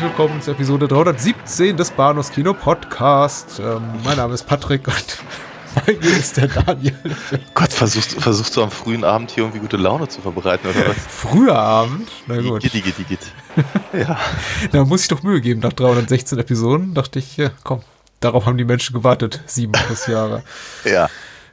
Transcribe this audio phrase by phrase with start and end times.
[0.00, 3.60] Herzlich willkommen zur Episode 317 des Bahnhofs Kino Podcast.
[3.60, 5.18] Ähm, mein Name ist Patrick und
[5.86, 6.94] bei mir ist der Daniel.
[7.52, 10.96] Gott, versuchst, versuchst du am frühen Abend hier irgendwie gute Laune zu verbreiten oder was?
[11.06, 12.08] Früher Abend?
[12.26, 12.64] Na gut.
[12.64, 13.32] Igitt, igitt, igitt.
[13.92, 14.18] Ja.
[14.72, 15.60] Da muss ich doch Mühe geben.
[15.60, 17.80] Nach 316 Episoden dachte ich, ja, komm,
[18.20, 19.42] darauf haben die Menschen gewartet.
[19.44, 20.42] Sieben plus Jahre.
[20.84, 21.10] Ja.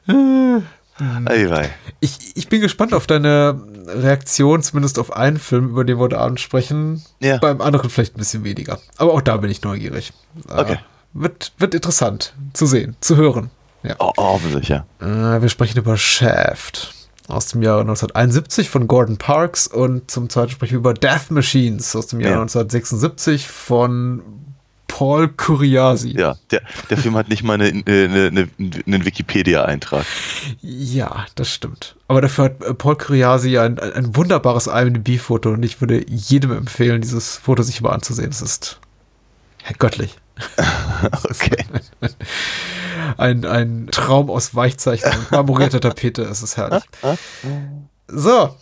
[0.08, 0.61] Äh,
[1.00, 1.70] Eiwei.
[2.00, 6.17] Ich, ich bin gespannt auf deine Reaktion, zumindest auf einen Film, über den wir heute
[6.20, 7.04] Abend sprechen.
[7.20, 7.38] Ja.
[7.38, 8.80] Beim anderen vielleicht ein bisschen weniger.
[8.98, 10.14] Aber auch da bin ich neugierig.
[10.50, 10.78] Äh, Okay.
[11.14, 13.50] Wird, wird interessant zu sehen, zu hören.
[13.81, 13.95] Ja.
[14.00, 14.86] Oh, hoffentlich, ja.
[15.00, 16.94] Äh, wir sprechen über Shaft
[17.28, 21.95] aus dem Jahre 1971 von Gordon Parks und zum zweiten sprechen wir über Death Machines
[21.95, 22.42] aus dem Jahr Ja.
[22.42, 24.22] 1976 von
[24.88, 26.18] Paul Curiasi.
[26.18, 30.06] Ja, der, der Film hat nicht mal eine, eine, eine, einen Wikipedia-Eintrag.
[30.62, 31.96] Ja, das stimmt.
[32.08, 37.02] Aber dafür hat äh, Paul Curiasi ein, ein, wunderbares IMDb-Foto und ich würde jedem empfehlen,
[37.02, 38.30] dieses Foto sich mal anzusehen.
[38.30, 38.80] Es ist
[39.78, 40.16] göttlich.
[41.30, 41.64] Okay.
[43.17, 46.23] Ein, ein Traum aus Weichzeichnen und marmorierter Tapete.
[46.23, 46.84] Es ist herrlich.
[48.08, 48.56] So.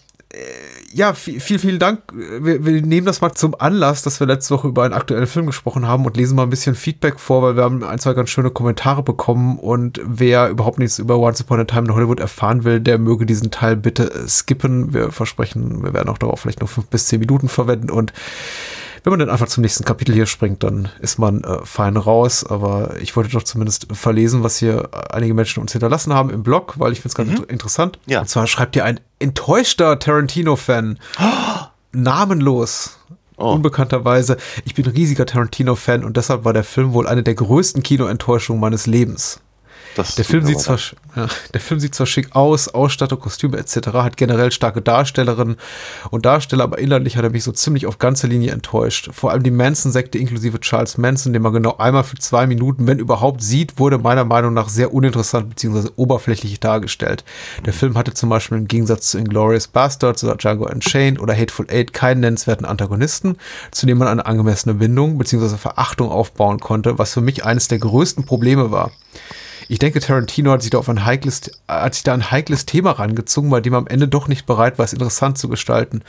[0.95, 2.03] Ja, viel, viel, vielen Dank.
[2.13, 5.45] Wir, wir nehmen das mal zum Anlass, dass wir letzte Woche über einen aktuellen Film
[5.45, 8.29] gesprochen haben und lesen mal ein bisschen Feedback vor, weil wir haben ein, zwei ganz
[8.29, 12.63] schöne Kommentare bekommen und wer überhaupt nichts über Once Upon a Time in Hollywood erfahren
[12.63, 14.93] will, der möge diesen Teil bitte skippen.
[14.93, 18.13] Wir versprechen, wir werden auch darauf vielleicht noch fünf bis zehn Minuten verwenden und
[19.05, 22.43] wenn man dann einfach zum nächsten Kapitel hier springt, dann ist man äh, fein raus.
[22.43, 26.73] Aber ich wollte doch zumindest verlesen, was hier einige Menschen uns hinterlassen haben im Blog,
[26.79, 27.99] weil ich finde es ganz inter- interessant.
[28.07, 28.21] Ja.
[28.21, 30.97] Und zwar schreibt hier ein enttäuschter Tarantino-Fan.
[31.91, 32.97] Namenlos.
[33.37, 33.51] Oh.
[33.51, 34.37] Unbekannterweise.
[34.63, 38.87] Ich bin riesiger Tarantino-Fan und deshalb war der Film wohl eine der größten Kinoenttäuschungen meines
[38.87, 39.41] Lebens.
[39.97, 40.77] Der Film, sieht zwar,
[41.15, 45.55] ja, der Film sieht zwar schick aus, Ausstattung, Kostüme etc., hat generell starke Darstellerinnen
[46.11, 49.09] und Darsteller, aber inhaltlich hat er mich so ziemlich auf ganze Linie enttäuscht.
[49.13, 52.99] Vor allem die Manson-Sekte inklusive Charles Manson, den man genau einmal für zwei Minuten, wenn
[52.99, 55.89] überhaupt, sieht, wurde meiner Meinung nach sehr uninteressant bzw.
[55.95, 57.23] oberflächlich dargestellt.
[57.65, 61.67] Der Film hatte zum Beispiel im Gegensatz zu Inglourious Bastards oder Django Unchained oder Hateful
[61.69, 63.37] Eight keinen nennenswerten Antagonisten,
[63.71, 65.57] zu dem man eine angemessene Bindung bzw.
[65.57, 68.91] Verachtung aufbauen konnte, was für mich eines der größten Probleme war.
[69.67, 72.91] Ich denke, Tarantino hat sich da auf ein heikles, hat sich da ein heikles Thema
[72.91, 76.01] rangezogen, bei dem am Ende doch nicht bereit war, es interessant zu gestalten.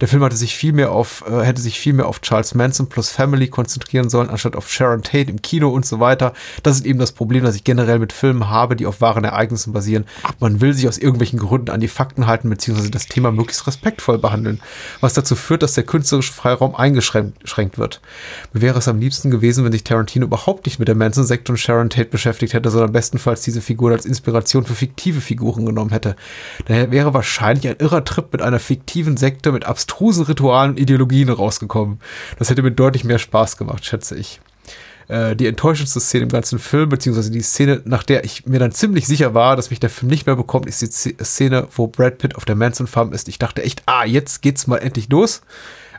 [0.00, 2.88] Der Film hatte sich viel mehr auf, äh, hätte sich viel mehr auf Charles Manson
[2.88, 6.32] plus Family konzentrieren sollen, anstatt auf Sharon Tate im Kino und so weiter.
[6.62, 9.72] Das ist eben das Problem, das ich generell mit Filmen habe, die auf wahren Ereignissen
[9.72, 10.04] basieren.
[10.40, 14.18] Man will sich aus irgendwelchen Gründen an die Fakten halten, beziehungsweise das Thema möglichst respektvoll
[14.18, 14.60] behandeln,
[15.00, 18.00] was dazu führt, dass der künstlerische Freiraum eingeschränkt eingeschränkt wird.
[18.52, 21.58] Mir wäre es am liebsten gewesen, wenn sich Tarantino überhaupt nicht mit der Manson-Sekte und
[21.58, 26.14] Sharon Tate beschäftigt hätte, sondern bestenfalls diese Figur als Inspiration für fiktive Figuren genommen hätte.
[26.66, 31.28] Daher wäre wahrscheinlich ein irrer Trip mit einer fiktiven Sekte mit abstrusen Ritualen und Ideologien
[31.28, 31.98] rausgekommen.
[32.38, 34.40] Das hätte mir deutlich mehr Spaß gemacht, schätze ich.
[35.08, 38.70] Äh, die enttäuschendste Szene im ganzen Film, beziehungsweise die Szene, nach der ich mir dann
[38.70, 42.18] ziemlich sicher war, dass mich der Film nicht mehr bekommt, ist die Szene, wo Brad
[42.18, 43.26] Pitt auf der Manson Farm ist.
[43.26, 45.42] Ich dachte echt, ah, jetzt geht's mal endlich los.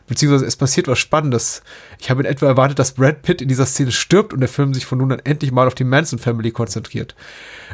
[0.07, 1.61] Beziehungsweise es passiert was Spannendes.
[1.99, 4.73] Ich habe in etwa erwartet, dass Brad Pitt in dieser Szene stirbt und der Film
[4.73, 7.15] sich von nun an endlich mal auf die Manson Family konzentriert.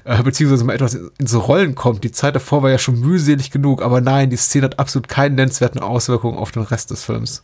[0.04, 2.04] Äh, beziehungsweise mal etwas in, in so Rollen kommt.
[2.04, 5.36] Die Zeit davor war ja schon mühselig genug, aber nein, die Szene hat absolut keine
[5.36, 7.44] nennenswerten Auswirkungen auf den Rest des Films.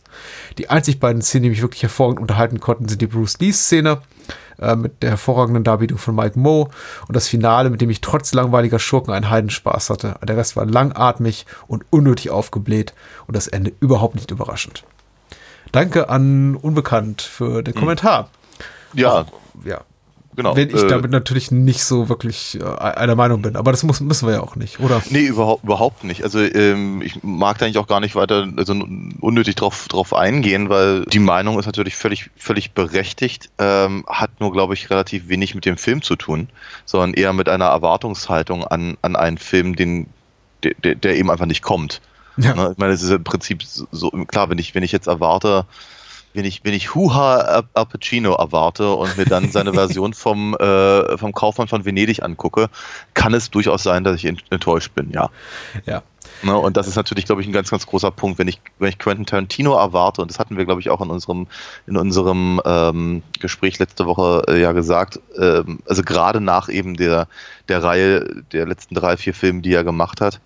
[0.58, 4.00] Die einzig beiden Szenen, die mich wirklich hervorragend unterhalten konnten, sind die Bruce Lee-Szene
[4.60, 6.68] äh, mit der hervorragenden Darbietung von Mike Moe
[7.08, 10.16] und das Finale, mit dem ich trotz langweiliger Schurken einen Heidenspaß hatte.
[10.22, 12.94] Der Rest war langatmig und unnötig aufgebläht
[13.26, 14.84] und das Ende überhaupt nicht überraschend.
[15.72, 18.30] Danke an Unbekannt für den Kommentar.
[18.92, 19.26] Ja,
[19.64, 19.80] Ja,
[20.36, 20.54] genau.
[20.54, 23.56] Wenn ich Äh, damit natürlich nicht so wirklich äh, einer Meinung bin.
[23.56, 25.02] Aber das muss, müssen wir ja auch nicht, oder?
[25.10, 26.22] Nee, überhaupt, überhaupt nicht.
[26.22, 28.74] Also ähm, ich mag da eigentlich auch gar nicht weiter also
[29.20, 34.52] unnötig drauf, drauf eingehen, weil die Meinung ist natürlich völlig, völlig berechtigt, ähm, hat nur,
[34.52, 36.48] glaube ich, relativ wenig mit dem Film zu tun,
[36.84, 40.06] sondern eher mit einer Erwartungshaltung an, an einen Film, den,
[40.62, 42.00] der, der- eben einfach nicht kommt.
[42.38, 42.54] Ja.
[42.54, 42.70] Ne?
[42.72, 45.64] Ich meine, es ist im Prinzip so, klar, wenn ich, wenn ich jetzt erwarte,
[46.36, 50.54] wenn ich, wenn ich Huha Al- Al Pacino erwarte und mir dann seine Version vom,
[50.54, 52.68] äh, vom Kaufmann von Venedig angucke,
[53.14, 55.30] kann es durchaus sein, dass ich ent- enttäuscht bin, ja.
[55.86, 56.02] Ja.
[56.42, 58.90] Ne, und das ist natürlich, glaube ich, ein ganz, ganz großer Punkt, wenn ich, wenn
[58.90, 61.46] ich Quentin Tarantino erwarte, und das hatten wir, glaube ich, auch in unserem,
[61.86, 67.26] in unserem ähm, Gespräch letzte Woche äh, ja gesagt, ähm, also gerade nach eben der,
[67.68, 70.40] der Reihe der letzten drei, vier Filme, die er gemacht hat,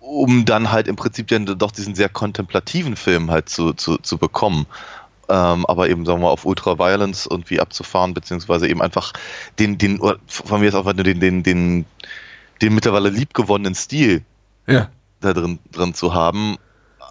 [0.00, 4.16] um dann halt im Prinzip dann doch diesen sehr kontemplativen Film halt zu, zu, zu
[4.16, 4.66] bekommen.
[5.28, 9.12] Ähm, aber eben, sagen wir mal, auf Ultraviolence irgendwie abzufahren, beziehungsweise eben einfach
[9.58, 11.84] den, den, von mir jetzt einfach nur den, den, den,
[12.62, 14.22] den mittlerweile liebgewonnenen Stil
[14.66, 14.88] Ja.
[15.20, 16.56] da drin, drin zu haben.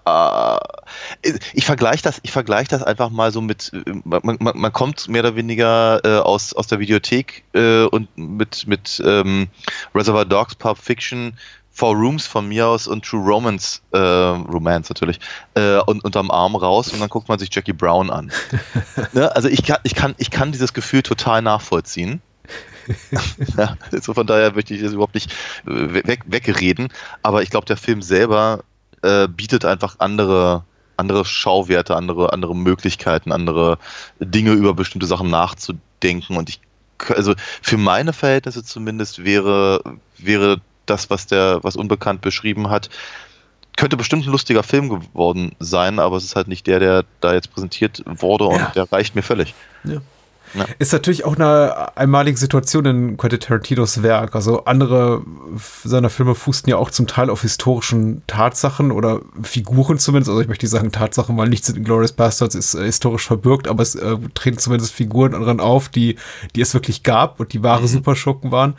[0.05, 0.57] Äh,
[1.53, 3.71] ich vergleiche das, ich vergleiche das einfach mal so mit,
[4.03, 8.65] man, man, man kommt mehr oder weniger äh, aus, aus der Videothek äh, und mit,
[8.67, 9.47] mit ähm,
[9.93, 11.33] Reservoir Dogs, Pulp Fiction,
[11.77, 15.19] Four Rooms von mir aus und True Romance, äh, Romance natürlich,
[15.53, 18.31] äh, und unterm Arm raus und dann guckt man sich Jackie Brown an.
[19.13, 19.35] ne?
[19.35, 22.23] Also ich kann, ich, kann, ich kann dieses Gefühl total nachvollziehen.
[23.57, 25.31] ja, also von daher möchte ich das überhaupt nicht
[25.67, 26.87] äh, weg, wegreden,
[27.21, 28.63] aber ich glaube, der Film selber
[29.03, 30.63] äh, bietet einfach andere,
[30.95, 33.77] andere Schauwerte, andere, andere Möglichkeiten, andere
[34.19, 36.59] Dinge über bestimmte Sachen nachzudenken und ich
[37.09, 39.83] also für meine Verhältnisse zumindest wäre,
[40.17, 42.89] wäre das, was der, was Unbekannt beschrieben hat,
[43.75, 47.33] könnte bestimmt ein lustiger Film geworden sein, aber es ist halt nicht der, der da
[47.33, 48.71] jetzt präsentiert wurde und Ja.
[48.75, 49.53] der reicht mir völlig.
[50.79, 54.35] Ist natürlich auch eine einmalige Situation in Quentin Tarantinos Werk.
[54.35, 55.21] Also andere
[55.83, 60.29] seiner Filme fußten ja auch zum Teil auf historischen Tatsachen oder Figuren zumindest.
[60.29, 63.67] Also ich möchte nicht sagen Tatsachen, weil nichts in Glorious Bastards ist äh, historisch verbürgt,
[63.67, 66.15] aber es äh, treten zumindest Figuren daran auf, die,
[66.55, 68.75] die es wirklich gab und die wahre Superschurken waren.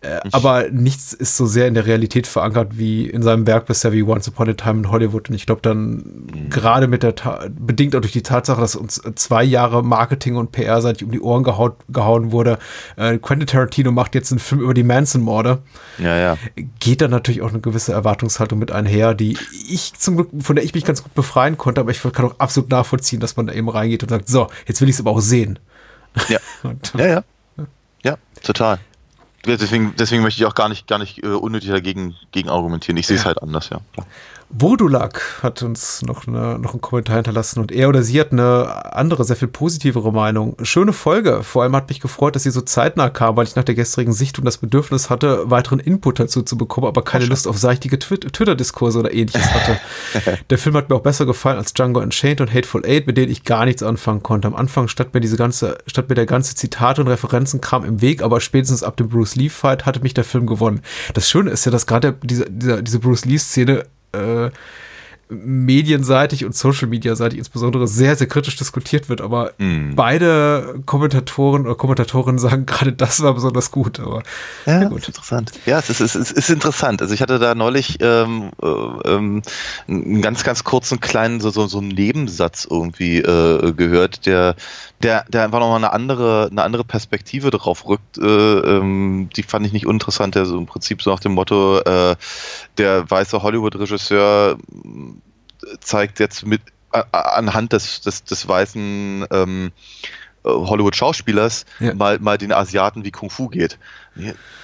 [0.00, 3.92] Äh, aber nichts ist so sehr in der Realität verankert wie in seinem Werk bisher
[3.92, 5.28] wie Once Upon a Time in Hollywood.
[5.28, 9.00] Und ich glaube dann gerade mit der, Ta bedingt auch durch die Tatsache, dass uns
[9.14, 12.58] zwei Jahre Marketing und PR seitig um die Ohren gehaut, gehauen wurde.
[12.96, 15.58] Äh, Quentin Tarantino macht jetzt einen Film über die Manson-Morde.
[15.98, 16.38] Ja, ja.
[16.78, 19.36] Geht dann natürlich auch eine gewisse Erwartungshaltung mit einher, die
[19.68, 22.38] ich zum Glück, von der ich mich ganz gut befreien konnte, aber ich kann auch
[22.38, 25.10] absolut nachvollziehen, dass man da eben reingeht und sagt, so, jetzt will ich es aber
[25.10, 25.58] auch sehen.
[26.28, 26.38] Ja.
[26.62, 27.24] Und, Ja, ja.
[28.02, 28.78] Ja, total.
[29.46, 32.96] Ja, Deswegen, deswegen möchte ich auch gar nicht, gar nicht äh, unnötig dagegen gegen argumentieren.
[32.98, 33.80] Ich sehe es halt anders, ja.
[34.52, 38.94] Wodulak hat uns noch, eine, noch einen Kommentar hinterlassen und er oder sie hat eine
[38.96, 40.56] andere, sehr viel positivere Meinung.
[40.62, 41.44] Schöne Folge.
[41.44, 44.12] Vor allem hat mich gefreut, dass sie so zeitnah kam, weil ich nach der gestrigen
[44.12, 48.18] Sichtung das Bedürfnis hatte, weiteren Input dazu zu bekommen, aber keine Lust auf seichtige Twi-
[48.18, 49.78] Twitter-Diskurse oder ähnliches hatte.
[50.50, 53.30] der Film hat mir auch besser gefallen als Django Unchained und Hateful Eight, mit denen
[53.30, 54.48] ich gar nichts anfangen konnte.
[54.48, 58.20] Am Anfang stand mir diese ganze, stand mir der ganze Zitate und Referenzenkram im Weg,
[58.22, 60.80] aber spätestens ab dem Bruce Lee-Fight hatte mich der Film gewonnen.
[61.14, 64.50] Das Schöne ist ja, dass gerade diese, diese, diese Bruce Lee-Szene äh,
[65.30, 69.94] medienseitig und Social Media seitig insbesondere sehr, sehr kritisch diskutiert wird, aber Mm.
[69.94, 74.22] beide Kommentatoren oder Kommentatorinnen sagen, gerade das war besonders gut, aber
[74.66, 75.00] Ja, ja, gut.
[75.00, 75.52] Ist interessant.
[75.66, 77.00] Ja, es ist, es ist, es ist interessant.
[77.02, 79.42] Also ich hatte da neulich ähm, äh, ähm,
[79.88, 84.56] einen ganz, ganz kurzen kleinen so, so, so einen Nebensatz irgendwie äh, gehört, der,
[85.02, 88.18] der, der einfach nochmal eine andere, eine andere Perspektive drauf rückt.
[88.18, 91.78] Äh, ähm, die fand ich nicht uninteressant, der so im Prinzip so nach dem Motto,
[91.80, 92.16] äh,
[92.78, 94.58] der weiße Hollywood-Regisseur
[95.80, 96.60] zeigt jetzt mit
[97.12, 99.72] anhand des, des, des weißen ähm,
[100.44, 101.94] äh, Hollywood-Schauspielers Ja.
[101.94, 103.78] mal, mal den Asiaten wie Kung Fu geht.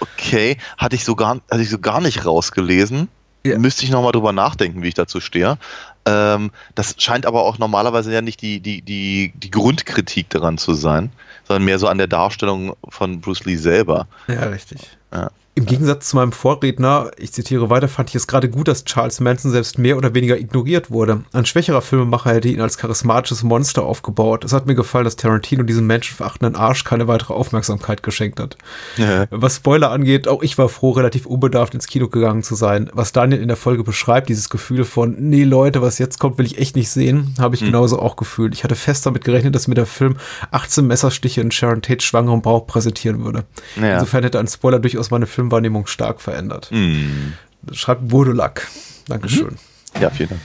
[0.00, 3.08] Okay, hatte ich so gar, hatte ich so gar nicht rausgelesen.
[3.44, 3.58] Ja.
[3.58, 5.56] Müsste ich nochmal drüber nachdenken, wie ich dazu stehe.
[6.04, 10.74] Ähm, das scheint aber auch normalerweise ja nicht die, die, die, die Grundkritik daran zu
[10.74, 11.12] sein,
[11.46, 14.08] sondern mehr so an der Darstellung von Bruce Lee selber.
[14.26, 14.80] Ja, richtig.
[15.12, 15.30] Ja.
[15.58, 19.20] Im Gegensatz zu meinem Vorredner, ich zitiere weiter, fand ich es gerade gut, dass Charles
[19.20, 21.22] Manson selbst mehr oder weniger ignoriert wurde.
[21.32, 24.44] Ein schwächerer Filmemacher hätte ihn als charismatisches Monster aufgebaut.
[24.44, 28.58] Es hat mir gefallen, dass Tarantino diesem menschenverachtenden Arsch keine weitere Aufmerksamkeit geschenkt hat.
[28.98, 29.28] Ja.
[29.30, 32.90] Was Spoiler angeht, auch ich war froh, relativ unbedarft ins Kino gegangen zu sein.
[32.92, 36.44] Was Daniel in der Folge beschreibt, dieses Gefühl von, nee Leute, was jetzt kommt, will
[36.44, 38.52] ich echt nicht sehen, habe ich genauso auch gefühlt.
[38.52, 40.16] Ich hatte fest damit gerechnet, dass mir der Film
[40.50, 43.44] 18 Messerstiche in Sharon Tates schwangerem Bauch präsentieren würde.
[43.80, 43.94] Ja.
[43.94, 46.70] Insofern hätte ein Spoiler durchaus meine Filmwahrnehmung stark verändert.
[46.70, 47.34] Hm.
[47.72, 48.68] Schreibt Wodulak.
[49.08, 49.56] Dankeschön.
[50.00, 50.40] Ja, vielen Dank.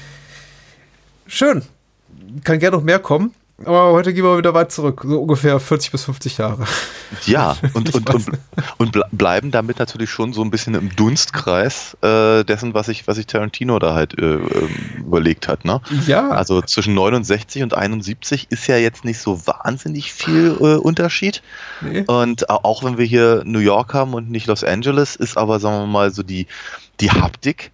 [1.27, 1.63] Schön.
[2.43, 3.33] Kann gerne noch mehr kommen.
[3.65, 6.65] Aber heute gehen wir wieder weit zurück, so ungefähr 40 bis 50 Jahre.
[7.25, 8.27] Ja, und, und, und,
[8.77, 13.07] und ble- bleiben damit natürlich schon so ein bisschen im Dunstkreis äh, dessen, was sich
[13.07, 15.65] was sich Tarantino da halt äh, ähm, überlegt hat.
[15.65, 15.81] Ne?
[16.07, 21.41] Ja, Also zwischen 69 und 71 ist ja jetzt nicht so wahnsinnig viel äh, Unterschied.
[21.81, 22.03] nee.
[22.07, 25.59] Und au- auch wenn wir hier New York haben und nicht Los Angeles, ist aber,
[25.59, 26.47] sagen wir mal, so die,
[26.99, 27.71] die Haptik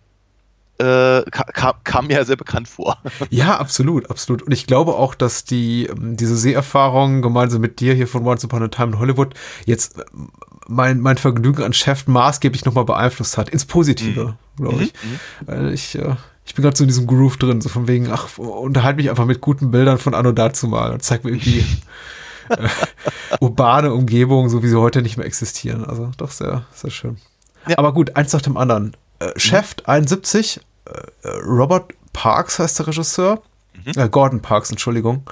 [0.80, 2.98] äh, ka- kam, kam mir ja sehr bekannt vor.
[3.30, 4.44] ja, absolut, absolut.
[4.44, 8.44] Und ich glaube auch, dass die ähm, diese Seherfahrung gemeinsam mit dir hier von Once
[8.46, 9.34] Upon a Time in Hollywood
[9.66, 10.30] jetzt ähm,
[10.68, 13.50] mein, mein Vergnügen an Chef maßgeblich nochmal beeinflusst hat.
[13.50, 14.94] Ins Positive, glaube ich.
[15.46, 16.16] Weil ich, äh,
[16.46, 19.26] ich bin gerade so in diesem Groove drin, so von wegen, ach, unterhalte mich einfach
[19.26, 21.66] mit guten Bildern von Anno dazu mal und zeig mir irgendwie
[22.50, 22.68] äh,
[23.40, 25.86] urbane Umgebungen, so wie sie heute nicht mehr existieren.
[25.86, 27.18] Also doch sehr, sehr schön.
[27.68, 27.78] Ja.
[27.78, 28.96] Aber gut, eins nach dem anderen.
[29.20, 30.62] Äh, Chef 71, äh,
[31.46, 33.42] Robert Parks heißt der Regisseur.
[33.86, 35.30] Äh, Gordon Parks, Entschuldigung.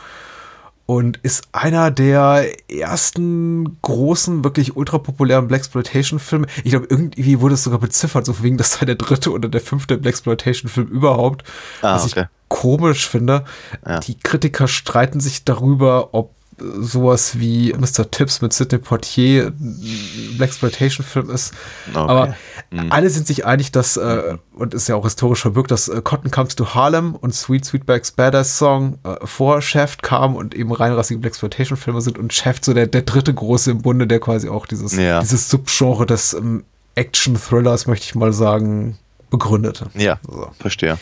[0.87, 6.45] Und ist einer der ersten großen, wirklich ultra populären Blaxploitation-Filme.
[6.63, 9.61] Ich glaube, irgendwie wurde es sogar beziffert, so wegen, das sei der dritte oder der
[9.61, 11.43] fünfte Blaxploitation-Film überhaupt.
[11.81, 12.21] Ah, was okay.
[12.21, 13.45] ich komisch finde.
[13.85, 13.99] Ja.
[13.99, 18.09] Die Kritiker streiten sich darüber, ob äh, sowas wie Mr.
[18.09, 21.53] Tips mit Sidney Poitier ein Blaxploitation-Film ist.
[21.89, 21.97] Okay.
[21.99, 22.35] Aber
[22.71, 22.91] Mhm.
[22.91, 26.31] alle sind sich einig, dass, äh, und ist ja auch historisch verbürgt, dass äh, Cotton
[26.31, 31.19] Comes to Harlem und Sweet Sweetback's Badass Song äh, vor Shaft kam und eben reinrassige
[31.19, 34.95] Blaxploitation-Filme sind und Shaft so der, der dritte große im Bunde, der quasi auch dieses,
[34.95, 35.19] Ja.
[35.19, 36.63] dieses Subgenre des ähm,
[36.95, 38.97] Action-Thrillers, möchte ich mal sagen,
[39.29, 39.87] begründete.
[39.93, 40.49] Ja, So.
[40.59, 40.97] verstehe.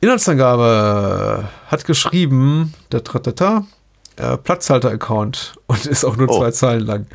[0.00, 3.64] Inhaltsangabe hat geschrieben, der Tratata,
[4.16, 6.38] äh, Platzhalter-Account und ist auch nur Oh.
[6.38, 7.06] zwei Zeilen lang.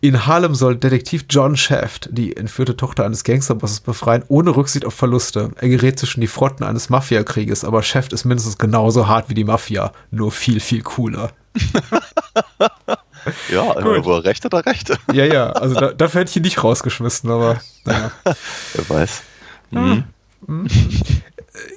[0.00, 4.94] In Harlem soll Detektiv John Shaft die entführte Tochter eines Gangsterbosses befreien, ohne Rücksicht auf
[4.94, 5.50] Verluste.
[5.56, 9.44] Er gerät zwischen die Fronten eines Mafiakrieges, aber Shaft ist mindestens genauso hart wie die
[9.44, 11.30] Mafia, nur viel, viel cooler.
[13.50, 14.04] Ja, Gut.
[14.04, 14.90] wo er recht hat, er recht.
[15.12, 18.10] Ja, ja, also da, dafür hätte ich ihn nicht rausgeschmissen, aber naja.
[18.24, 19.22] Wer weiß.
[19.72, 20.04] Hm.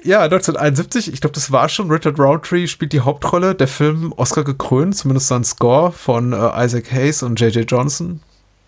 [0.03, 1.89] Ja, 1971, ich glaube, das war schon.
[1.89, 3.55] Richard Roundtree spielt die Hauptrolle.
[3.55, 7.69] Der Film Oscar gekrönt, zumindest sein Score von äh, Isaac Hayes und J.J.
[7.69, 8.21] Johnson.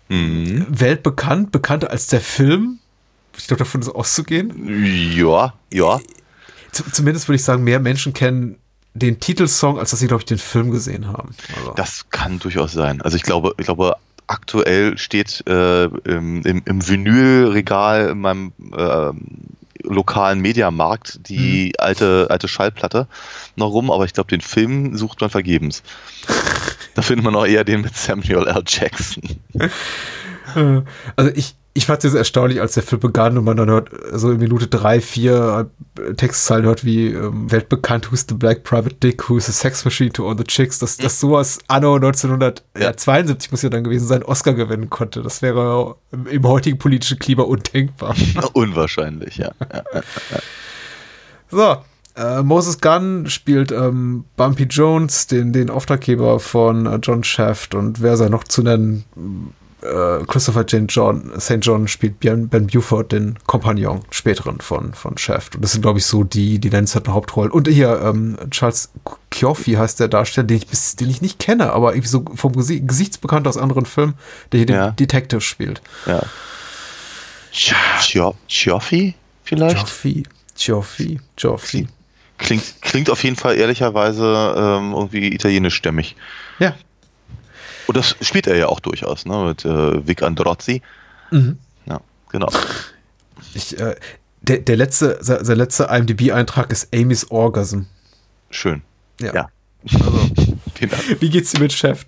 [0.08, 0.66] Mhm.
[0.68, 2.78] Weltbekannt, bekannter als der Film.
[3.36, 5.12] Ich glaube, davon ist auszugehen.
[5.14, 6.00] Ja, ja.
[6.72, 8.56] Z zumindest würde ich sagen, mehr Menschen kennen
[8.94, 11.34] den Titelsong, als dass sie, glaube ich, den Film gesehen haben.
[11.56, 13.02] Also, Das kann durchaus sein.
[13.02, 13.96] Also ich glaube, ich glaube,
[14.26, 19.12] aktuell steht äh, im, im, Vinylregal in meinem äh,
[19.86, 23.06] lokalen Mediamarkt die alte, alte Schallplatte
[23.56, 25.82] noch rum, aber ich glaube, den Film sucht man vergebens.
[26.94, 28.62] da findet man auch eher den mit Samuel L.
[28.66, 29.22] Jackson.
[29.54, 29.68] Äh,
[31.16, 33.90] Also ich, ich fand es jetzt erstaunlich, als der Film begann und man dann hört,
[34.12, 35.68] so in Minute drei, vier
[36.00, 40.10] äh, Textzeilen hört wie ähm, weltbekannt, who's the black private dick, who's the sex machine
[40.10, 44.54] to all the chicks, dass, dass sowas anno 1972 muss ja dann gewesen sein, Oscar
[44.54, 45.22] gewinnen konnte.
[45.22, 48.14] Das wäre im, im heutigen politischen Klima undenkbar.
[48.54, 49.50] Unwahrscheinlich, ja.
[49.60, 50.00] ja.
[51.50, 51.76] So,
[52.16, 58.00] äh, Moses Gunn spielt ähm, Bumpy Jones, den, den Auftraggeber von äh, John Shaft und
[58.00, 59.04] wer sei noch zu nennen,
[59.86, 61.58] äh, Christopher Jane John, St.
[61.62, 65.54] John spielt Ben, ben Buford, den Kompagnon späteren von, von Shaft.
[65.56, 67.50] Und das sind, glaube ich, so die, die nennenswerten Hauptrollen.
[67.52, 68.90] Und hier, ähm, Charles
[69.32, 72.52] Chioffi heißt der Darsteller, den ich, bis, den ich nicht kenne, aber irgendwie so vom
[72.52, 74.14] Gesi Gesichtsbekannt aus anderen Filmen,
[74.52, 74.90] der hier Ja.
[74.90, 75.80] den Detective spielt.
[76.06, 76.22] ja.
[77.52, 79.14] Chio- Chioffi
[79.44, 79.76] vielleicht?
[79.78, 80.22] Chioffi,
[80.56, 81.88] Chioffi, Chioffi.
[82.38, 86.16] Klingt, klingt auf jeden Fall ehrlicherweise ähm, irgendwie italienischstämmig.
[86.58, 86.74] Ja,
[87.86, 89.44] Und das spielt er ja auch durchaus, ne?
[89.44, 90.82] Mit äh, Vic Androzzi.
[91.30, 91.58] Mhm.
[91.86, 92.00] Ja,
[92.30, 92.48] genau.
[93.52, 93.96] Ich, äh,
[94.42, 97.82] der, der letzte, der, letzte IMDb-Eintrag ist Amy's Orgasm.
[98.50, 98.82] Schön.
[99.20, 99.34] Ja.
[99.34, 99.48] Ja.
[99.92, 100.30] Also,
[100.74, 101.20] Vielen Dank.
[101.20, 102.06] wie geht's dir mit Chef?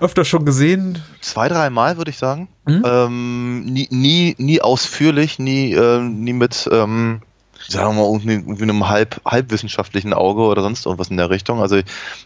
[0.00, 1.02] Öfter schon gesehen?
[1.20, 2.48] Zwei, dreimal würde ich sagen.
[2.66, 2.82] Mhm.
[2.84, 7.22] Ähm, nie, nie, nie ausführlich, nie, äh, nie mit, ähm,
[7.68, 11.60] sagen wir mal, irgendwie, irgendwie einem halb, halbwissenschaftlichen Auge oder sonst irgendwas in der Richtung.
[11.60, 11.76] Also,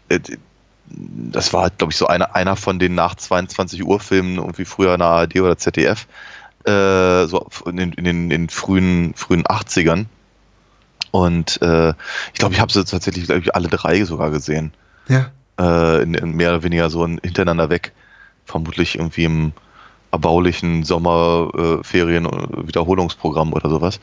[0.09, 0.21] äh,
[0.91, 4.95] das war, glaube ich, so einer, einer von den nach 22 Uhr Filmen, irgendwie früher
[4.95, 6.07] in der ARD oder ZDF,
[6.65, 10.07] äh, so in den, in den, in den frühen, frühen 80ern.
[11.11, 11.91] Und äh,
[12.33, 14.73] ich glaube, ich habe sie tatsächlich, glaube ich, alle drei sogar gesehen
[15.09, 15.31] Ja.
[15.59, 17.93] äh, in, in mehr oder weniger so ein hintereinander weg.
[18.45, 19.53] Vermutlich irgendwie im
[20.13, 24.01] erbaulichen Sommerferien äh, Wiederholungsprogramm oder sowas.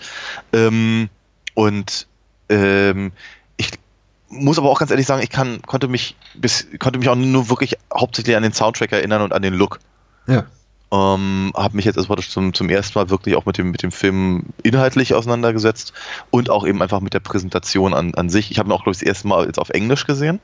[0.53, 1.10] Ähm,
[1.53, 2.08] und
[2.50, 3.12] ähm,
[4.29, 7.50] muss aber auch ganz ehrlich sagen, ich kann, konnte mich bis, konnte mich auch nur
[7.50, 9.79] wirklich hauptsächlich an den Soundtrack erinnern und an den Look.
[10.27, 10.46] Ja.
[10.89, 13.91] Ähm, habe mich jetzt praktisch zum, zum ersten Mal wirklich auch mit dem, mit dem
[13.91, 15.93] Film inhaltlich auseinandergesetzt
[16.29, 18.51] und auch eben einfach mit der Präsentation an, an sich.
[18.51, 20.39] Ich habe ihn auch, glaube ich, das erste Mal jetzt auf Englisch gesehen.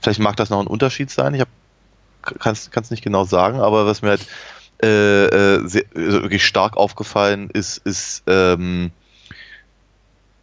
[0.00, 1.34] Vielleicht mag das noch ein Unterschied sein.
[1.34, 1.42] Ich
[2.22, 4.26] kann es nicht genau sagen, aber was mir halt
[4.82, 8.90] äh, äh, sehr, also wirklich stark aufgefallen ist, ist ähm,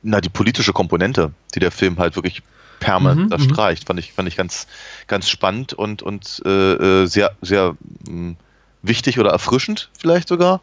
[0.03, 2.43] na, die politische Komponente, die der Film halt wirklich
[2.79, 3.43] permanent Mhm, da mhm.
[3.43, 3.88] streicht.
[3.88, 4.67] Fand ich, fand ich ganz,
[5.07, 7.75] ganz spannend und, und äh, äh, sehr, sehr
[8.07, 8.36] mh,
[8.81, 10.62] wichtig oder erfrischend vielleicht sogar.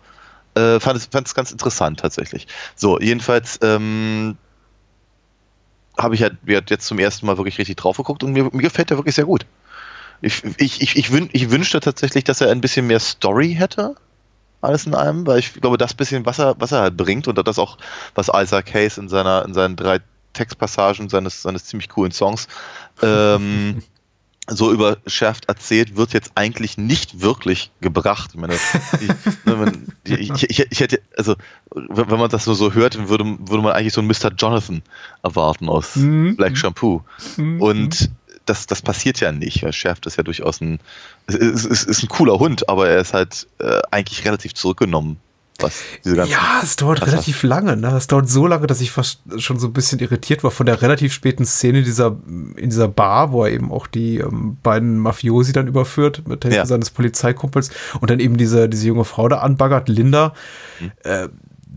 [0.54, 2.46] Äh, fand es fand es ganz interessant tatsächlich.
[2.76, 4.36] So, jedenfalls ähm,
[5.96, 8.90] habe ich halt jetzt zum ersten Mal wirklich richtig drauf geguckt und mir, mir gefällt
[8.90, 9.46] der wirklich sehr gut.
[10.22, 13.94] Ich, ich, ich, ich, wün, ich wünschte tatsächlich, dass er ein bisschen mehr Story hätte.
[14.60, 17.36] Alles in allem, weil ich glaube, das bisschen, was er, was er halt bringt und
[17.46, 17.78] das auch,
[18.14, 20.00] was Isaac Hayes in seiner, in seinen drei
[20.32, 22.46] Textpassagen seines, seines ziemlich coolen Songs
[23.02, 23.82] ähm,
[24.46, 28.30] so überschärft erzählt, wird jetzt eigentlich nicht wirklich gebracht.
[28.34, 28.54] Ich meine,
[29.44, 29.72] ne,
[30.06, 31.36] die, ich, ich, ich hätte, also,
[31.70, 34.32] wenn man das nur so hört, dann würde, würde man eigentlich so einen Mr.
[34.36, 34.82] Jonathan
[35.22, 36.36] erwarten aus Mhm.
[36.36, 37.02] Black Shampoo.
[37.36, 38.10] Und
[38.50, 39.64] das, das passiert ja nicht.
[39.74, 40.80] Schärft ist ja durchaus ein,
[41.28, 45.18] ist, ist, ist ein cooler Hund, aber er ist halt äh, eigentlich relativ zurückgenommen,
[45.60, 47.76] was diese ganzen Ja, es dauert Was relativ lange.
[47.76, 47.94] Ne?
[47.96, 50.82] Es dauert so lange, dass ich fast schon so ein bisschen irritiert war von der
[50.82, 52.16] relativ späten Szene dieser,
[52.56, 56.56] in dieser Bar, wo er eben auch die ähm, beiden Mafiosi dann überführt mit Hilfe
[56.56, 56.66] Ja.
[56.66, 60.34] seines Polizeikumpels und dann eben diese, diese junge Frau da anbaggert, Linda.
[60.80, 60.92] Mhm.
[61.04, 61.28] Äh,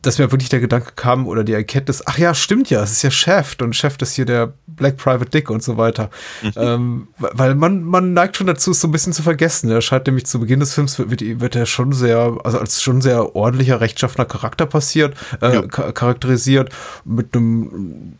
[0.04, 3.02] dass mir wirklich der Gedanke kam oder die Erkenntnis, ach ja, stimmt ja, es ist
[3.02, 6.10] ja Chef und Chef ist hier der Black Private Dick und so weiter.
[6.42, 6.52] Mhm.
[6.58, 9.70] ähm, weil man, man neigt schon dazu, es so ein bisschen zu vergessen.
[9.72, 13.02] Er scheint nämlich zu Beginn des Films, wird, wird, er schon sehr, also als schon
[13.02, 15.62] sehr ordentlicher, rechtschaffener Charakter passiert, äh, Ja.
[15.68, 16.70] cha- charakterisiert,
[17.06, 18.14] mit einem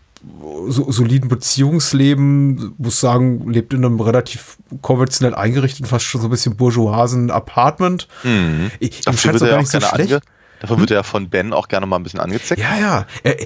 [0.70, 6.32] so, soliden Beziehungsleben, muss sagen, lebt in einem relativ konventionell eingerichteten, fast schon so ein
[6.32, 8.08] bisschen bourgeoisen Apartment.
[8.24, 8.72] Mhm.
[8.80, 10.14] Ich, ihm auch er gar nicht so schlecht.
[10.14, 10.22] ange,
[10.64, 12.60] dafür wird er von Ben auch gerne mal ein bisschen angezeckt.
[12.62, 13.06] Ja, ja.
[13.24, 13.46] Äh,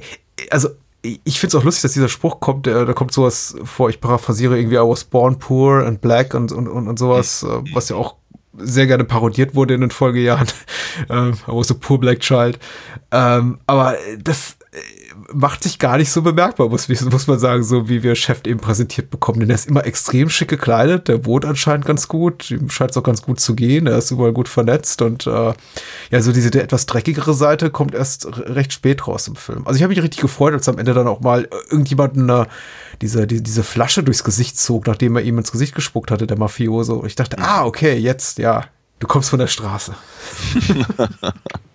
[0.52, 0.70] Also,
[1.02, 4.00] ich finde es auch lustig, dass dieser Spruch kommt, der, da kommt sowas vor, ich
[4.02, 7.90] paraphrasiere irgendwie, I was born poor and black und, und, und, und sowas, äh, was
[7.90, 8.16] ja auch
[8.58, 10.48] sehr gerne parodiert wurde in den Folgejahren.
[11.10, 12.60] ähm, I was a poor black child.
[13.12, 14.78] Ähm, aber das äh,
[15.34, 18.60] macht sich gar nicht so bemerkbar, muss, muss man sagen, so wie wir Chef eben
[18.60, 19.39] präsentiert bekommen.
[19.39, 22.98] Denn er ist immer extrem schick gekleidet, der wohnt anscheinend ganz gut, ihm scheint es
[22.98, 25.54] auch ganz gut zu gehen, er ist überall gut vernetzt und äh,
[26.12, 29.65] ja, so diese etwas dreckigere Seite kommt erst recht spät raus im Film.
[29.65, 32.46] Also ich habe mich richtig gefreut, als am Ende dann auch mal irgendjemanden äh,
[33.02, 36.38] diese, die, diese Flasche durchs Gesicht zog, nachdem er ihm ins Gesicht gespuckt hatte, der
[36.38, 36.96] Mafioso.
[36.96, 38.65] Und ich dachte, ah, okay, jetzt, ja,
[39.00, 39.96] du kommst von der Straße.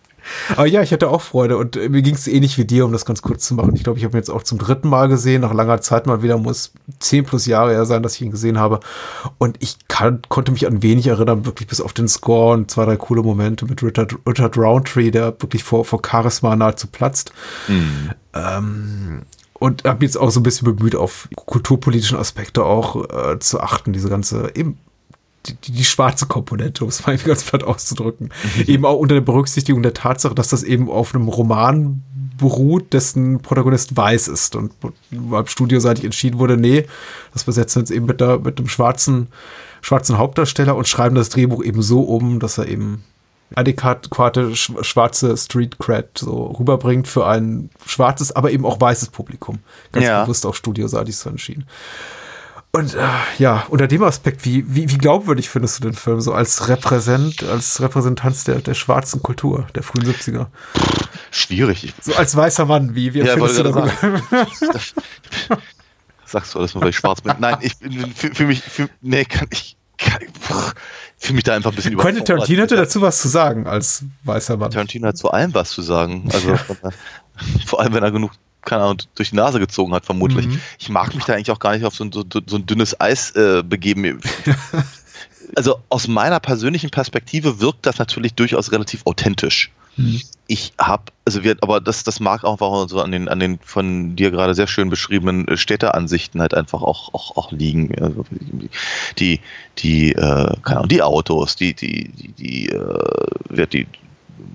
[0.56, 2.92] Aber ja, ich hatte auch Freude und äh, mir ging es ähnlich wie dir, um
[2.92, 3.74] das ganz kurz zu machen.
[3.74, 6.22] Ich glaube, ich habe ihn jetzt auch zum dritten Mal gesehen, nach langer Zeit mal
[6.22, 8.80] wieder, muss zehn plus Jahre her sein, dass ich ihn gesehen habe.
[9.38, 12.84] Und ich kann, konnte mich an wenig erinnern, wirklich bis auf den Score und zwei,
[12.84, 17.32] drei coole Momente mit Richard, Richard Roundtree, der wirklich vor, vor Charisma nahezu platzt.
[18.34, 19.22] Ähm,
[19.54, 23.92] und habe jetzt auch so ein bisschen bemüht, auf kulturpolitischen Aspekte auch äh, zu achten,
[23.92, 24.78] diese ganze eben
[25.46, 28.30] die, die, schwarze Komponente, um es mal ganz platt auszudrücken.
[28.66, 32.02] Eben auch unter der Berücksichtigung der Tatsache, dass das eben auf einem Roman
[32.38, 34.72] beruht, dessen Protagonist weiß ist und
[35.10, 36.86] beim Studioseitig entschieden wurde, nee,
[37.32, 39.28] das besetzen wir jetzt eben mit, der, mit einem schwarzen,
[39.80, 43.04] schwarzen Hauptdarsteller und schreiben das Drehbuch eben so um, dass er eben
[43.54, 49.58] adäquate sch- schwarze Street Cred so rüberbringt für ein schwarzes, aber eben auch weißes Publikum.
[49.92, 50.22] Ganz Ja.
[50.24, 51.66] bewusst auf Studioseitig so entschieden.
[52.74, 53.06] Und äh,
[53.38, 57.42] ja, unter dem Aspekt, wie, wie, wie glaubwürdig findest du den Film so als Repräsent,
[57.42, 60.46] als Repräsentanz der, der schwarzen Kultur der frühen 70er?
[61.30, 61.92] Schwierig.
[62.00, 63.92] So als weißer Mann, wie, wie Ja, empfindest du wollte
[64.30, 64.94] das?
[66.24, 67.34] sagst du alles nur, weil ich schwarz bin.
[67.38, 70.20] Nein, ich bin für, für mich, für, nee, kann ich, kann,
[71.18, 74.56] fühle mich da einfach ein bisschen Quentin Tarantino hatte dazu was zu sagen als weißer
[74.56, 74.70] Mann.
[74.70, 76.28] Tarantino hat zu allem was zu sagen.
[76.32, 76.56] Also
[77.66, 78.32] vor allem, wenn er genug,
[78.64, 80.46] keine Ahnung, durch die Nase gezogen hat, vermutlich.
[80.46, 80.60] Mhm.
[80.78, 83.00] Ich mag mich da eigentlich auch gar nicht auf so ein, so, so ein dünnes
[83.00, 84.20] Eis äh, begeben.
[85.56, 89.70] also aus meiner persönlichen Perspektive wirkt das natürlich durchaus relativ authentisch.
[89.96, 90.20] Mhm.
[90.46, 93.58] Ich habe, also wir, aber das, das mag auch einfach so an den, an den
[93.62, 97.94] von dir gerade sehr schön beschriebenen äh, Städteansichten halt einfach auch, auch, auch liegen.
[98.00, 98.24] Also
[99.18, 99.40] die,
[99.78, 103.86] die, äh, keine Ahnung, die Autos, die, die, die, die, äh, die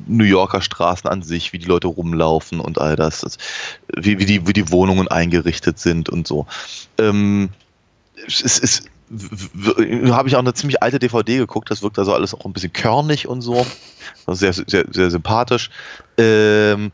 [0.07, 3.37] New Yorker Straßen an sich, wie die Leute rumlaufen und all das, das
[3.95, 6.45] wie, wie, die, wie die Wohnungen eingerichtet sind und so.
[6.97, 7.49] Ähm,
[8.25, 8.89] es ist,
[10.11, 12.73] habe ich auch eine ziemlich alte DVD geguckt, das wirkt also alles auch ein bisschen
[12.73, 13.65] körnig und so.
[14.25, 15.69] Also sehr, sehr, sehr sympathisch.
[16.17, 16.91] Ähm,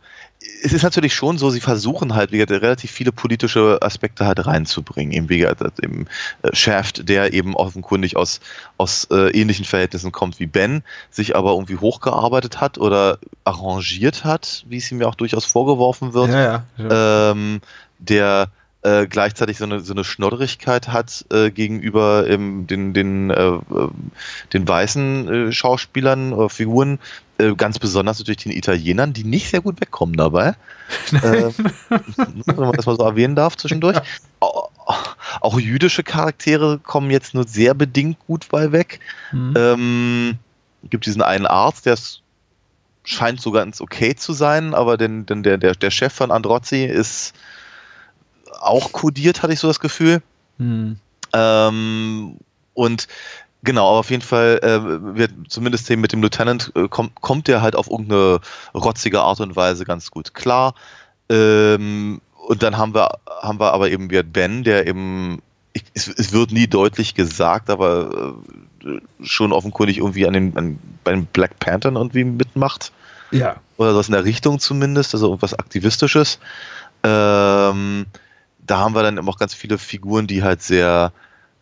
[0.63, 4.45] es ist natürlich schon so, sie versuchen halt wie gesagt, relativ viele politische Aspekte halt
[4.45, 5.13] reinzubringen.
[5.13, 6.07] Eben wie gesagt, eben
[6.41, 8.39] äh, Shaft, der eben offenkundig aus,
[8.77, 14.63] aus äh, ähnlichen Verhältnissen kommt wie Ben, sich aber irgendwie hochgearbeitet hat oder arrangiert hat,
[14.67, 16.65] wie es ihm ja auch durchaus vorgeworfen wird ja.
[16.77, 17.31] ja.
[17.31, 17.61] ähm,
[17.99, 18.49] der
[18.83, 23.61] äh, gleichzeitig so eine, so eine Schnodderigkeit hat äh, gegenüber ähm, den, den, äh, äh
[24.51, 26.99] den weißen äh, Schauspielern oder Figuren,
[27.37, 30.55] äh, ganz besonders natürlich den Italienern, die nicht sehr gut wegkommen dabei.
[31.11, 33.99] wenn man das mal so erwähnen darf zwischendurch.
[34.39, 34.69] Auch,
[35.39, 38.99] auch, jüdische Charaktere kommen jetzt nur sehr bedingt gut bei weg.
[39.31, 39.53] Mhm.
[39.55, 40.33] Ähm,
[40.89, 41.97] gibt diesen einen Arzt, der
[43.05, 46.83] scheint so ganz okay zu sein, aber denn, denn der, der, der Chef von Androzzi
[46.83, 47.33] ist
[48.63, 50.21] auch kodiert, hatte ich so das Gefühl.
[50.57, 50.97] Mhm.
[51.33, 52.37] Ähm,
[52.73, 53.07] und
[53.65, 57.61] Genau, aber auf jeden Fall äh, wird zumindest mit dem Lieutenant äh, kommt, kommt der
[57.61, 58.41] halt auf irgendeine
[58.75, 60.75] rotzige Art und Weise ganz gut klar.
[61.29, 66.09] Ähm, und dann haben wir, haben wir aber eben wieder Ben, der eben, ich, es,
[66.09, 68.35] es, wird nie deutlich gesagt, aber
[68.83, 72.91] äh, schon offenkundig irgendwie an den, an, bei den Black Panthern irgendwie mitmacht.
[73.31, 73.55] Ja.
[73.77, 76.37] Oder was in der Richtung zumindest, also irgendwas Aktivistisches.
[77.01, 78.07] Ähm,
[78.65, 81.11] da haben wir dann eben auch ganz viele Figuren, die halt sehr,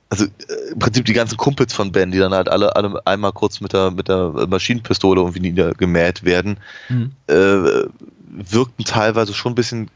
[0.09, 3.31] also äh, im Prinzip die ganzen Kumpels von Ben, die dann halt alle, alle einmal
[3.31, 6.57] kurz mit der, mit der Maschinenpistole irgendwie niedergemäht werden,
[6.89, 7.11] mhm.
[7.27, 7.87] äh,
[8.29, 9.89] wirkten teilweise schon ein bisschen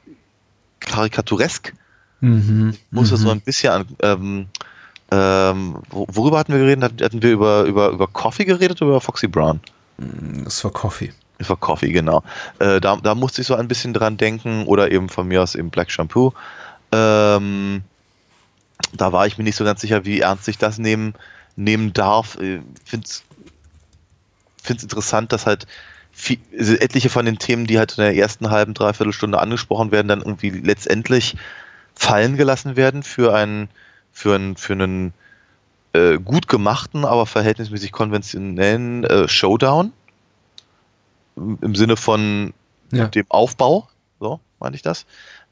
[0.79, 1.73] karikaturesk.
[2.21, 2.75] Mhm.
[2.91, 3.23] Muss das mhm.
[3.23, 3.85] so ein bisschen an.
[4.01, 4.47] Ähm,
[5.11, 7.01] ähm, worüber hatten wir geredet?
[7.01, 9.59] Hatten wir über, über, über Coffee geredet oder über Foxy Brown?
[10.43, 11.13] Das war Coffee.
[11.37, 12.23] Das war Coffee, genau.
[12.59, 15.55] Äh, da, da musste ich so ein bisschen dran denken oder eben von mir aus
[15.55, 16.33] eben Black Shampoo.
[16.91, 17.83] Ähm,
[18.93, 21.13] da war ich mir nicht so ganz sicher, wie ernst ich das nehmen,
[21.55, 22.37] nehmen darf.
[22.39, 23.23] Ich finde es
[24.83, 25.67] interessant, dass halt
[26.11, 29.91] viel, also etliche von den Themen, die halt in der ersten halben, dreiviertel Stunde angesprochen
[29.91, 31.35] werden, dann irgendwie letztendlich
[31.93, 33.69] fallen gelassen werden für einen,
[34.11, 35.13] für einen, für einen
[35.93, 39.91] äh, gut gemachten, aber verhältnismäßig konventionellen äh, Showdown.
[41.35, 42.53] Im Sinne von
[42.91, 43.07] ja.
[43.07, 43.89] dem Aufbau,
[44.21, 45.05] so meine ich das.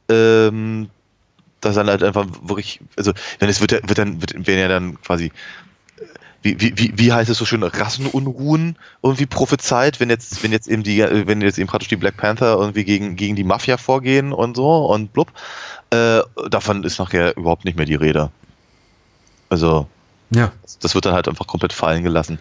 [0.09, 0.89] Ähm,
[1.65, 5.01] dass dann halt einfach wirklich, also wenn es wird, wird dann, wird, werden ja dann
[5.01, 5.31] quasi
[6.43, 10.83] wie, wie, wie heißt es so schön, Rassenunruhen irgendwie prophezeit, wenn jetzt, wenn jetzt eben
[10.83, 14.57] die, wenn jetzt eben praktisch die Black Panther irgendwie gegen, gegen die Mafia vorgehen und
[14.57, 15.31] so und blub,
[15.91, 18.29] äh, davon ist nachher überhaupt nicht mehr die Rede.
[19.47, 19.87] Also,
[20.31, 20.51] ja.
[20.81, 22.39] das wird dann halt einfach komplett fallen gelassen.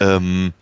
[0.00, 0.52] Ähm,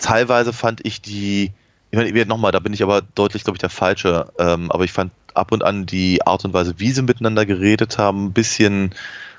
[0.00, 1.50] teilweise fand ich die,
[1.90, 4.92] ich meine, nochmal, da bin ich aber deutlich, glaube ich, der Falsche, ähm, aber ich
[4.92, 8.94] fand ab und an die Art und Weise, wie sie miteinander geredet haben, ein bisschen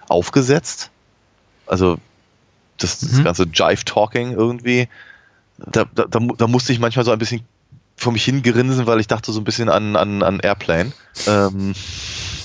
[0.08, 0.90] aufgesetzt.
[1.66, 1.98] Also
[2.78, 3.24] das, das mhm.
[3.24, 4.88] ganze Jive-Talking irgendwie,
[5.58, 7.42] da, da, da, da, musste ich manchmal so ein bisschen
[7.96, 10.92] vor mich hingrinsen, weil ich dachte so ein bisschen an, an, an Airplane.
[11.26, 11.74] Ähm,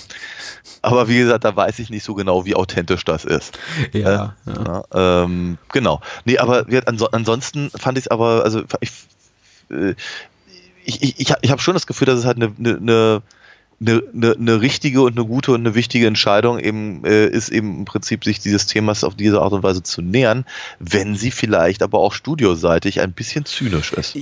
[0.82, 3.58] aber wie gesagt, da weiß ich nicht so genau, wie authentisch das ist.
[3.92, 4.34] Ja.
[4.46, 4.82] Äh, ja.
[4.92, 6.00] ja ähm, genau.
[6.24, 6.66] Nee, aber
[7.12, 8.90] ansonsten fand ich es aber, also ich,
[9.70, 9.94] äh,
[10.84, 13.22] ich, ich, ich, ich habe schon das Gefühl, dass es halt eine, eine, eine,
[13.86, 17.84] eine, eine richtige und eine gute und eine wichtige Entscheidung eben äh, ist eben im
[17.84, 20.44] Prinzip sich dieses Themas auf diese Art und Weise zu nähern,
[20.78, 24.16] wenn sie vielleicht aber auch studioseitig ein bisschen zynisch ist.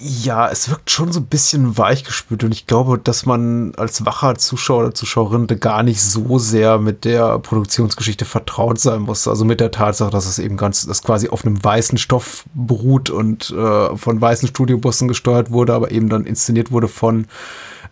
[0.00, 4.36] Ja, es wirkt schon so ein bisschen weichgespült und ich glaube, dass man als wacher
[4.36, 9.26] Zuschauer oder Zuschauerin gar nicht so sehr mit der Produktionsgeschichte vertraut sein muss.
[9.26, 13.10] Also mit der Tatsache, dass es eben ganz, dass quasi auf einem weißen Stoff beruht
[13.10, 17.26] und äh, von weißen Studiobussen gesteuert wurde, aber eben dann inszeniert wurde von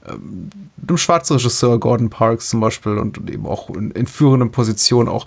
[0.09, 0.51] ähm,
[0.87, 5.27] einem schwarzen Regisseur, Gordon Parks zum Beispiel, und eben auch in, in führenden Positionen auch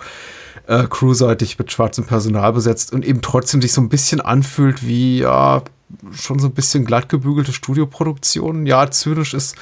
[0.67, 5.19] äh, crewseitig mit schwarzem Personal besetzt und eben trotzdem sich so ein bisschen anfühlt wie,
[5.19, 5.63] ja,
[6.11, 8.65] schon so ein bisschen glattgebügelte Studioproduktion.
[8.65, 9.55] Ja, zynisch ist,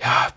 [0.00, 0.28] ja,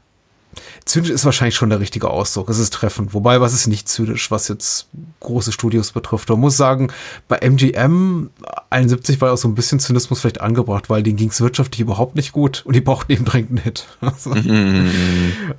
[0.85, 2.49] zynisch ist wahrscheinlich schon der richtige Ausdruck.
[2.49, 3.13] Es ist treffend.
[3.13, 4.87] Wobei, was ist nicht zynisch, was jetzt
[5.19, 6.29] große Studios betrifft?
[6.29, 6.91] Man muss sagen,
[7.27, 8.29] bei MGM
[8.69, 12.15] 71 war auch so ein bisschen Zynismus vielleicht angebracht, weil denen ging es wirtschaftlich überhaupt
[12.15, 13.87] nicht gut und die brauchten eben dringend einen Hit.
[14.01, 14.33] Also,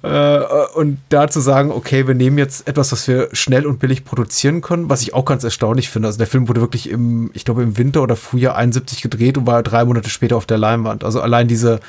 [0.03, 4.05] äh, und da zu sagen, okay, wir nehmen jetzt etwas, was wir schnell und billig
[4.05, 6.09] produzieren können, was ich auch ganz erstaunlich finde.
[6.09, 9.47] Also der Film wurde wirklich im, ich glaube, im Winter oder Frühjahr 71 gedreht und
[9.47, 11.05] war drei Monate später auf der Leinwand.
[11.05, 11.81] Also allein diese,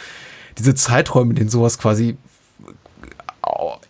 [0.58, 2.18] diese Zeiträume, in denen sowas quasi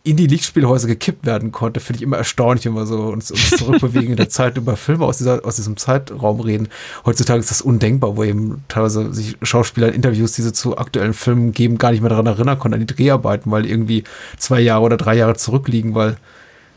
[0.03, 3.51] in die Lichtspielhäuser gekippt werden konnte, finde ich immer erstaunlich, wenn wir so uns, uns
[3.51, 6.67] zurückbewegen in der Zeit über Filme aus, dieser, aus diesem Zeitraum reden.
[7.05, 11.13] Heutzutage ist das undenkbar, wo eben teilweise sich Schauspieler in Interviews, die sie zu aktuellen
[11.13, 14.03] Filmen geben, gar nicht mehr daran erinnern konnten, an die Dreharbeiten, weil irgendwie
[14.37, 16.17] zwei Jahre oder drei Jahre zurückliegen, weil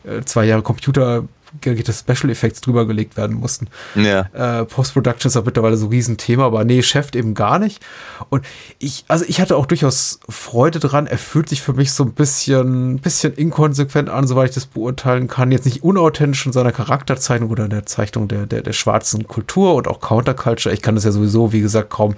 [0.05, 1.25] äh, zwei Jahre Computer
[1.63, 3.69] Special Effects drüber gelegt werden mussten.
[3.95, 4.29] Ja.
[4.33, 7.85] Äh, Post-Production ist auch mittlerweile so ein Riesenthema, aber nee, Chef eben gar nicht.
[8.29, 8.45] Und
[8.79, 11.07] ich, also ich hatte auch durchaus Freude dran.
[11.07, 15.29] Er fühlt sich für mich so ein bisschen, bisschen inkonsequent an, soweit ich das beurteilen
[15.29, 15.53] kann.
[15.53, 19.75] Jetzt nicht unauthentisch in seiner Charakterzeichnung oder in der Zeichnung der, der, der schwarzen Kultur
[19.75, 20.75] und auch Counterculture.
[20.75, 22.17] Ich kann das ja sowieso, wie gesagt, kaum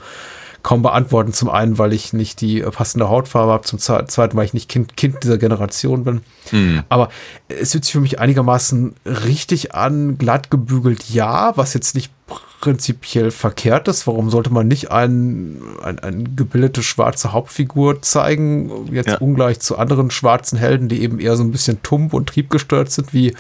[0.69, 1.33] kaum beantworten.
[1.33, 4.99] Zum einen, weil ich nicht die passende Hautfarbe habe, zum zweiten, weil ich nicht Kind,
[4.99, 6.21] kind dieser Generation bin.
[6.53, 6.83] Mhm.
[6.91, 7.09] Aber
[7.49, 12.13] es fühlt sich für mich einigermaßen richtig an, glatt gebügelt, ja, was jetzt nicht
[12.61, 14.07] prinzipiell verkehrt ist.
[14.07, 19.19] Warum sollte man nicht ein, ein, eine gebildete schwarze Hauptfigur zeigen, jetzt ja.
[19.21, 23.15] ungleich zu anderen schwarzen Helden, die eben eher so ein bisschen tump und triebgestört sind,
[23.15, 23.35] wie,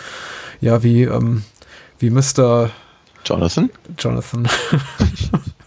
[0.63, 1.45] ja, wie, ähm,
[1.99, 2.71] wie Mr.
[3.27, 3.69] Jonathan?
[3.99, 4.49] Jonathan.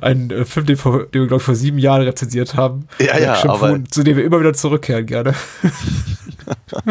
[0.00, 2.86] ein äh, Film, den, vor, den wir, glaube ich, vor sieben Jahren rezensiert haben.
[2.98, 5.34] Ja, ja, Shampoo, aber zu dem wir immer wieder zurückkehren gerne.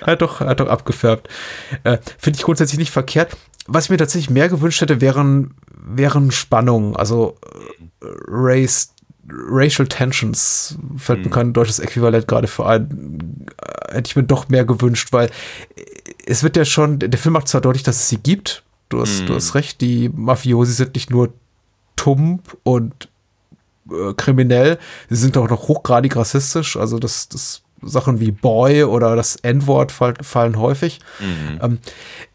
[0.00, 1.28] er hat doch, er hat doch abgefärbt.
[1.84, 3.36] Äh, Finde ich grundsätzlich nicht verkehrt.
[3.66, 7.36] Was ich mir tatsächlich mehr gewünscht hätte, wären, wären Spannungen, also
[8.00, 8.92] äh, Race,
[9.28, 11.30] Racial Tensions, fällt mir mhm.
[11.30, 15.30] kein deutsches Äquivalent gerade für ein, äh, hätte ich mir doch mehr gewünscht, weil
[16.26, 19.22] es wird ja schon, der Film macht zwar deutlich, dass es sie gibt, du hast,
[19.22, 19.26] mhm.
[19.26, 21.32] du hast recht, die Mafiosi sind nicht nur
[21.96, 23.08] tump und
[23.90, 29.16] äh, kriminell, sie sind auch noch hochgradig rassistisch, also das, das Sachen wie Boy oder
[29.16, 31.00] das N-Wort fall, fallen häufig.
[31.20, 31.60] Mhm.
[31.62, 31.78] Ähm,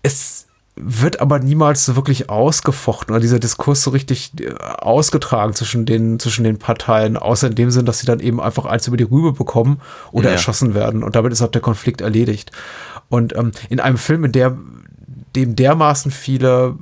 [0.01, 5.85] es wird aber niemals so wirklich ausgefochten oder dieser Diskurs so richtig äh, ausgetragen zwischen
[5.85, 8.97] den, zwischen den Parteien, außer in dem Sinn, dass sie dann eben einfach eins über
[8.97, 10.33] die Rübe bekommen oder ja.
[10.33, 12.51] erschossen werden und damit ist auch der Konflikt erledigt.
[13.09, 14.57] Und ähm, in einem Film, in der
[15.35, 16.77] dem dermaßen viele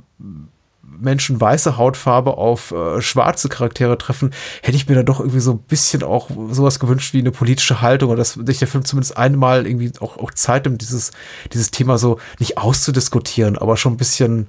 [1.00, 4.32] Menschen weiße Hautfarbe auf äh, schwarze Charaktere treffen,
[4.62, 7.80] hätte ich mir da doch irgendwie so ein bisschen auch sowas gewünscht wie eine politische
[7.80, 11.12] Haltung oder dass sich der Film zumindest einmal irgendwie auch, auch Zeit nimmt, dieses,
[11.52, 14.48] dieses Thema so nicht auszudiskutieren, aber schon ein bisschen,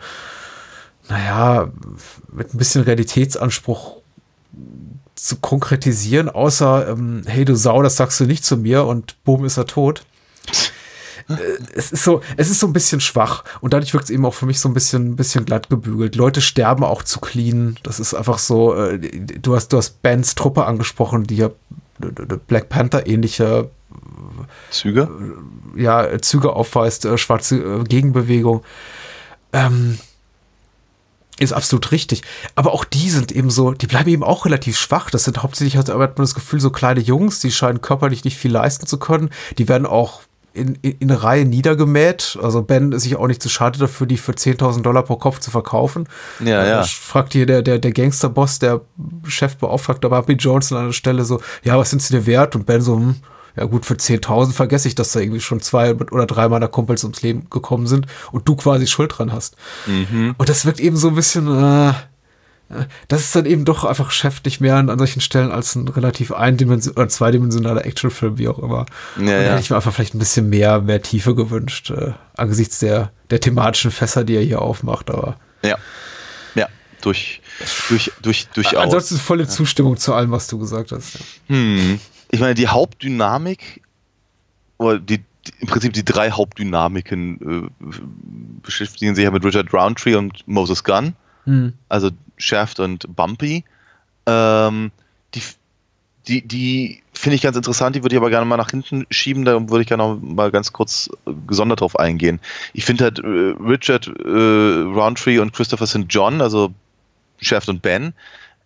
[1.09, 1.71] naja,
[2.31, 3.97] mit ein bisschen Realitätsanspruch
[5.15, 9.45] zu konkretisieren, außer, ähm, hey du Sau, das sagst du nicht zu mir und boom
[9.45, 10.03] ist er tot.
[11.29, 11.35] Äh,
[11.75, 14.33] es ist so, es ist so ein bisschen schwach und dadurch wirkt es eben auch
[14.33, 16.15] für mich so ein bisschen, ein bisschen glatt gebügelt.
[16.15, 17.77] Leute sterben auch zu clean.
[17.83, 21.49] Das ist einfach so, äh, du hast, du hast Bens Truppe angesprochen, die ja
[22.47, 23.69] Black Panther ähnliche
[24.69, 25.09] Züge?
[25.75, 28.63] Äh, ja, Züge aufweist, schwarze Gegenbewegung.
[29.53, 29.99] Ähm,
[31.41, 32.21] ist absolut richtig.
[32.55, 35.09] Aber auch die sind eben so, die bleiben eben auch relativ schwach.
[35.09, 38.51] Das sind hauptsächlich, hat man das Gefühl, so kleine Jungs, die scheinen körperlich nicht viel
[38.51, 39.31] leisten zu können.
[39.57, 40.21] Die werden auch
[40.53, 42.37] in, in, in Reihe niedergemäht.
[42.41, 45.39] Also Ben ist sich auch nicht zu schade dafür, die für 10.000 Dollar pro Kopf
[45.39, 46.07] zu verkaufen.
[46.43, 46.83] Ja, ja.
[46.83, 48.81] Fragt hier der, der, der Gangsterboss, der
[49.25, 52.55] Chefbeauftragte Bobby Johnson an der Stelle so, ja, was sind sie dir wert?
[52.55, 53.15] Und Ben so, hm,
[53.55, 57.03] ja gut, für 10.000 vergesse ich, dass da irgendwie schon zwei oder drei meiner Kumpels
[57.03, 59.55] ums Leben gekommen sind und du quasi Schuld dran hast.
[59.87, 60.35] Mhm.
[60.37, 61.93] Und das wirkt eben so ein bisschen, äh,
[63.07, 66.95] das ist dann eben doch einfach geschäftlich mehr an, solchen Stellen als ein relativ eindimension
[66.95, 68.85] oder zweidimensionaler Actionfilm, wie auch immer.
[69.17, 69.43] Ja, ja.
[69.43, 73.11] Da hätte ich mir einfach vielleicht ein bisschen mehr, mehr Tiefe gewünscht, äh, angesichts der,
[73.29, 75.37] der thematischen Fässer, die er hier aufmacht, aber.
[75.63, 75.77] Ja.
[76.55, 76.67] Ja,
[77.01, 77.41] durch,
[77.89, 78.75] durch, durch, durchaus.
[78.75, 81.19] Ansonsten volle Zustimmung zu allem, was du gesagt hast.
[81.47, 81.99] Hm.
[82.31, 83.81] Ich meine, die Hauptdynamik,
[84.77, 87.69] oder die, die im Prinzip die drei Hauptdynamiken äh,
[88.63, 91.15] beschäftigen sich ja mit Richard Roundtree und Moses Gunn.
[91.45, 91.73] Hm.
[91.89, 93.63] Also Shaft und Bumpy.
[94.25, 94.91] Ähm,
[95.33, 95.41] die
[96.27, 99.45] die, die finde ich ganz interessant, die würde ich aber gerne mal nach hinten schieben,
[99.45, 102.39] da würde ich gerne noch mal ganz kurz äh, gesondert drauf eingehen.
[102.73, 106.05] Ich finde halt äh, Richard äh, Roundtree und Christopher St.
[106.09, 106.71] John, also
[107.39, 108.13] Shaft und Ben,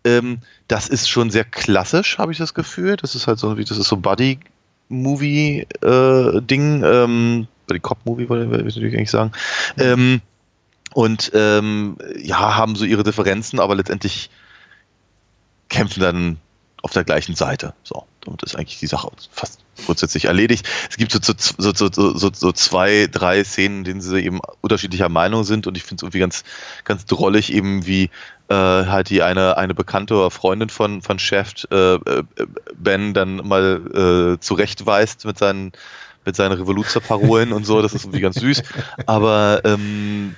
[0.04, 2.98] ähm, das ist schon sehr klassisch, habe ich das Gefühl.
[2.98, 8.96] Das ist halt so, wie das ist so Buddy-Movie-Ding, äh, ähm, Buddy-Cop-Movie, wollte ich natürlich
[8.96, 9.32] eigentlich sagen.
[9.78, 10.22] Ähm,
[10.96, 14.30] und ähm, ja, haben so ihre Differenzen, aber letztendlich
[15.68, 16.38] kämpfen dann
[16.84, 17.74] auf der gleichen Seite.
[17.84, 20.66] So, damit ist eigentlich die Sache fast grundsätzlich erledigt.
[20.90, 25.44] Es gibt so, so, so, so, zwei, drei Szenen, in denen sie eben unterschiedlicher Meinung
[25.44, 26.46] sind und ich finde es irgendwie ganz,
[26.86, 28.04] ganz drollig, eben wie
[28.48, 32.24] äh, halt die eine, eine Bekannte oder Freundin von, von Chef äh, äh,
[32.78, 35.74] Ben dann mal äh, zurechtweist mit seinen
[36.24, 38.64] mit seinen Revoluzzer-Parolen und so, das ist irgendwie ganz süß.
[39.06, 40.36] Aber ähm,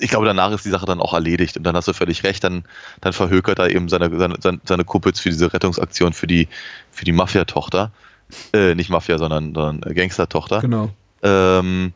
[0.00, 2.44] ich glaube, danach ist die Sache dann auch erledigt und dann hast du völlig recht,
[2.44, 2.64] dann,
[3.00, 6.48] dann verhökert er eben seine, seine, seine Kuppels für diese Rettungsaktion für die,
[6.90, 7.90] für die Mafia-Tochter.
[8.52, 10.60] Äh, nicht Mafia, sondern, sondern Gangster-Tochter.
[10.60, 10.90] Genau.
[11.22, 11.92] Ähm,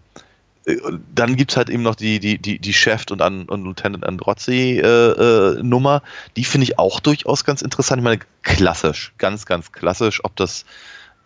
[0.64, 0.76] äh,
[1.14, 4.04] dann gibt es halt eben noch die, die, die, die Chef und, An und Lieutenant
[4.04, 6.02] Androzzi äh, äh, Nummer.
[6.36, 8.00] Die finde ich auch durchaus ganz interessant.
[8.00, 10.64] Ich meine, klassisch, ganz, ganz klassisch, ob das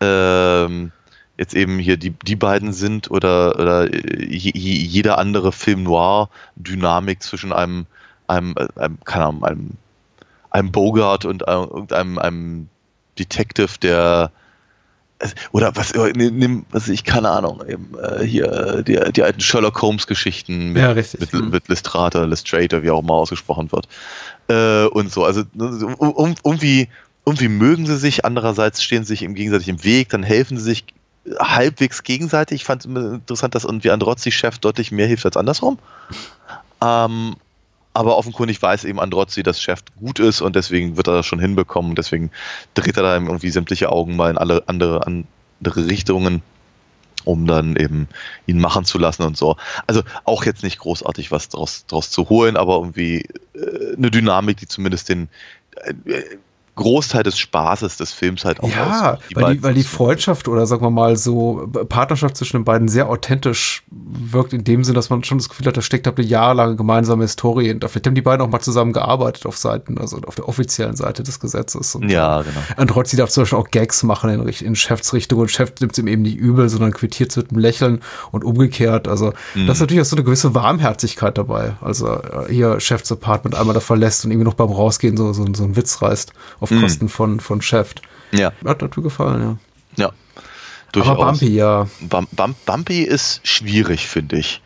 [0.01, 0.91] ähm,
[1.37, 3.87] jetzt eben hier die, die beiden sind oder, oder
[4.29, 7.85] jeder andere Film noir Dynamik zwischen einem,
[8.27, 9.69] einem, einem, keine Ahnung, einem,
[10.49, 12.69] einem Bogart und einem, einem, einem
[13.17, 14.31] Detective, der
[15.51, 19.41] oder was, äh, nimm, was ich, keine Ahnung, eben, äh, hier, äh, die, die alten
[19.41, 21.49] Sherlock Holmes-Geschichten mit, Ja, mit, Mhm.
[21.49, 23.87] mit Listrata, Listrator, wie auch immer ausgesprochen wird.
[24.47, 25.23] Äh, und so.
[25.25, 25.65] Also ne,
[25.97, 26.89] um, um, irgendwie,
[27.25, 30.65] irgendwie mögen sie sich, andererseits stehen sie sich im gegenseitig im Weg, dann helfen sie
[30.65, 30.85] sich
[31.39, 32.61] halbwegs gegenseitig.
[32.61, 35.79] Ich fand es interessant, dass irgendwie Androzzi-Chef deutlich mehr hilft als andersrum.
[36.81, 37.35] Ähm,
[37.97, 41.39] aber offenkundig weiß eben Androzzi, dass Chef gut ist und deswegen wird er das schon
[41.39, 41.95] hinbekommen.
[41.95, 42.29] Deswegen
[42.75, 46.43] dreht er da irgendwie sämtliche Augen mal in alle andere, andere Richtungen,
[47.23, 48.07] um dann eben
[48.45, 49.57] ihn machen zu lassen und so.
[49.87, 54.57] Also auch jetzt nicht großartig was draus, draus zu holen, aber irgendwie äh, eine Dynamik,
[54.57, 55.27] die zumindest den
[56.05, 56.21] äh,
[56.77, 59.19] Großteil des Spaßes des Films halt auch Ja, ausmacht.
[59.35, 59.83] weil, die, weil die.
[59.83, 64.83] Freundschaft oder sagen wir mal so Partnerschaft zwischen den beiden sehr authentisch wirkt, in dem
[64.83, 67.89] Sinn, dass man schon das Gefühl hat, da steckt eine jahrelange gemeinsame Historie hinter.
[67.89, 71.23] Vielleicht haben die beiden auch mal zusammen gearbeitet auf Seiten, also auf der offiziellen Seite
[71.23, 71.95] des Gesetzes.
[71.95, 72.59] Und Ja, genau.
[72.77, 76.07] Androzzi darf zum Beispiel auch Gags machen in, in Chefsrichtung und Chef nimmt es ihm
[76.07, 79.07] eben nicht übel, sondern quittiert es mit einem Lächeln und umgekehrt.
[79.07, 79.65] Also Mhm.
[79.67, 81.73] da ist natürlich auch so eine gewisse Warmherzigkeit dabei.
[81.81, 85.45] Also äh, hier Chefs Apartment einmal da verlässt und irgendwie noch beim Rausgehen so, so,
[85.53, 86.33] so einen Witz reißt
[86.67, 86.81] auf Mhm.
[86.81, 87.95] Kosten von, von Chef.
[88.31, 89.59] Ja, Hat, mir gefallen,
[89.97, 90.03] ja.
[90.03, 90.11] ja.
[90.91, 91.11] Durchaus.
[91.11, 91.87] Aber Bumpy, ja.
[92.01, 94.61] Bum, Bum, Bumpy ist schwierig, finde ich.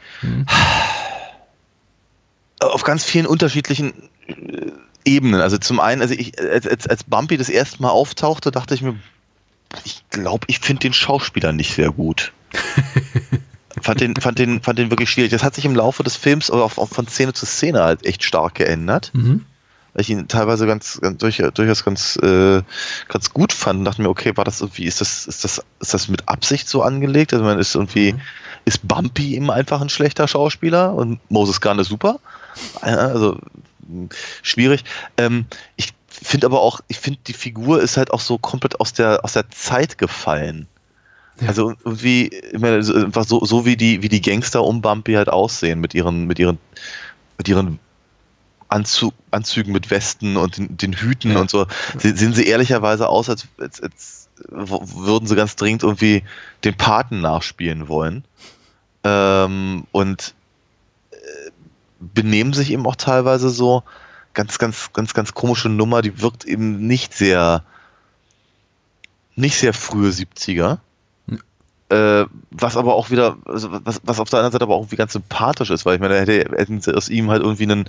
[2.60, 3.94] Auf ganz vielen unterschiedlichen
[4.28, 4.72] äh,
[5.04, 5.42] Ebenen.
[5.42, 8.96] Also zum einen, also ich, als, als, Bumpy das erste Mal auftauchte, dachte ich mir,
[9.84, 12.34] ich glaube, ich finde den Schauspieler nicht sehr gut.
[13.82, 15.32] fand, den, fand, den, fand den wirklich schwierig.
[15.32, 18.24] Das hat sich im Laufe des Films aber auch von Szene zu Szene halt echt
[18.24, 19.12] stark geändert.
[19.14, 19.46] Mhm.
[19.94, 22.62] Weil ich ihn teilweise ganz, ganz durch, durchaus ganz, äh,
[23.10, 26.08] ganz gut fand dachte mir, okay, war das irgendwie, ist das, ist das, ist das
[26.08, 27.34] mit Absicht so angelegt?
[27.34, 28.16] Also man ist irgendwie,
[28.66, 32.20] ist Bumpy eben einfach ein schlechter Schauspieler und Moses Gunn ist super.
[32.82, 33.38] Also
[33.88, 34.10] mh,
[34.42, 34.84] schwierig.
[35.18, 38.94] Ähm, ich finde aber auch, ich finde die Figur ist halt auch so komplett aus
[38.94, 40.68] der, aus der Zeit gefallen.
[41.40, 41.48] Ja.
[41.48, 45.30] Also irgendwie, ich meine, einfach so, so wie die, wie die Gangster um Bumpy halt
[45.30, 46.60] aussehen, mit ihren, mit ihren,
[47.38, 47.80] mit ihren
[48.72, 51.42] Anzug, Anzügen mit Westen und den, den Hüten Ja.
[51.42, 51.68] und so,
[52.00, 56.24] se- sehen sie ehrlicherweise aus, als, als, als würden sie ganz dringend irgendwie
[56.64, 58.24] den Paten nachspielen wollen.
[59.04, 60.34] Ähm, und
[61.12, 61.52] äh,
[62.00, 63.84] benehmen sich eben auch teilweise so
[64.34, 67.64] ganz, ganz, ganz, ganz komische Nummer, die wirkt eben nicht sehr,
[69.36, 70.80] nicht sehr frühe 70er.
[71.92, 74.96] Äh, was aber auch wieder, also was, was auf der anderen Seite aber auch irgendwie
[74.96, 77.86] ganz sympathisch ist, weil ich meine, hätte, hätten sie aus ihm halt irgendwie einen,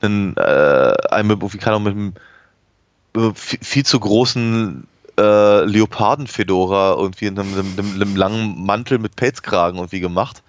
[0.00, 4.86] einen äh, einen irgendwie, keine Ahnung, mit einem äh, viel, zu großen
[5.18, 10.44] äh, Leopardenfedora irgendwie in einem, einem, einem, langen Mantel mit Pelzkragen irgendwie gemacht.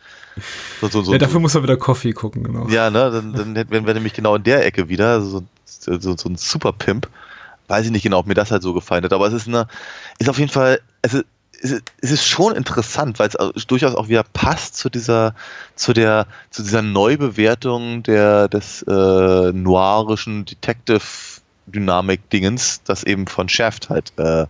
[0.80, 2.68] So, so, so, ja, dafür muss er wieder Coffee gucken, genau.
[2.68, 6.16] ja, ne, dann, dann hätten- wir nämlich genau in der Ecke wieder, also so, so,
[6.16, 7.10] so ein super Pimp.
[7.68, 9.68] Weiß ich nicht genau, ob mir das halt so gefallen hat, aber es ist eine,
[10.20, 11.26] ist auf jeden Fall, es ist,
[11.62, 15.36] es ist schon interessant, weil es durchaus auch wieder passt zu dieser,
[15.76, 24.12] zu der, zu dieser Neubewertung der, des äh, noirischen Detective-Dynamik-Dingens, das eben von Shaft halt
[24.17, 24.47] äh,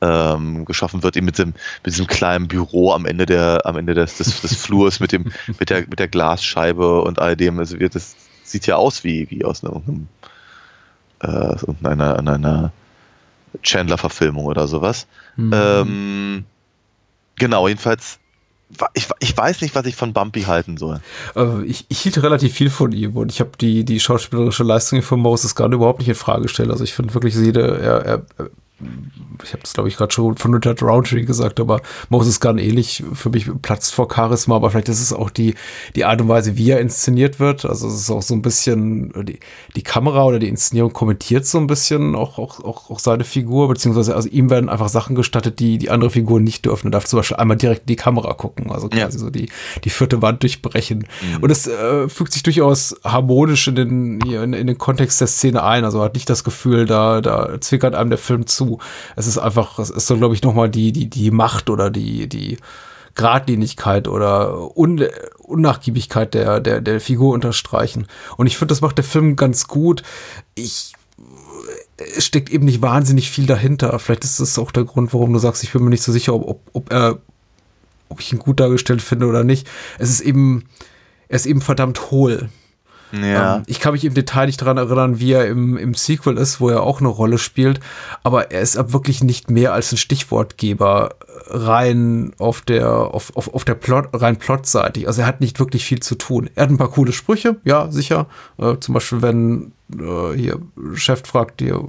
[0.00, 3.94] ähm, geschaffen wird, eben mit diesem, mit diesem kleinen Büro am Ende der, am Ende
[3.94, 7.58] des, des, des Flurs mit dem, mit der, mit der Glasscheibe und all dem.
[7.58, 8.14] Also das
[8.44, 10.08] sieht ja aus wie, wie aus irgendeinem,
[11.20, 12.72] äh, irgendeiner, an einer
[13.62, 15.06] Chandler-Verfilmung oder sowas.
[15.36, 15.52] Mhm.
[15.54, 16.44] Ähm,
[17.36, 18.18] genau, jedenfalls,
[18.94, 21.00] ich, ich weiß nicht, was ich von Bumpy halten soll.
[21.36, 25.02] Äh, ich, ich hielt relativ viel von ihm und ich habe die, die schauspielerische Leistung
[25.02, 26.70] von Moses Gunn überhaupt nicht in Frage gestellt.
[26.70, 28.50] Also ich finde wirklich, jede, er, er-
[29.42, 33.04] ich habe das glaube ich gerade schon von Richard Roundtree gesagt, aber Moses Gunn ähnlich
[33.14, 35.54] für mich platzt vor Charisma, aber vielleicht ist es auch die,
[35.94, 37.64] die Art und Weise, wie er inszeniert wird.
[37.64, 39.38] Also es ist auch so ein bisschen, die,
[39.76, 43.68] die Kamera oder die Inszenierung kommentiert so ein bisschen auch, auch, auch, auch seine Figur,
[43.68, 46.88] beziehungsweise also ihm werden einfach Sachen gestattet, die die andere Figuren nicht dürfen.
[46.88, 49.04] Er darf zum Beispiel einmal direkt in die Kamera gucken, also Ja.
[49.04, 49.48] quasi so die,
[49.84, 51.06] die vierte Wand durchbrechen.
[51.40, 55.62] Und es äh, fügt sich durchaus harmonisch in den, in, in den Kontext der Szene
[55.62, 55.84] ein.
[55.84, 58.63] Also hat nicht das Gefühl, da, da zwickert einem der Film zu.
[59.16, 62.28] Es ist einfach, es ist so, glaube ich, nochmal die, die, die Macht oder die,
[62.28, 62.58] die
[63.14, 65.04] Gradlinigkeit oder Un
[65.38, 68.06] Unnachgiebigkeit der, der, der Figur unterstreichen.
[68.36, 70.02] Und ich finde, das macht der Film ganz gut.
[70.54, 70.94] Ich
[71.96, 73.98] es steckt eben nicht wahnsinnig viel dahinter.
[73.98, 76.34] Vielleicht ist das auch der Grund, warum du sagst, ich bin mir nicht so sicher,
[76.34, 77.18] ob, ob, ob er,
[78.08, 79.68] ob ich ihn gut dargestellt finde oder nicht.
[79.98, 80.64] Es ist eben,
[81.28, 82.48] er ist eben verdammt hohl.
[83.12, 83.56] Ja.
[83.56, 86.60] Ähm, ich kann mich im Detail nicht daran erinnern, wie er im, im Sequel ist,
[86.60, 87.80] wo er auch eine Rolle spielt,
[88.22, 91.10] aber er ist wirklich nicht mehr als ein Stichwortgeber
[91.50, 95.06] äh, rein auf der, auf, auf, auf der Plot, rein plotseitig.
[95.06, 96.50] Also er hat nicht wirklich viel zu tun.
[96.54, 98.26] Er hat ein paar coole Sprüche, ja, sicher.
[98.58, 100.58] Äh, zum Beispiel, wenn äh, hier,
[100.94, 101.80] Chef fragt dir,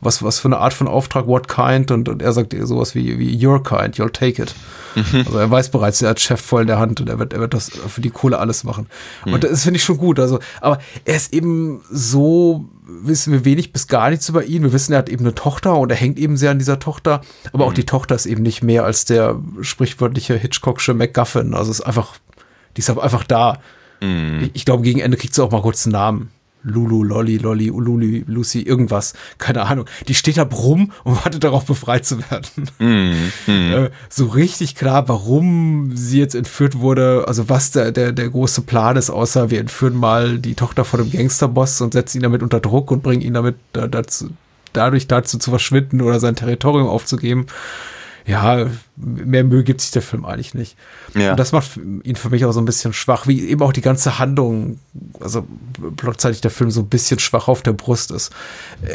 [0.00, 1.90] was, was für eine Art von Auftrag, what kind?
[1.90, 4.54] Und, und er sagt dir sowas wie, wie your kind, you'll take it.
[4.94, 7.40] Also er weiß bereits, er hat Chef voll in der Hand und er wird, er
[7.40, 8.86] wird das für die Kohle alles machen.
[9.24, 10.20] Und das finde ich schon gut.
[10.20, 14.62] Also, aber er ist eben so, wissen wir wenig bis gar nichts über ihn.
[14.62, 17.22] Wir wissen, er hat eben eine Tochter und er hängt eben sehr an dieser Tochter.
[17.52, 21.54] Aber auch die Tochter ist eben nicht mehr als der sprichwörtliche Hitchcocksche MacGuffin.
[21.54, 22.18] Also ist einfach,
[22.76, 23.58] die ist einfach da.
[24.42, 26.30] Ich, ich glaube, gegen Ende kriegt sie auch mal kurz einen Namen.
[26.64, 29.14] Lulu, Lolly, Lolly, Luli, Lucy, irgendwas.
[29.38, 29.86] Keine Ahnung.
[30.08, 32.70] Die steht da rum und wartet darauf, befreit zu werden.
[33.46, 38.62] Äh, so richtig klar, warum sie jetzt entführt wurde, also was der, der, der große
[38.62, 42.42] Plan ist, außer wir entführen mal die Tochter von dem Gangsterboss und setzen ihn damit
[42.42, 44.30] unter Druck und bringen ihn damit da, dazu,
[44.72, 47.46] dadurch dazu zu verschwinden oder sein Territorium aufzugeben.
[48.26, 48.66] Ja,
[48.96, 50.76] mehr Mühe gibt sich der Film eigentlich nicht.
[51.14, 51.32] Ja.
[51.32, 53.80] Und das macht ihn für mich auch so ein bisschen schwach, wie eben auch die
[53.80, 54.78] ganze Handlung,
[55.20, 55.46] also
[55.96, 58.30] plotzeitig der Film so ein bisschen schwach auf der Brust ist.
[58.82, 58.94] Äh,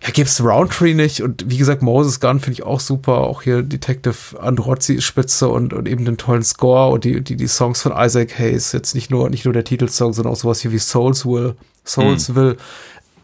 [0.00, 3.18] Ja, gibt's Roundtree nicht und wie gesagt, Moses Gunn finde ich auch super.
[3.18, 7.34] Auch hier Detective Androzzi ist spitze und, und eben den tollen Score und die, die,
[7.34, 8.70] die Songs von Isaac Hayes.
[8.70, 12.34] Jetzt nicht nur, nicht nur der Titelsong, sondern auch sowas hier wie Souls Will, Souls
[12.36, 12.56] Will.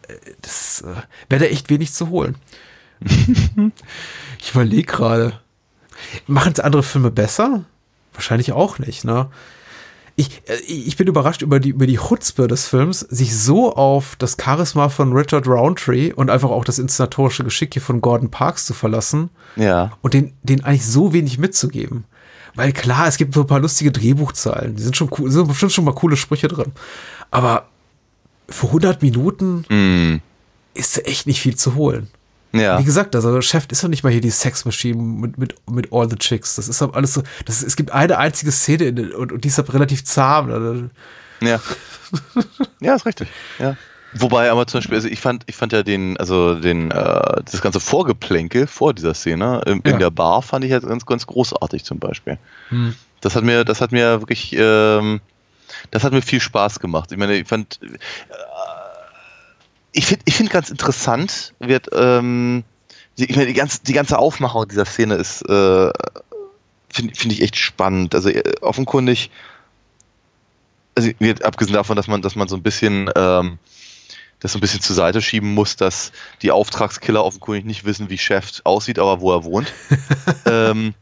[0.07, 2.35] Äh, Das äh, wäre da echt wenig zu holen.
[4.39, 5.39] ich überlege gerade.
[6.27, 7.63] Machen es andere Filme besser?
[8.13, 9.29] Wahrscheinlich auch nicht, ne?
[10.17, 14.15] Ich, äh, ich bin überrascht über die, über die Chutzpe des Films, sich so auf
[14.17, 18.65] das Charisma von Richard Roundtree und einfach auch das inszenatorische Geschick hier von Gordon Parks
[18.65, 19.91] zu verlassen Ja.
[20.01, 22.05] und den, den eigentlich so wenig mitzugeben.
[22.55, 25.73] Weil klar, es gibt so ein paar lustige Drehbuchzeilen, die sind schon cool, sind bestimmt
[25.73, 26.71] schon mal coole Sprüche drin.
[27.31, 27.67] Aber
[28.49, 30.21] für 100 Minuten Mm.
[30.73, 32.07] ist da echt nicht viel zu holen.
[32.59, 32.79] Ja.
[32.79, 36.09] Wie gesagt, also Chef ist doch nicht mal hier die Sexmaschine mit, mit, mit All
[36.09, 36.55] the Chicks.
[36.55, 37.23] Das ist alles so.
[37.45, 40.89] Das es gibt eine einzige Szene in, und, und die ist relativ zahm.
[41.41, 41.59] Ja.
[42.79, 43.27] ja, ist richtig.
[43.59, 43.75] Ja.
[44.17, 47.61] Wobei aber zum Beispiel, also ich fand, ich fand ja den, also den, äh, das
[47.61, 49.91] ganze Vorgeplänkel vor dieser Szene im, Ja.
[49.91, 52.37] in der Bar fand ich jetzt ganz, ganz großartig zum Beispiel.
[53.19, 55.19] Das hat mir, das hat mir wirklich, ähm,
[55.91, 57.11] das hat mir viel Spaß gemacht.
[57.11, 57.79] Ich meine, ich fand,
[59.95, 62.63] ich finde, ich finde ganz interessant wird, ähm,
[63.17, 65.89] die, ich meine, die ganze, die ganze Aufmachung dieser Szene ist, äh,
[66.89, 68.13] finde finde ich echt spannend.
[68.13, 69.31] Also äh, offenkundig
[70.95, 73.59] also jetzt abgesehen davon, dass man, dass man so ein bisschen ähm,
[74.39, 78.17] das so ein bisschen zur Seite schieben muss, dass die Auftragskiller offenkundig nicht wissen, wie
[78.17, 79.73] Chef aussieht, aber wo er wohnt.
[80.45, 80.93] ähm,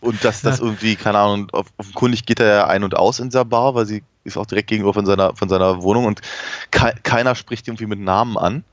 [0.00, 3.30] und dass das irgendwie, keine Ahnung, off- offenkundig geht er ja ein und aus in
[3.30, 6.20] dieser Bar, weil sie ist auch direkt gegenüber von seiner, von seiner Wohnung und
[6.70, 8.64] kei keiner spricht irgendwie mit Namen an,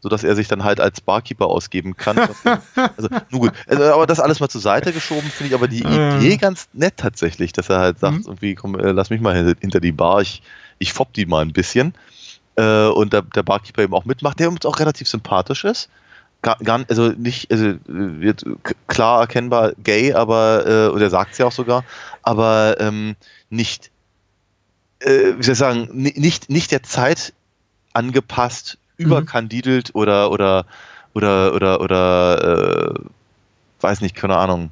[0.00, 2.18] sodass er sich dann halt als Barkeeper ausgeben kann.
[2.18, 3.52] also, nun gut.
[3.66, 6.16] Also, aber das alles mal zur Seite geschoben, finde ich aber die Ja.
[6.18, 9.56] Idee ganz nett tatsächlich, dass er halt sagt, irgendwie, komm, äh, lass mich mal hin-
[9.60, 10.42] hinter die Bar, ich,
[10.78, 11.94] ich fopp die mal ein bisschen.
[12.56, 15.88] Äh, und der, der Barkeeper eben auch mitmacht, der uns auch relativ sympathisch ist.
[16.42, 21.10] Gar, gar, also nicht, also äh, wird k- klar erkennbar gay, aber, äh, und er
[21.10, 21.82] sagt es ja auch sogar,
[22.22, 23.16] aber ähm,
[23.50, 23.90] nicht,
[25.00, 27.32] äh, wie soll ich sagen, ni- nicht, nicht der Zeit
[27.92, 30.66] angepasst, überkandidelt oder, oder,
[31.14, 33.00] oder, oder, oder, äh,
[33.80, 34.70] weiß nicht, keine Ahnung,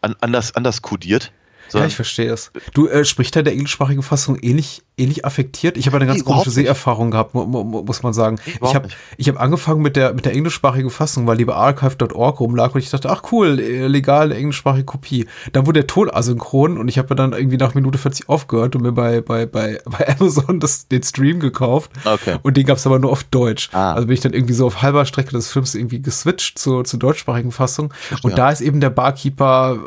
[0.00, 1.24] an, anders, anders kodiert.
[1.66, 2.50] ja, sondern- ich verstehe das.
[2.74, 5.76] Du äh, spricht da der englischsprachigen Fassung ähnlich, ähnlich affektiert.
[5.76, 6.54] Ich habe eine ganz Nee, komische nicht.
[6.54, 8.38] Seherfahrung gehabt, mu mu muss man sagen.
[8.46, 8.96] Nee, ich habe nicht.
[9.16, 12.80] ich hab angefangen mit der, mit der englischsprachigen Fassung, weil die bei archive.org rumlag und
[12.80, 15.26] ich dachte, ach cool, äh, legal, englischsprachige Kopie.
[15.52, 18.82] Dann wurde der Ton asynchron und ich habe dann irgendwie nach Minute 40 aufgehört und
[18.82, 21.90] mir bei, bei, bei, bei Amazon das, den Stream gekauft.
[22.04, 22.36] Okay.
[22.42, 23.70] Und den gab es aber nur auf Deutsch.
[23.72, 23.92] Ah.
[23.92, 26.98] Also bin ich dann irgendwie so auf halber Strecke des Films irgendwie geswitcht zur, zur
[26.98, 27.92] deutschsprachigen Fassung.
[28.22, 29.78] Und da ist eben der Barkeeper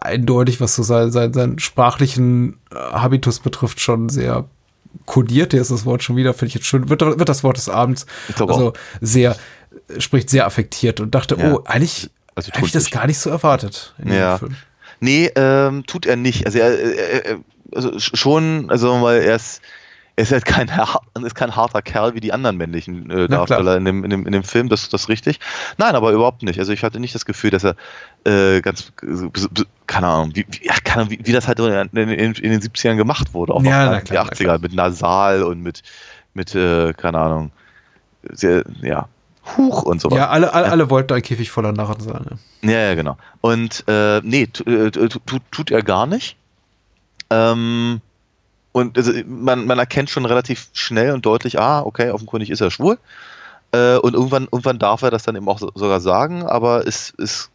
[0.00, 4.44] eindeutig, was so sein, sein, seinen sprachlichen äh, Habitus betrifft, schon sehr
[5.04, 5.52] kodiert.
[5.54, 6.88] Ist das Wort schon wieder, finde ich jetzt schön.
[6.88, 8.06] Wird, wird das Wort des Abends.
[8.38, 9.36] Also sehr,
[9.98, 11.54] spricht sehr affektiert und dachte, Ja.
[11.54, 14.40] oh, eigentlich Also hätte ich das gar nicht so erwartet in Ja.
[15.00, 16.46] Nee, ähm, tut er nicht.
[16.46, 17.38] Also er, er, er
[17.74, 19.60] also sch- schon, also weil er ist,
[20.16, 20.70] er ist halt kein,
[21.24, 23.28] ist kein harter Kerl wie die anderen männlichen äh.
[23.28, 25.38] Darsteller in dem, in, dem, in dem Film, das das ist richtig.
[25.76, 26.58] Nein, aber überhaupt nicht.
[26.58, 27.76] Also ich hatte nicht das Gefühl, dass er
[28.24, 28.92] äh, ganz,
[29.86, 32.96] keine Ahnung, wie, ja, keine Ahnung, wie, wie das halt in, in, in den 70ern
[32.96, 34.58] gemacht wurde, auch Ja, noch in klar, die na 80er, klar.
[34.58, 35.82] mit Nasal und mit,
[36.32, 37.50] mit äh, keine Ahnung,
[38.22, 39.08] sehr, ja,
[39.56, 42.24] Huch und so Ja, alle, alle, alle wollten ein Käfig voller Narren sein.
[42.62, 42.70] Ja.
[42.70, 43.16] ja, ja, genau.
[43.42, 46.36] Und äh, nee, äh, tu- tu- tut er gar nicht.
[47.30, 48.00] Ähm,
[48.76, 52.70] und also, man, man erkennt schon relativ schnell und deutlich, ah, okay, offenkundig ist er
[52.70, 52.98] schwul.
[53.72, 57.14] Äh, und irgendwann, irgendwann darf er das dann eben auch so, sogar sagen, aber es,
[57.16, 57.48] es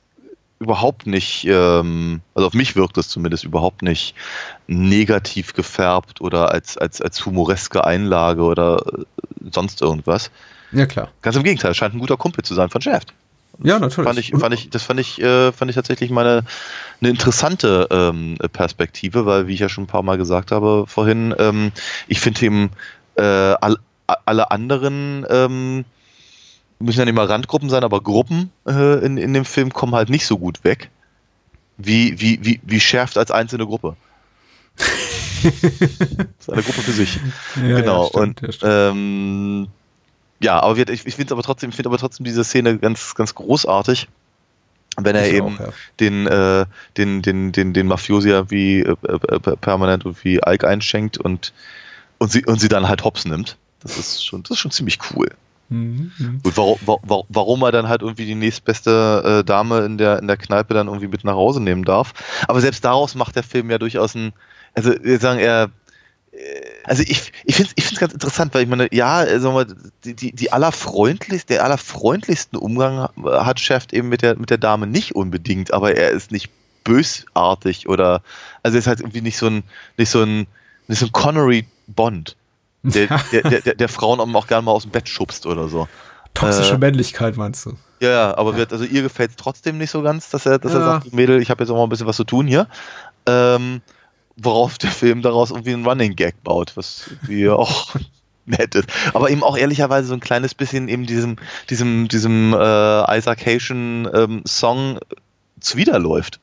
[0.57, 4.15] überhaupt nicht, ähm, also auf mich wirkt es zumindest überhaupt nicht
[4.65, 9.03] negativ gefärbt oder als, als, als humoreske Einlage oder äh,
[9.51, 10.31] sonst irgendwas.
[10.71, 11.09] Ja, klar.
[11.21, 13.13] Ganz im Gegenteil, scheint ein guter Kumpel zu sein von Shaft.
[13.59, 14.07] Ja, natürlich.
[14.07, 16.43] Fand ich, fand ich, das fand ich, äh, fand ich tatsächlich meine
[16.99, 21.33] eine interessante ähm, Perspektive, weil, wie ich ja schon ein paar Mal gesagt habe vorhin,
[21.37, 21.71] ähm,
[22.07, 22.69] ich finde eben
[23.15, 23.77] äh, all,
[24.07, 25.85] alle anderen ähm,
[26.79, 30.09] müssen ja nicht mal Randgruppen sein, aber Gruppen äh, in, in dem Film kommen halt
[30.09, 30.89] nicht so gut weg,
[31.77, 33.95] wie, wie, wie, wie schärft als einzelne Gruppe.
[34.77, 35.53] das
[36.39, 37.19] ist eine Gruppe für sich.
[37.55, 38.03] Ja, genau.
[38.03, 39.67] ja, stimmt, und ja, ähm,
[40.41, 43.15] ja, aber wir, ich, ich finde aber trotzdem, ich finde aber trotzdem diese Szene ganz,
[43.15, 44.07] ganz großartig,
[44.97, 45.69] wenn er Ich eben auch, ja.
[45.99, 46.65] den, äh,
[46.97, 51.53] den, den, den, den Mafiosi ja wie äh, äh, permanent und wie Ike einschenkt und,
[52.17, 53.57] und sie und sie dann halt hops nimmt.
[53.81, 55.29] Das ist schon, das ist schon ziemlich cool.
[55.69, 56.41] Mhm, mhm.
[56.43, 60.27] Gut, warum, warum, warum er dann halt irgendwie die nächstbeste äh, Dame in der, in
[60.27, 62.13] der Kneipe dann irgendwie mit nach Hause nehmen darf.
[62.47, 64.33] Aber selbst daraus macht der Film ja durchaus ein,
[64.73, 65.69] also wir sagen er,
[66.85, 69.67] also ich, ich finde es ich find's ganz interessant, weil ich meine, ja, also mal,
[70.05, 74.87] die, die, die allerfreundlichste, der allerfreundlichsten Umgang hat Shaft eben mit der, mit der Dame
[74.87, 76.49] nicht unbedingt, aber er ist nicht
[76.83, 78.21] bösartig oder,
[78.63, 79.63] also er ist halt irgendwie nicht so ein,
[79.97, 80.47] nicht so ein,
[80.87, 82.37] nicht so ein Connery Bond,
[82.83, 85.87] der, der, der, der, Frauen auch gerne mal aus dem Bett schubst oder so.
[86.33, 87.73] Toxische Äh, Männlichkeit, meinst du?
[88.01, 90.73] Ja, ja, aber wird, also ihr gefällt es trotzdem nicht so ganz, dass er, dass
[90.73, 90.85] er Ja.
[90.85, 92.67] sagt, Mädel, ich habe jetzt auch mal ein bisschen was zu tun hier.
[93.27, 93.81] Ähm,
[94.37, 97.95] worauf der Film daraus irgendwie einen Running Gag baut, was irgendwie auch
[98.45, 98.89] nett ist.
[99.13, 101.37] Aber eben auch ehrlicherweise so ein kleines bisschen eben diesem,
[101.69, 104.99] diesem, diesem äh, Isaac Haitian ähm, Song
[105.59, 106.39] zuwiderläuft.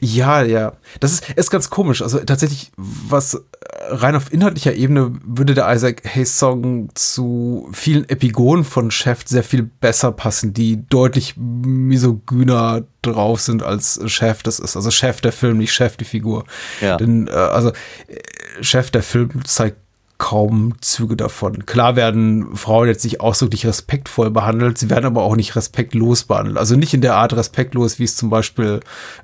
[0.00, 0.72] Ja, ja.
[1.00, 2.02] Das ist, ist ganz komisch.
[2.02, 3.40] Also tatsächlich, was äh,
[3.88, 9.44] rein auf inhaltlicher Ebene würde der Isaac Hayes Song zu vielen Epigonen von Chef sehr
[9.44, 14.76] viel besser passen, die deutlich misogyner drauf sind als Chef das ist.
[14.76, 16.44] Also Chef der Film, nicht Chef die Figur.
[16.80, 16.96] Ja.
[16.96, 19.81] Denn, äh, also äh, Chef der Film zeigt
[20.22, 21.66] kaum Züge davon.
[21.66, 26.58] Klar werden Frauen jetzt nicht ausdrücklich respektvoll behandelt, sie werden aber auch nicht respektlos behandelt.
[26.58, 28.78] Also nicht in der Art respektlos, wie es zum Beispiel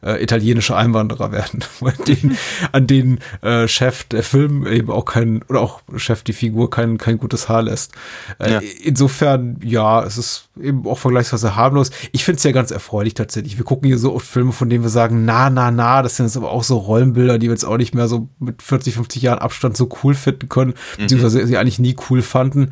[0.05, 2.39] äh, italienische Einwanderer werden, an denen,
[2.73, 6.99] an denen äh, Chef der Film eben auch kein, oder auch Chef die Figur kein,
[6.99, 7.93] kein gutes Haar lässt.
[8.41, 8.61] Äh, Ja.
[8.83, 11.91] Insofern, ja, es ist eben auch vergleichsweise harmlos.
[12.11, 13.57] Ich finde es ja ganz erfreulich tatsächlich.
[13.57, 16.27] Wir gucken hier so oft Filme, von denen wir sagen, na, na, na, das sind
[16.27, 19.23] jetzt aber auch so Rollenbilder, die wir jetzt auch nicht mehr so mit 40, 50
[19.23, 22.71] Jahren Abstand so cool finden können, beziehungsweise sie eigentlich nie cool fanden.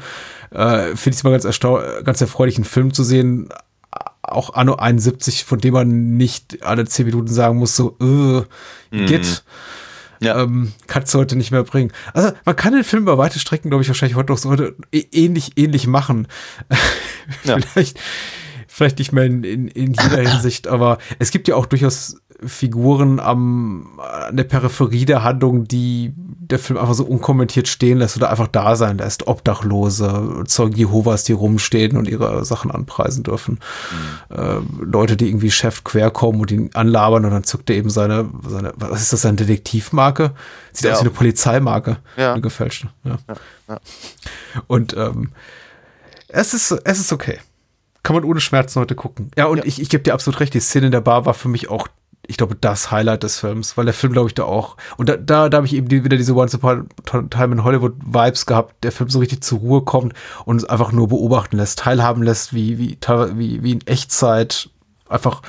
[0.51, 3.49] Äh, finde ich es mal ganz, erstau- ganz erfreulich, einen Film zu sehen,
[4.23, 8.43] auch Anno 71, von dem man nicht alle 10 Minuten sagen muss, so, äh,
[9.07, 9.45] geht.
[10.21, 10.41] Ja.
[10.43, 11.93] Ähm, kannst du heute nicht mehr bringen.
[12.15, 14.75] Also man kann den Film über weite Strecken, glaube ich, wahrscheinlich heute noch so heute
[14.93, 16.27] ä- ähnlich, ähnlich machen.
[17.45, 17.59] Ja.
[17.59, 17.99] vielleicht,
[18.69, 23.19] vielleicht nicht mehr in, in, in jeder Hinsicht, aber es gibt ja auch durchaus Figuren
[23.19, 28.31] am, an der Peripherie der Handlung, die der Film einfach so unkommentiert stehen lässt oder
[28.31, 29.27] einfach da sein lässt.
[29.27, 33.59] Obdachlose, Zeugen Jehovas, die rumstehen und ihre Sachen anpreisen dürfen.
[34.29, 37.91] Äh, Leute, die irgendwie Chef quer kommen und ihn anlabern und dann zückt er eben
[37.91, 40.33] seine, seine was ist das, seine Detektivmarke?
[40.73, 40.93] Sieht Ja.
[40.93, 41.97] aus wie eine Polizeimarke.
[42.17, 42.33] Ja.
[42.35, 42.89] Eine gefälschte.
[43.05, 43.19] Ja.
[43.69, 43.81] ja.
[44.67, 45.31] Und ähm,
[46.29, 47.39] es ist, es ist okay.
[48.03, 49.31] Kann man ohne Schmerzen heute gucken.
[49.37, 49.65] Ja, und Ja.
[49.65, 51.89] ich, ich gebe dir absolut recht, die Szene in der Bar war für mich auch,
[52.29, 55.17] ich glaube, das Highlight des Films, weil der Film, glaube ich, da auch, und da,
[55.17, 58.47] da, da habe ich eben die, wieder diese Once Upon a Time in Hollywood Vibes
[58.47, 60.15] gehabt, der Film so richtig zur Ruhe kommt
[60.45, 62.99] und uns einfach nur beobachten lässt, teilhaben lässt, wie, wie,
[63.35, 64.71] wie, wie in Echtzeit
[65.09, 65.43] einfach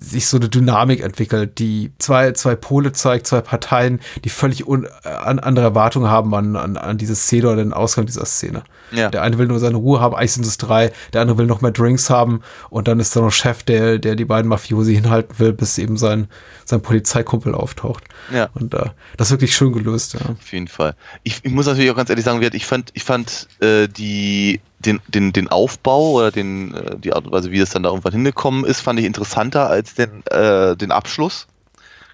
[0.00, 4.86] sich so eine Dynamik entwickelt, die zwei, zwei Pole zeigt, zwei Parteien, die völlig un,
[5.04, 8.64] äh, an, andere Erwartungen haben an, an, an diese Szene oder den Ausgang dieser Szene.
[8.92, 9.10] Ja.
[9.10, 11.60] Der eine will nur seine Ruhe haben, eigentlich sind es drei, der andere will noch
[11.60, 12.40] mehr Drinks haben
[12.70, 15.96] und dann ist da noch Chef, der, der die beiden Mafiosi hinhalten will, bis eben
[15.96, 16.28] sein,
[16.64, 18.04] sein Polizeikumpel auftaucht.
[18.32, 18.48] Ja.
[18.54, 18.86] Und äh,
[19.16, 20.20] das ist wirklich schön gelöst, ja.
[20.30, 20.96] Auf jeden Fall.
[21.22, 25.00] Ich, ich muss natürlich auch ganz ehrlich sagen, ich fand, ich fand äh, die, den,
[25.08, 28.12] den, den Aufbau oder den, äh, die Art und Weise, wie das dann da irgendwann
[28.12, 31.46] hingekommen ist, fand ich interessanter als den, äh, den Abschluss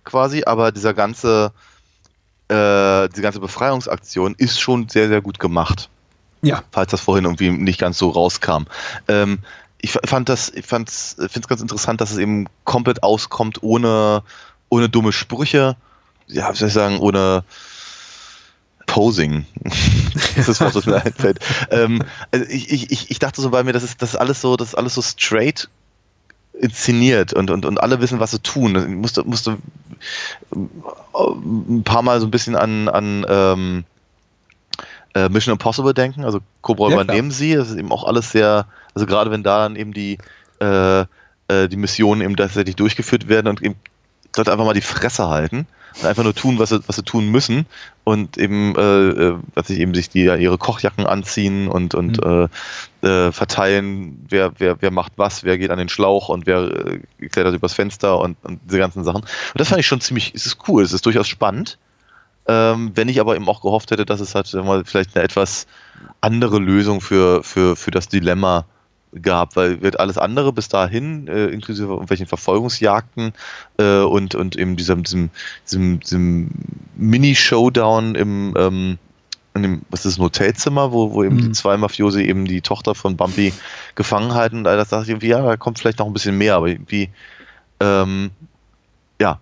[0.04, 0.44] quasi.
[0.44, 1.52] Aber dieser ganze,
[2.48, 5.88] äh, diese ganze Befreiungsaktion ist schon sehr, sehr gut gemacht.
[6.42, 8.64] Ja, falls das vorhin irgendwie nicht ganz so rauskam.
[9.08, 9.38] Ähm,
[9.80, 14.22] ich fand das, ich finde es ganz interessant, dass es eben komplett auskommt ohne,
[14.68, 15.76] ohne dumme Sprüche,
[16.26, 17.44] ja, wie soll ich sagen, ohne
[18.86, 19.44] Posing.
[20.36, 21.38] das ist das Wort, was mir einfällt.
[21.70, 24.56] Ähm, also ich, ich, ich- dachte so bei mir, das ist, das ist alles so,
[24.56, 25.68] das ist alles so straight
[26.58, 28.76] inszeniert und, und, und alle wissen, was sie tun.
[28.76, 29.58] Ich musste, musste
[30.54, 33.84] ein paar Mal so ein bisschen an, an ähm,
[35.14, 37.04] äh, Mission Impossible denken, also Cobra Ja, klar.
[37.04, 40.18] übernehmen sie, das ist eben auch alles sehr, also gerade wenn da dann eben die,
[40.60, 41.00] äh,
[41.48, 43.76] äh, die Missionen eben tatsächlich durchgeführt werden und eben
[44.38, 45.66] dort einfach mal die Fresse halten
[45.98, 47.66] und einfach nur tun, was sie, was sie tun müssen
[48.04, 52.48] und eben, äh, äh was sich eben sich die ihre Kochjacken anziehen und, und mhm.
[53.02, 56.62] äh, äh, verteilen, wer, wer, wer macht was, wer geht an den Schlauch und wer
[56.62, 59.22] äh, klettert übers Fenster und, und diese ganzen Sachen.
[59.22, 61.78] Und das fand ich schon ziemlich, es ist cool, es ist durchaus spannend.
[62.48, 65.66] Ähm, wenn ich aber eben auch gehofft hätte, dass es halt mal vielleicht eine etwas
[66.20, 68.66] andere Lösung für, für, für das Dilemma
[69.22, 73.32] gehabt, weil wird alles andere bis dahin, äh, inklusive irgendwelchen Verfolgungsjagden
[73.78, 75.30] äh, und, und eben diesem, diesem,
[75.64, 76.50] diesem, diesem
[76.96, 78.98] Mini-Showdown im, ähm,
[79.54, 81.42] in dem, was ist ein Hotelzimmer, wo, wo eben mhm.
[81.42, 83.52] die zwei Mafiosi eben die Tochter von Bumpy
[83.94, 86.36] gefangen halten und all das dachte ich irgendwie, ja, da kommt vielleicht noch ein bisschen
[86.36, 87.10] mehr, aber irgendwie,
[87.80, 88.30] ähm,
[89.20, 89.40] ja,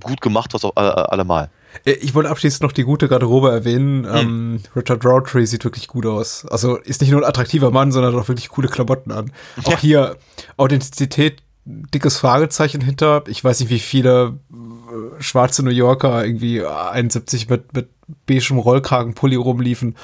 [0.00, 1.50] gut gemacht, was auch allemal.
[1.84, 4.04] Äh, ich wollte abschließend noch die gute Garderobe erwähnen.
[4.04, 4.14] Hm.
[4.14, 6.46] Ähm, Richard Roundtree sieht wirklich gut aus.
[6.46, 9.32] Also ist nicht nur ein attraktiver Mann, sondern hat auch wirklich coole Klamotten an.
[9.56, 9.62] Ja.
[9.74, 10.16] Auch hier
[10.56, 13.24] Authentizität, dickes Fragezeichen hinter.
[13.28, 17.88] Ich weiß nicht, wie viele äh, schwarze New Yorker irgendwie 71 mit, mit
[18.26, 19.96] beigem Rollkragenpulli rumliefen.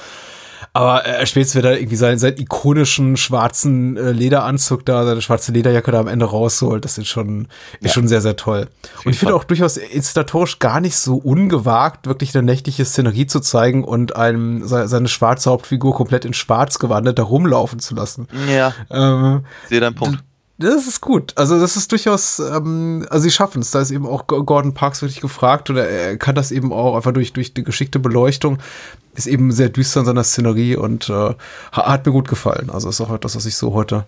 [0.74, 5.92] Aber er spielt wieder irgendwie seinen, seinen ikonischen schwarzen äh, Lederanzug da, seine schwarze Lederjacke
[5.92, 6.84] da am Ende rausholt.
[6.84, 7.90] Das ist schon, ist ja.
[7.90, 8.68] schon sehr, sehr toll.
[9.04, 13.40] Und ich finde auch durchaus installatorisch gar nicht so ungewagt, wirklich eine nächtliche Szenerie zu
[13.40, 18.26] zeigen und einem seine schwarze Hauptfigur komplett in schwarz gewandelt da rumlaufen zu lassen.
[18.50, 18.72] Ja.
[18.90, 20.24] Ähm, Sehe deinen Punkt.
[20.62, 21.32] Das ist gut.
[21.36, 23.70] Also das ist durchaus, ähm, also sie schaffen es.
[23.70, 27.12] Da ist eben auch Gordon Parks wirklich gefragt oder er kann das eben auch einfach
[27.12, 28.58] durch, durch die geschickte Beleuchtung
[29.14, 31.34] ist eben sehr düster in seiner Szenerie und äh,
[31.72, 32.70] hat mir gut gefallen.
[32.70, 34.06] Also ist auch etwas, was ich so heute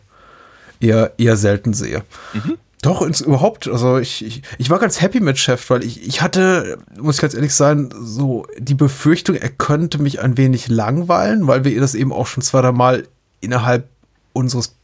[0.80, 2.02] eher, eher selten sehe.
[2.32, 2.57] Mhm.
[2.82, 3.68] Doch, ins, überhaupt.
[3.68, 7.20] Also ich, ich, ich war ganz happy mit Chef, weil ich, ich hatte, muss ich
[7.22, 11.94] ganz ehrlich sein, so die Befürchtung, er könnte mich ein wenig langweilen, weil wir das
[11.94, 13.07] eben auch schon zweimal
[13.40, 13.88] innerhalb
[14.32, 14.74] unseres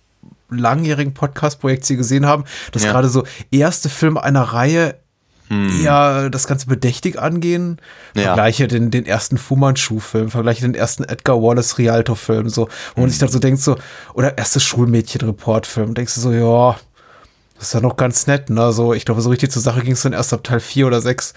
[0.58, 2.92] langjährigen Podcast-Projekts hier gesehen haben, dass ja.
[2.92, 4.96] gerade so erste Filme einer Reihe
[5.48, 5.82] hm.
[5.82, 7.80] eher das Ganze bedächtig angehen.
[8.14, 8.22] Ja.
[8.22, 13.04] Vergleiche den, den ersten Fu Manchu-Film, vergleiche den ersten Edgar Wallace Rialto-Film, so, wo man
[13.04, 13.10] hm.
[13.10, 13.76] sich dann so denkt, so,
[14.14, 16.76] oder erstes Schulmädchen-Report-Film, denkst du so, ja,
[17.60, 18.72] das ist ja noch ganz nett, ne?
[18.72, 21.02] So, ich glaube, so richtig zur Sache ging es dann erst ab Teil 4 oder
[21.02, 21.34] 6.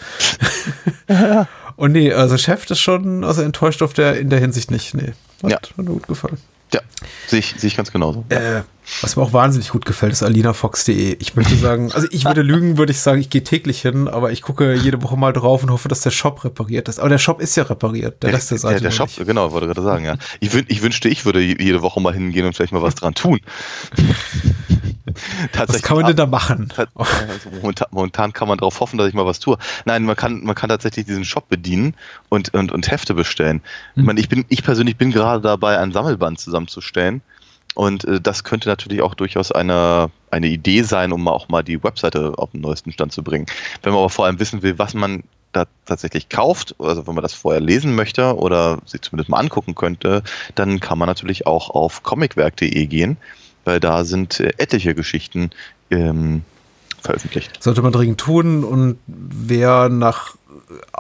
[1.76, 4.94] Und nee, also Chef ist schon, also enttäuscht auf der, in der Hinsicht nicht.
[4.94, 5.58] Nee, hat, ja.
[5.58, 6.38] hat mir gut gefallen.
[6.74, 6.80] Ja,
[7.28, 8.24] sehe ich, sehe ich ganz genauso.
[8.30, 8.62] Äh,
[9.02, 11.18] was mir auch wahnsinnig gut gefällt, ist alinafox.de.
[11.20, 14.32] Ich möchte sagen, also ich würde lügen, würde ich sagen, ich gehe täglich hin, aber
[14.32, 17.00] ich gucke jede Woche mal drauf und hoffe, dass der Shop repariert ist.
[17.00, 18.76] Aber der Shop ist ja repariert, der Rest der Seite.
[18.76, 19.26] Der, der Shop, nicht.
[19.26, 20.16] genau, wollte gerade sagen, ja.
[20.40, 23.40] Ich, ich wünschte, ich würde jede Woche mal hingehen und vielleicht mal was dran tun.
[25.54, 26.74] was kann man denn da machen?
[26.96, 29.58] Also momentan, momentan, kann man darauf hoffen, dass ich mal was tue.
[29.86, 31.96] Nein, man kann, man kann tatsächlich diesen Shop bedienen
[32.30, 33.62] und, und, und Hefte bestellen.
[33.94, 34.02] Hm.
[34.02, 37.22] Ich, meine, ich, bin, ich persönlich bin gerade dabei, ein Sammelband zusammenzustellen.
[37.76, 41.84] Und äh, das könnte natürlich auch durchaus eine, eine Idee sein, um auch mal die
[41.84, 43.46] Webseite auf den neuesten Stand zu bringen.
[43.82, 47.22] Wenn man aber vor allem wissen will, was man da tatsächlich kauft, also wenn man
[47.22, 50.24] das vorher lesen möchte oder sich zumindest mal angucken könnte,
[50.56, 53.18] dann kann man natürlich auch auf comicwerk.de gehen
[53.66, 55.52] weil da sind äh, etliche Geschichten
[55.90, 56.44] ähm,
[57.02, 57.62] veröffentlicht.
[57.62, 60.36] Sollte man dringend tun und wer nach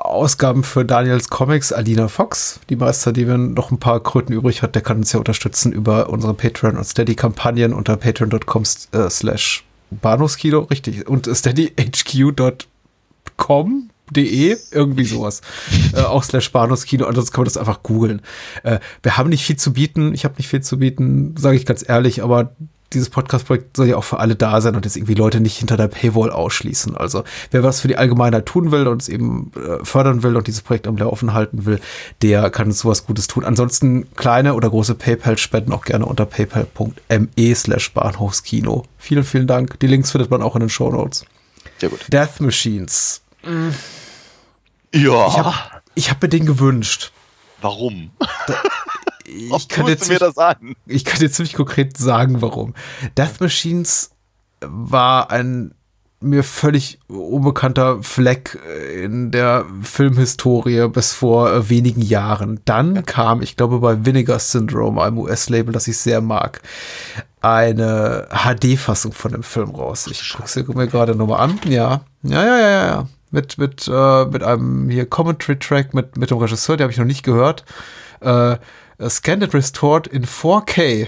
[0.04, 4.62] Ausgaben für Daniels Comics, Alina Fox, die Meister, die wir noch ein paar Kröten übrig
[4.62, 9.64] hat, der kann uns ja unterstützen über unsere Patreon- und Steady-Kampagnen unter patreon.com äh, slash
[9.92, 12.60] Bahnhofskino, richtig, und steadyhq.com
[14.12, 15.42] De, irgendwie sowas.
[15.94, 18.22] äh, auch slash Bahnhofskino, ansonsten kann man das einfach googeln.
[18.64, 21.66] Äh, wir haben nicht viel zu bieten, ich habe nicht viel zu bieten, sage ich
[21.66, 22.54] ganz ehrlich, aber
[22.94, 25.78] dieses Podcast-Projekt soll ja auch für alle da sein und jetzt irgendwie Leute nicht hinter
[25.78, 26.96] der Paywall ausschließen.
[26.96, 30.48] Also wer was für die Allgemeinheit tun will und es eben äh, fördern will und
[30.48, 31.80] dieses Projekt am Laufen halten will,
[32.22, 33.44] der kann sowas Gutes tun.
[33.44, 38.86] Ansonsten kleine oder große PayPal-Spenden auch gerne unter paypal.me slash Bahnhofskino.
[38.98, 39.80] Vielen, vielen Dank.
[39.80, 41.26] Die Links findet man auch in den Show Notes.
[41.80, 42.00] Sehr gut.
[42.08, 43.22] Death Machines.
[44.94, 45.28] Ja.
[45.28, 45.54] Ich habe
[45.98, 47.12] hab mir den gewünscht.
[47.62, 48.12] Warum?
[48.48, 48.56] Da,
[49.34, 50.76] ich, kann jetzt mir das an?
[50.86, 52.74] ich kann dir ziemlich konkret sagen, warum.
[53.18, 54.12] Death Machines
[54.62, 55.74] war ein
[56.24, 58.58] mir völlig unbekannter Fleck
[58.96, 62.62] in der Filmhistorie bis vor äh, wenigen Jahren.
[62.64, 66.62] Dann kam, ich glaube, bei Vinegar Syndrome, einem US-Label, das ich sehr mag,
[67.42, 70.08] eine HD-Fassung von dem Film raus.
[70.10, 71.60] Ich gucke sie mir gerade nochmal an.
[71.68, 76.38] Ja, ja, ja, ja, ja mit, mit, äh, mit einem hier Commentary-Track mit, mit dem
[76.38, 77.66] Regisseur, den habe ich noch nicht gehört.
[78.22, 78.58] Äh,
[79.10, 81.08] Scanned and Restored in 4K.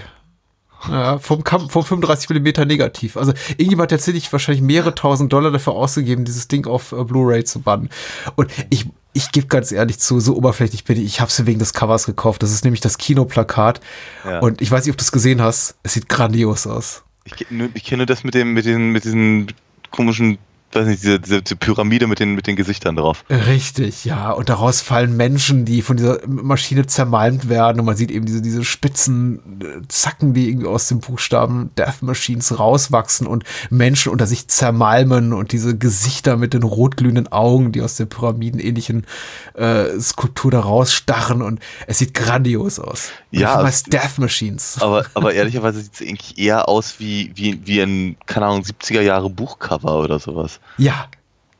[0.90, 3.16] Ja, vom, vom 35 mm negativ.
[3.16, 7.44] Also irgendjemand hat tatsächlich wahrscheinlich mehrere tausend Dollar dafür ausgegeben, dieses Ding auf äh, Blu-ray
[7.44, 7.88] zu bannen.
[8.36, 11.58] Und ich, ich gebe ganz ehrlich zu, so oberflächlich bin ich, ich habe es wegen
[11.58, 12.42] des Covers gekauft.
[12.42, 13.80] Das ist nämlich das Kinoplakat.
[14.24, 14.40] Ja.
[14.40, 15.76] Und ich weiß nicht, ob du es gesehen hast.
[15.82, 17.02] Es sieht grandios aus.
[17.24, 17.34] Ich,
[17.74, 19.52] ich kenne das mit dem, mit den, mit diesen
[19.90, 20.38] komischen,
[20.72, 23.24] weiß nicht, diese, diese, diese Pyramide mit den, mit den Gesichtern drauf.
[23.30, 24.30] Richtig, ja.
[24.30, 27.80] Und daraus fallen Menschen, die von dieser Maschine zermalmt werden.
[27.80, 32.02] Und man sieht eben diese, diese spitzen äh, Zacken, die irgendwie aus dem Buchstaben Death
[32.02, 37.82] Machines rauswachsen und Menschen unter sich zermalmen und diese Gesichter mit den rotglühenden Augen, die
[37.82, 39.06] aus der pyramidenähnlichen
[39.54, 41.42] äh, Skulptur da rausstarren.
[41.42, 43.10] Und es sieht grandios aus.
[43.32, 44.78] Und Ja, das Death Machines.
[44.80, 49.00] Aber, aber ehrlicherweise sieht es eigentlich eher aus wie, wie, wie ein, keine Ahnung, 70er
[49.00, 50.55] Jahre Buchcover oder sowas.
[50.78, 51.06] Ja,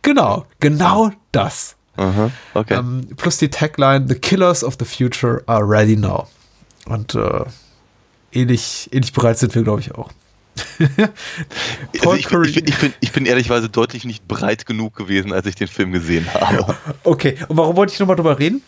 [0.02, 0.46] genau.
[0.60, 1.76] Genau das.
[1.96, 2.74] Aha, okay.
[2.74, 6.28] Ähm, plus die Tagline: The Killers of the Future are ready now.
[6.86, 7.44] Und äh,
[8.32, 10.10] ähnlich, ähnlich bereit sind wir, glaube ich, auch.
[12.00, 15.32] also ich, bin, ich, bin, ich, bin, ich bin ehrlichweise deutlich nicht breit genug gewesen,
[15.32, 16.76] als ich den Film gesehen habe.
[17.04, 18.62] Okay, und warum wollte ich nochmal drüber reden?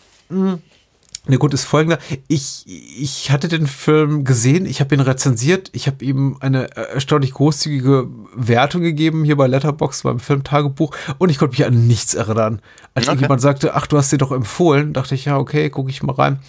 [1.29, 1.99] Der Grund ist folgender.
[2.27, 7.33] Ich, ich hatte den Film gesehen, ich habe ihn rezensiert, ich habe ihm eine erstaunlich
[7.33, 12.61] großzügige Wertung gegeben hier bei Letterboxd beim Filmtagebuch und ich konnte mich an nichts erinnern.
[12.93, 13.13] Als Okay.
[13.13, 16.13] irgendjemand sagte, ach, du hast den doch empfohlen, dachte ich, ja, okay, gucke ich mal
[16.13, 16.39] rein.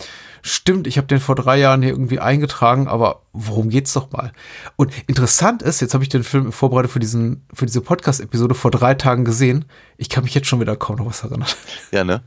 [0.43, 4.33] Stimmt, ich habe den vor drei Jahren hier irgendwie eingetragen, aber worum geht's doch mal?
[4.76, 8.55] Und interessant ist, jetzt habe ich den Film in Vorbereitung für, diesen, für diese Podcast-Episode
[8.55, 9.66] vor drei Tagen gesehen.
[9.99, 11.49] Ich kann mich jetzt schon wieder kaum noch was erinnern.
[11.93, 12.22] Ja, ne?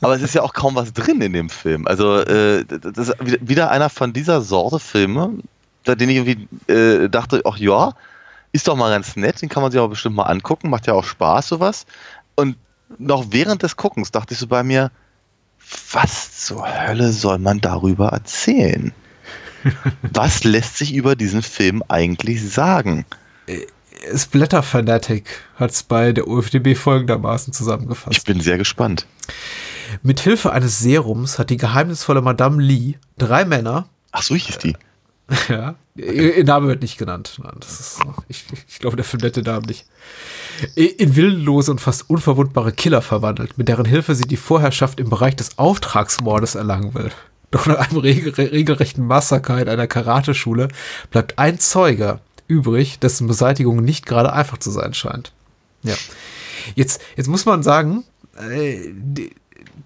[0.00, 1.86] Aber es ist ja auch kaum was drin in dem Film.
[1.86, 5.30] Also, äh, das ist wieder- einer von dieser Sorte Filme,
[5.84, 7.92] bei denen ich irgendwie äh, dachte, ach ja,
[8.52, 10.92] ist doch mal ganz nett, den kann man sich aber bestimmt mal angucken, macht ja
[10.94, 11.86] auch Spaß, sowas.
[12.34, 12.56] Und
[12.98, 14.90] noch während des Guckens dachte ich so bei mir,
[15.92, 18.92] was zur Hölle soll man darüber erzählen?
[20.12, 23.06] Was lässt sich über diesen Film eigentlich sagen?
[24.16, 25.26] Splatter Fanatic
[25.56, 28.16] hat es bei der UFDB folgendermaßen zusammengefasst.
[28.16, 29.06] Ich bin sehr gespannt.
[30.02, 34.76] Mit Hilfe eines Serums hat die geheimnisvolle Madame Lee drei Männer, Ach, so hieß die.
[35.48, 37.38] ja, ihr, Name wird nicht genannt.
[37.42, 39.86] Nein, das ist, ich, ich glaube, der Film nennt den Namen nicht.
[40.74, 45.36] In willenlose und fast unverwundbare Killer verwandelt, mit deren Hilfe sie die Vorherrschaft im Bereich
[45.36, 47.10] des Auftragsmordes erlangen will.
[47.50, 50.68] Doch nach einem regel regelrechten Massaker in einer Karateschule
[51.10, 52.20] bleibt ein Zeuge
[52.52, 55.32] übrig, dessen Beseitigung nicht gerade einfach zu sein scheint.
[55.82, 55.94] Ja.
[56.74, 58.04] Jetzt, jetzt muss man sagen,
[58.38, 59.30] äh, die,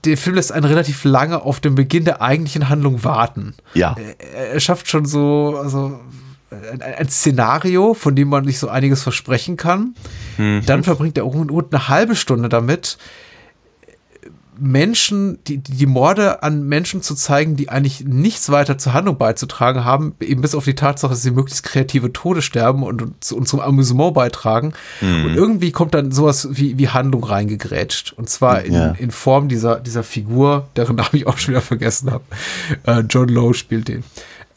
[0.04, 3.54] der Film lässt einen relativ lange auf den Beginn der eigentlichen Handlung warten.
[3.74, 3.96] Ja.
[4.18, 6.00] Er, er schafft schon so also
[6.50, 9.94] ein, ein Szenario, von dem man sich so einiges versprechen kann.
[10.38, 12.98] Dann verbringt er rund eine halbe Stunde damit,
[14.59, 19.84] Menschen, die, die Morde an Menschen zu zeigen, die eigentlich nichts weiter zur Handlung beizutragen
[19.84, 23.02] haben, eben bis auf die Tatsache, dass sie möglichst kreative Tode sterben und,
[23.32, 24.72] und zum Amüsement beitragen.
[25.00, 28.12] Und irgendwie kommt dann sowas wie, wie Handlung reingegrätscht.
[28.12, 28.90] Und zwar in, Ja.
[28.92, 32.24] in Form dieser, dieser Figur, deren Namen ich auch schon wieder vergessen habe.
[32.84, 34.04] Äh, John Lowe spielt den.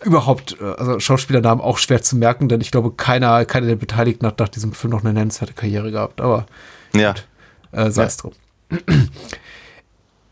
[0.04, 4.26] Überhaupt, äh, also Schauspielernamen auch schwer zu merken, denn ich glaube, keiner, keiner der Beteiligten
[4.26, 6.22] hat nach diesem Film noch eine nennenswerte Karriere gehabt.
[6.22, 6.45] Aber
[6.93, 7.16] Ja.
[7.74, 8.32] äh, sei es drum.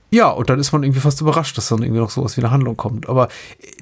[0.10, 2.52] Ja, und dann ist man irgendwie fast überrascht, dass dann irgendwie noch sowas wie eine
[2.52, 3.10] Handlung kommt.
[3.10, 3.28] Aber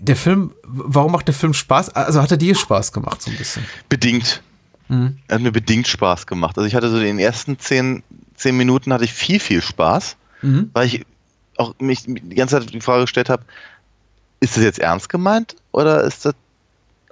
[0.01, 1.89] der Film, warum macht der Film Spaß?
[1.89, 3.63] Also hat er dir Spaß gemacht, so ein bisschen?
[3.89, 4.41] Bedingt.
[4.88, 5.17] Mhm.
[5.30, 6.57] Hat mir bedingt Spaß gemacht.
[6.57, 8.01] Also ich hatte so in den ersten zehn,
[8.36, 10.69] zehn Minuten hatte ich viel, viel Spaß, Mhm.
[10.73, 11.05] weil ich
[11.57, 13.43] auch mich die ganze Zeit die Frage gestellt habe,
[14.39, 16.34] ist das jetzt ernst gemeint oder ist das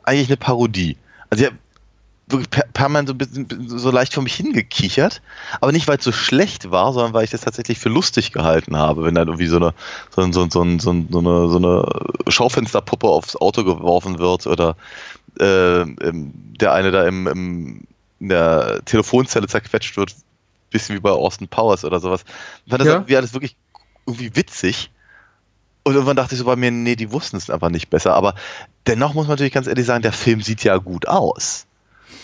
[0.03, 0.97] eigentlich eine Parodie?
[1.29, 1.59] Also ich habe
[2.33, 5.21] wirklich per permanent so, ein bisschen, so leicht vor mich hingekichert,
[5.61, 8.75] aber nicht, weil es so schlecht war, sondern weil ich das tatsächlich für lustig gehalten
[8.75, 9.73] habe, wenn dann irgendwie so eine,
[10.15, 14.75] so, so, so, so, so eine, so eine Schaufensterpuppe aufs Auto geworfen wird oder
[15.39, 17.81] äh, ähm, der eine da im, im,
[18.19, 20.15] in der Telefonzelle zerquetscht wird,
[20.69, 22.25] bisschen wie bei Austin Powers oder sowas.
[22.65, 22.93] Ich fand das Ja.
[22.95, 23.55] irgendwie alles wirklich
[24.05, 24.89] irgendwie witzig.
[25.83, 28.13] Und irgendwann dachte ich so bei mir, nee, die wussten es einfach nicht besser.
[28.15, 28.35] Aber
[28.87, 31.65] dennoch muss man natürlich ganz ehrlich sagen, der Film sieht ja gut aus.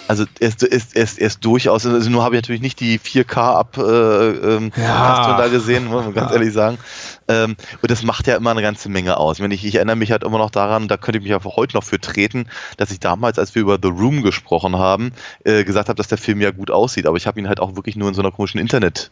[0.08, 3.38] Also er ist, ist, ist, ist durchaus, also nur habe ich natürlich nicht die 4K
[3.38, 5.38] ab äh, ähm, Ja.
[5.38, 6.80] Da gesehen, muss man ganz ehrlich sagen.
[7.28, 9.38] Ähm, und das macht ja immer eine ganze Menge aus.
[9.38, 11.56] Ich, meine, ich, ich erinnere mich halt immer noch daran, da könnte ich mich einfach
[11.56, 15.12] heute noch für treten, dass ich damals, als wir über The Room gesprochen haben,
[15.44, 17.06] äh, gesagt habe, dass der Film ja gut aussieht.
[17.06, 19.12] Aber ich habe ihn halt auch wirklich nur in so einer komischen Internet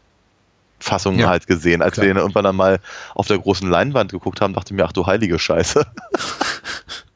[0.80, 1.82] Fassung Ja, halt gesehen.
[1.82, 2.05] Als klar.
[2.05, 2.80] wir ihn irgendwann dann mal
[3.15, 5.86] auf der großen Leinwand geguckt haben, dachte ich mir, ach du heilige Scheiße.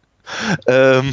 [0.68, 1.12] ähm,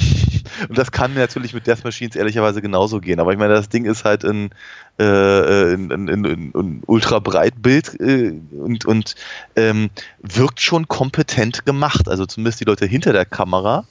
[0.68, 3.20] und das kann natürlich mit Death Machines ehrlicherweise genauso gehen.
[3.20, 4.50] Aber ich meine, das Ding ist halt in,
[4.98, 9.14] äh, in, in, in, in, in ultra Breitbild äh, und, und
[9.56, 9.90] ähm,
[10.20, 12.08] wirkt schon kompetent gemacht.
[12.08, 13.84] Also zumindest die Leute hinter der Kamera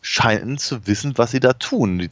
[0.00, 1.98] scheinen zu wissen, was sie da tun.
[1.98, 2.10] Die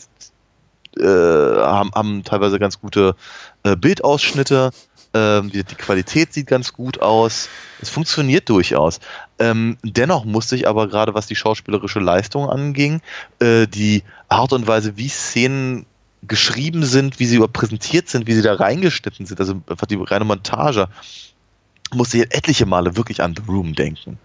[0.98, 3.14] äh, haben, haben teilweise ganz gute
[3.62, 4.70] äh, Bildausschnitte.
[5.12, 7.48] Ähm, die, die Qualität sieht ganz gut aus.
[7.80, 9.00] Es funktioniert durchaus.
[9.40, 13.00] Ähm, dennoch musste ich aber gerade, was die schauspielerische Leistung anging,
[13.40, 15.86] äh, die Art und Weise, wie Szenen
[16.22, 20.26] geschrieben sind, wie sie präsentiert sind, wie sie da reingeschnitten sind, also einfach die reine
[20.26, 20.88] Montage,
[21.94, 24.18] musste ich etliche Male wirklich an The Room denken.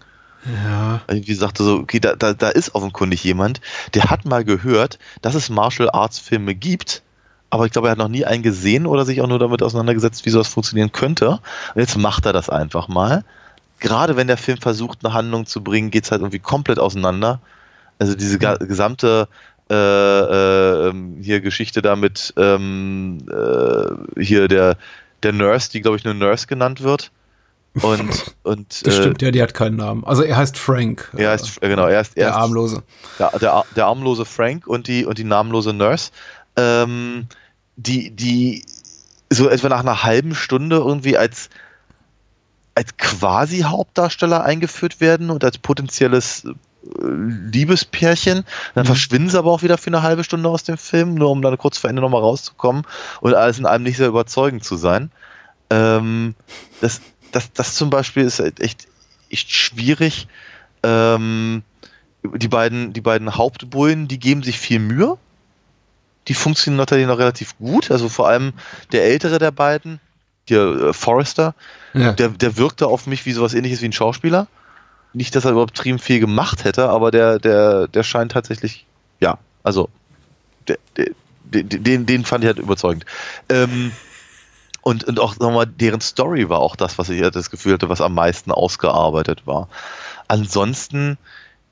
[0.64, 1.00] Ja.
[1.08, 3.60] Wie gesagt, so, okay, da, da, da ist offenkundig jemand,
[3.94, 7.02] der hat mal gehört, dass es Martial Arts Filme gibt,
[7.50, 10.26] aber ich glaube, er hat noch nie einen gesehen oder sich auch nur damit auseinandergesetzt,
[10.26, 11.30] wie sowas funktionieren könnte.
[11.30, 13.24] Und jetzt macht er das einfach mal.
[13.78, 17.40] Gerade wenn der Film versucht, eine Handlung zu bringen, geht es halt irgendwie komplett auseinander.
[17.98, 19.28] Also diese gesamte
[19.70, 24.76] äh, äh, hier Geschichte damit ähm, äh, hier der,
[25.22, 27.10] der Nurse, die glaube ich nur Nurse genannt wird.
[27.82, 30.04] Und, und das stimmt, ja, die hat keinen Namen.
[30.04, 31.10] Also er heißt Frank.
[31.16, 32.82] Er heißt, äh, genau, er ist, der Armlose.
[33.18, 36.10] Der, der, der, armlose Frank und die, und die namenlose Nurse.
[36.56, 37.26] Ähm,
[37.76, 38.64] die, die
[39.30, 41.50] so etwa nach einer halben Stunde irgendwie als,
[42.76, 46.46] als quasi Hauptdarsteller eingeführt werden und als potenzielles
[47.00, 48.44] Liebespärchen.
[48.74, 48.86] Dann mhm.
[48.86, 51.56] verschwinden sie aber auch wieder für eine halbe Stunde aus dem Film, nur um dann
[51.56, 52.82] kurz vor Ende nochmal rauszukommen
[53.22, 55.10] und alles in allem nicht sehr überzeugend zu sein.
[55.70, 56.34] Ähm,
[56.82, 57.00] das,
[57.32, 58.86] das, das zum Beispiel ist halt echt,
[59.30, 60.28] echt schwierig.
[60.82, 61.62] Ähm,
[62.22, 65.16] die beiden, die beiden Hauptbullen, die geben sich viel Mühe.
[66.28, 67.90] Die funktionieren natürlich noch relativ gut.
[67.90, 68.52] Also vor allem
[68.92, 69.98] der ältere der beiden,
[70.48, 71.54] der äh, Forrester,
[71.94, 72.12] ja.
[72.12, 74.46] der, der wirkte auf mich wie sowas ähnliches wie ein Schauspieler
[75.16, 78.84] nicht, dass er übertrieben viel gemacht hätte, aber der, der, der scheint tatsächlich,
[79.18, 79.88] ja, also,
[80.68, 81.06] der, der,
[81.44, 83.06] den, den fand ich halt überzeugend.
[83.48, 83.92] Ähm,
[84.82, 88.02] und, und auch nochmal, deren Story war auch das, was ich das Gefühl hatte, was
[88.02, 89.68] am meisten ausgearbeitet war.
[90.28, 91.16] Ansonsten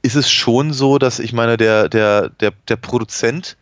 [0.01, 3.59] ist es schon so, dass ich meine, der, der, der, der Produzent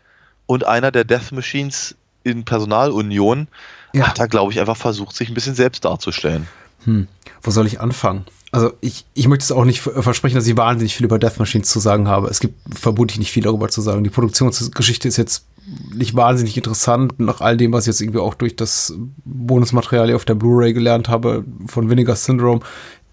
[0.47, 3.49] und einer der Death Machines in Personalunion
[3.93, 4.09] ja.
[4.09, 6.49] hat da, glaube ich, einfach versucht, sich ein bisschen selbst darzustellen.
[6.85, 7.09] Hm.
[7.43, 8.25] Wo soll ich anfangen?
[8.51, 11.71] Also ich, ich möchte es auch nicht versprechen, dass ich wahnsinnig viel über Death Machines
[11.71, 12.29] zu sagen habe.
[12.29, 14.05] Es gibt vermutlich nicht viel darüber zu sagen.
[14.05, 15.47] Die Produktionsgeschichte ist jetzt
[15.95, 20.25] nicht wahnsinnig interessant, nach all dem, was ich jetzt irgendwie auch durch das Bonusmaterial auf
[20.25, 22.61] der Blu-ray gelernt habe von Vinegar Syndrome,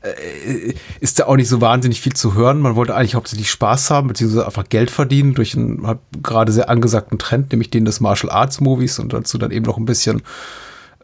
[0.01, 2.59] äh, ist da auch nicht so wahnsinnig viel zu hören.
[2.59, 7.17] Man wollte eigentlich hauptsächlich Spaß haben, beziehungsweise einfach Geld verdienen durch einen gerade sehr angesagten
[7.17, 10.21] Trend, nämlich den des Martial Arts Movies und dazu dann eben noch ein bisschen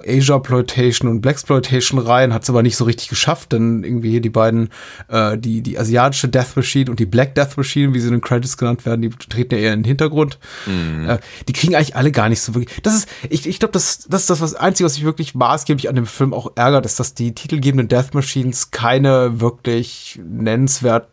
[0.06, 4.30] Asia-Ploitation und Blaxploitation rein, hat es aber nicht so richtig geschafft, denn irgendwie hier die
[4.30, 4.70] beiden,
[5.08, 8.22] äh, die, die asiatische Death Machine und die Black Death Machine, wie sie in den
[8.22, 10.40] Credits genannt werden, die treten ja eher in den Hintergrund.
[10.66, 11.10] Mhm.
[11.10, 12.82] Äh, die kriegen eigentlich alle gar nicht so wirklich.
[12.82, 15.90] Das ist, ich, ich glaube, das, das ist das was Einzige, was mich wirklich maßgeblich
[15.90, 21.08] an dem Film auch ärgert, ist, dass die titelgebenden Death Machines keine wirklich nennenswert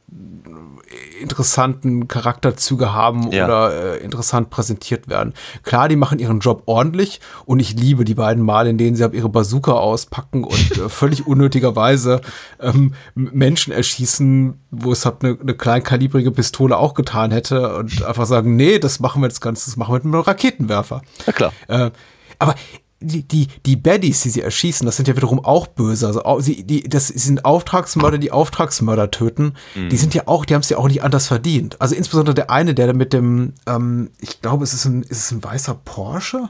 [1.20, 3.44] interessanten Charakterzüge haben ja.
[3.44, 5.34] oder äh, interessant präsentiert werden.
[5.62, 9.08] Klar, die machen ihren Job ordentlich und ich liebe die beiden Mal, in denen sie
[9.12, 12.20] ihre Bazooka auspacken und äh, völlig unnötigerweise
[12.60, 18.26] ähm, Menschen erschießen, wo es halt eine, eine kleinkalibrige Pistole auch getan hätte und einfach
[18.26, 21.02] sagen, nee, das machen wir jetzt ganz, das machen wir mit einem Raketenwerfer.
[21.26, 21.52] Ja klar.
[21.68, 21.90] Äh,
[22.38, 22.54] aber
[23.02, 26.06] die, die, die Baddies, die sie erschießen, das sind ja wiederum auch böse.
[26.06, 29.54] Also sie, die, das sind Auftragsmörder, die Auftragsmörder töten.
[29.74, 29.88] Mhm.
[29.88, 31.80] Die sind ja auch, die haben es ja auch nicht anders verdient.
[31.80, 35.30] Also insbesondere der eine, der mit dem, ähm, ich glaube, es ist ein, ist es
[35.30, 36.48] ein weißer Porsche?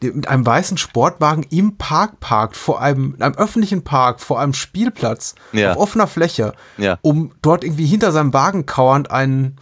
[0.00, 4.38] Der mit einem weißen Sportwagen im Park parkt, vor einem, in einem öffentlichen Park, vor
[4.38, 5.72] einem Spielplatz, ja.
[5.72, 6.98] auf offener Fläche, ja.
[7.02, 9.56] um dort irgendwie hinter seinem Wagen kauernd einen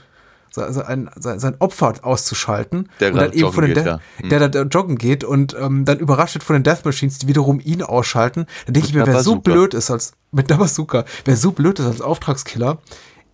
[0.57, 2.89] sein, sein, sein Opfer auszuschalten.
[3.01, 4.01] Der und dann eben von den geht, ja.
[4.19, 4.29] hm.
[4.29, 7.61] der da joggen geht und ähm, dann überrascht wird von den Death Machines, die wiederum
[7.61, 8.47] ihn ausschalten.
[8.67, 11.79] Dann denke ich mir, wer so blöd ist als mit der Bazooka, wer so blöd
[11.79, 12.79] ist als Auftragskiller,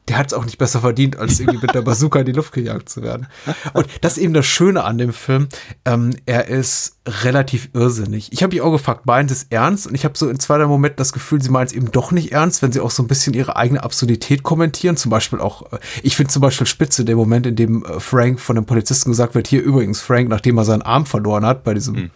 [0.09, 2.53] der hat es auch nicht besser verdient, als irgendwie mit der Bazooka in die Luft
[2.53, 3.29] gejagt zu werden.
[3.73, 5.49] Und das ist eben das Schöne an dem Film.
[5.85, 8.33] Ähm, er ist relativ irrsinnig.
[8.33, 9.87] Ich habe mich auch gefragt, meint es ernst?
[9.87, 12.11] Und ich habe so in zwei, drei Momenten das Gefühl, sie meint es eben doch
[12.11, 14.97] nicht ernst, wenn sie auch so ein bisschen ihre eigene Absurdität kommentieren.
[14.97, 18.41] Zum Beispiel auch, äh, ich finde zum Beispiel spitze der Moment, in dem äh, Frank
[18.41, 21.75] von dem Polizisten gesagt wird, hier übrigens Frank, nachdem er seinen Arm verloren hat bei
[21.75, 22.11] diesem hm.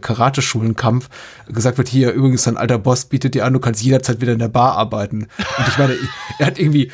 [0.00, 1.08] Karate-Schulenkampf
[1.48, 4.38] gesagt wird, hier übrigens dein alter Boss bietet dir an, du kannst jederzeit wieder in
[4.38, 5.26] der Bar arbeiten.
[5.58, 5.96] Und ich meine,
[6.38, 6.90] er hat irgendwie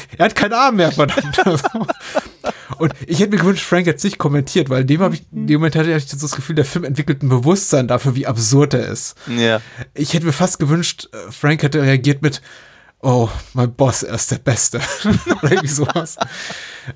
[0.18, 1.40] er hat keinen Arm mehr, verdammt.
[2.78, 5.46] Und ich hätte mir gewünscht, Frank hätte sich kommentiert, weil in dem habe ich, in
[5.46, 8.88] dem Moment hatte ich das Gefühl, der Film entwickelt ein Bewusstsein dafür, wie absurd er
[8.88, 9.14] ist.
[9.28, 9.60] Ja.
[9.94, 12.42] Ich hätte mir fast gewünscht, äh, Frank hätte reagiert mit,
[13.00, 14.80] oh, mein Boss, er ist der Beste.
[15.42, 16.16] Oder irgendwie sowas.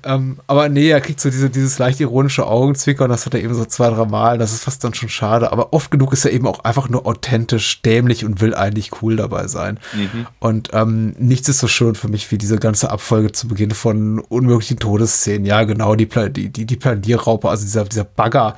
[0.03, 3.53] Ähm, aber nee, er kriegt so diese, dieses leicht ironische Augenzwinkern, das hat er eben
[3.53, 5.51] so zwei, drei Mal, das ist fast dann schon schade.
[5.51, 9.15] Aber oft genug ist er eben auch einfach nur authentisch, dämlich und will eigentlich cool
[9.15, 9.79] dabei sein.
[9.93, 10.27] Mhm.
[10.39, 14.19] Und ähm, nichts ist so schön für mich wie diese ganze Abfolge zu Beginn von
[14.19, 15.45] unmöglichen Todesszenen.
[15.45, 18.55] Ja, genau, die, die, die, die Planierraupe, also dieser, dieser Bagger,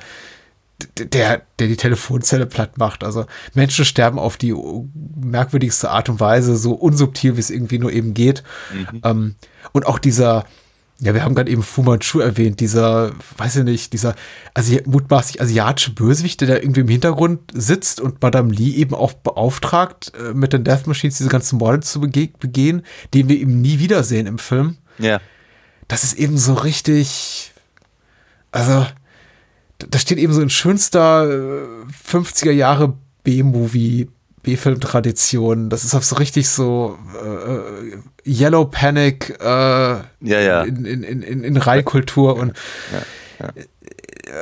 [0.98, 3.04] der, der die Telefonzelle platt macht.
[3.04, 4.54] Also Menschen sterben auf die
[5.20, 8.42] merkwürdigste Art und Weise, so unsubtil, wie es irgendwie nur eben geht.
[8.72, 9.00] Mhm.
[9.04, 9.34] Ähm,
[9.72, 10.44] und auch dieser,
[11.00, 14.14] ja, wir haben gerade eben Fu Manchu erwähnt, dieser, weiß ich nicht, dieser
[14.52, 19.14] Asi mutmaßlich asiatische Bösewicht, der da irgendwie im Hintergrund sitzt und Madame Lee eben auch
[19.14, 22.82] beauftragt, äh, mit den Death Machines diese ganzen Morde zu bege begehen,
[23.14, 24.76] den wir eben nie wiedersehen im Film.
[24.98, 25.20] Ja.
[25.88, 27.52] Das ist eben so richtig,
[28.52, 28.86] also,
[29.78, 31.24] das steht eben so in schönster
[32.06, 34.08] 50er äh, Jahre B-Movie
[34.42, 35.70] B-Film-Tradition.
[35.70, 40.62] Das ist auch so richtig so äh, Yellow Panic äh, ja, ja.
[40.62, 42.52] in, in, in, in Reinkultur und
[42.92, 43.52] ja, ja.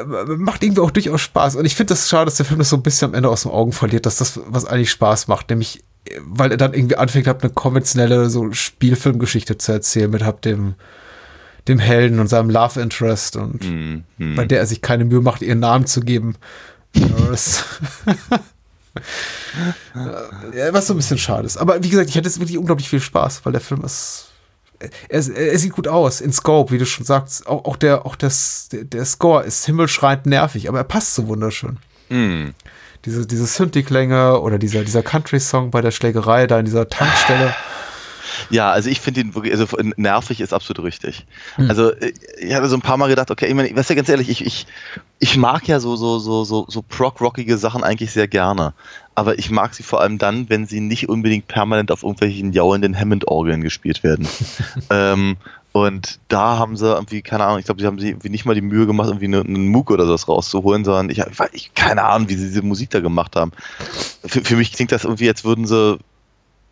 [0.01, 0.05] Äh,
[0.37, 1.57] macht irgendwie auch durchaus Spaß.
[1.57, 3.43] Und ich finde das schade, dass der Film das so ein bisschen am Ende aus
[3.43, 5.83] den Augen verliert, dass das, was eigentlich Spaß macht, nämlich,
[6.21, 10.75] weil er dann irgendwie anfängt, hat eine konventionelle so Spielfilmgeschichte zu erzählen mit hab dem
[11.67, 14.37] dem Helden und seinem Love Interest und mm, mm.
[14.37, 16.37] bei der er sich keine Mühe macht, ihren Namen zu geben.
[20.55, 21.57] ja, was so ein bisschen schade ist.
[21.57, 24.27] Aber wie gesagt, ich hatte jetzt wirklich unglaublich viel Spaß, weil der Film ist.
[25.09, 27.49] Er, er, sieht gut aus, in Scope, wie du schon sagst.
[27.49, 31.27] Auch, auch, der, auch das, der, der Score ist himmelschreiend nervig, aber er passt so
[31.27, 31.79] wunderschön.
[32.11, 32.51] Mm.
[33.05, 37.55] Diese, diese Synthi-Klänge oder dieser, dieser Country-Song bei der Schlägerei da in dieser Tankstelle.
[38.51, 39.67] Ja, also ich finde ihn wirklich, also
[39.97, 41.27] nervig ist absolut richtig.
[41.57, 41.71] Mhm.
[41.71, 44.09] Also äh, ich habe so ein paar Mal gedacht, okay, ich meine, weißt du, ganz
[44.09, 44.67] ehrlich, ich, ich,
[45.19, 48.75] ich mag ja so, so, so, so, so prog-rockige Sachen eigentlich sehr gerne.
[49.15, 52.99] Aber ich mag sie vor allem dann, wenn sie nicht unbedingt permanent auf irgendwelchen jauenden
[52.99, 54.29] Hammond-Orgeln gespielt werden.
[54.91, 55.37] ähm,
[55.73, 58.55] und da haben sie irgendwie, keine Ahnung, ich glaube, sie haben sich irgendwie nicht mal
[58.55, 61.23] die Mühe gemacht, irgendwie einen, einen MOOC oder sowas rauszuholen, sondern ich,
[61.53, 63.53] ich keine Ahnung, wie sie diese Musik da gemacht haben.
[64.25, 65.99] Für, für mich klingt das irgendwie, als würden sie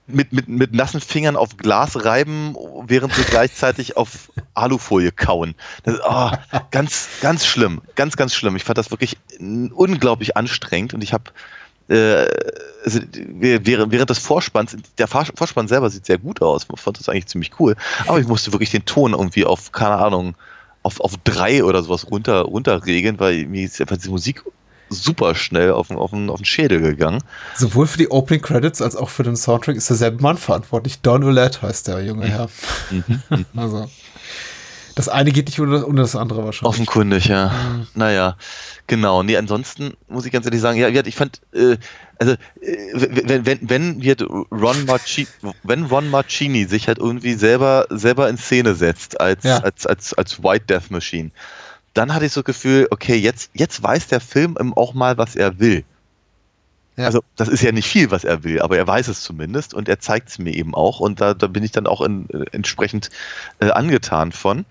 [0.07, 2.54] mit, mit, mit nassen Fingern auf Glas reiben,
[2.86, 5.54] während sie gleichzeitig auf Alufolie kauen.
[5.82, 6.30] Das, oh,
[6.70, 7.82] ganz, ganz schlimm.
[7.94, 8.57] Ganz, ganz schlimm.
[8.57, 11.32] Ich fand das wirklich unglaublich anstrengend und ich habe
[11.88, 12.26] äh,
[12.84, 16.66] also, während, des Vorspanns, der Vorspann selber sieht sehr gut aus.
[16.72, 17.76] Ich fand das eigentlich ziemlich cool.
[18.07, 20.36] Aber ich musste wirklich den Ton irgendwie auf, keine Ahnung,
[20.82, 24.44] auf, auf drei oder sowas runter, runterregeln, weil mir ist einfach die Musik
[24.89, 27.22] super schnell auf den, auf, den, auf den Schädel gegangen.
[27.55, 31.01] Sowohl für die Opening Credits als auch für den Soundtrack ist derselbe Mann verantwortlich.
[31.01, 32.49] Don Ouellette heißt der junge Herr.
[32.91, 33.22] Mhm.
[33.30, 33.47] Mhm.
[33.57, 33.89] also.
[34.97, 36.74] Das eine geht nicht ohne, ohne das andere wahrscheinlich.
[36.74, 37.49] Offenkundig, ja.
[37.49, 37.87] Mhm.
[37.93, 38.39] Naja,
[38.87, 39.22] genau.
[39.22, 41.76] Nee, ansonsten muss ich ganz ehrlich sagen, ja, ich fand, äh,
[42.18, 42.39] also, äh,
[42.95, 45.28] wenn, wenn, wenn wird Ron Marcini,
[45.64, 49.59] wenn Ron Marcini sich halt irgendwie selber, selber in Szene setzt als, ja.
[49.59, 51.30] als, als, als White Death Machine,
[51.97, 55.36] dann hatte ich so das Gefühl, okay, jetzt, jetzt weiß der Film auch mal, was
[55.36, 55.84] er will.
[56.97, 57.05] Ja.
[57.05, 59.88] Also das ist ja nicht viel, was er will, aber er weiß es zumindest und
[59.88, 62.44] er zeigt es mir eben auch und da, da bin ich dann auch in, äh,
[62.53, 63.11] entsprechend
[63.61, 64.64] äh, angetan von,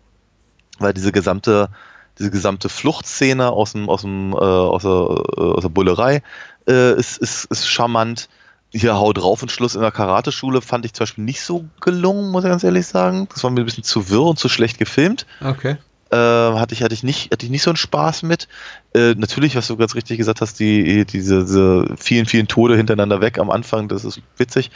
[0.80, 1.70] weil diese gesamte
[2.18, 6.24] diese gesamte Fluchtszene aus dem aus dem äh, aus, der, äh, aus der Bullerei
[6.68, 8.30] äh, ist, ist, ist charmant.
[8.72, 12.32] Hier Hau drauf und Schluss in der Karateschule fand ich zum Beispiel nicht so gelungen,
[12.32, 13.28] muss ich ganz ehrlich sagen.
[13.32, 15.26] Das war mir ein bisschen zu wirr und zu schlecht gefilmt.
[15.42, 15.78] Okay.
[16.12, 18.48] Äh, hatte ich hatte ich nicht hatte ich nicht so einen Spaß mit.
[18.94, 23.22] Äh, natürlich, was du ganz richtig gesagt hast, die diese, diese, vielen vielen Tode hintereinander
[23.22, 24.70] weg am Anfang, das ist witzig.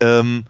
[0.00, 0.44] Ähm,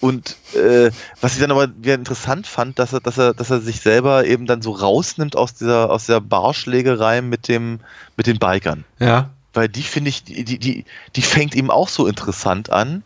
[0.00, 0.90] und äh,
[1.20, 4.26] was ich dann aber wieder interessant fand, dass er, dass er, dass er sich selber
[4.26, 7.80] eben dann so rausnimmt aus dieser, aus der Barschlägerei mit dem,
[8.16, 8.84] mit den Bikern.
[8.98, 9.30] Ja.
[9.54, 10.84] Weil die finde ich, die, die,
[11.16, 13.02] die fängt eben auch so interessant an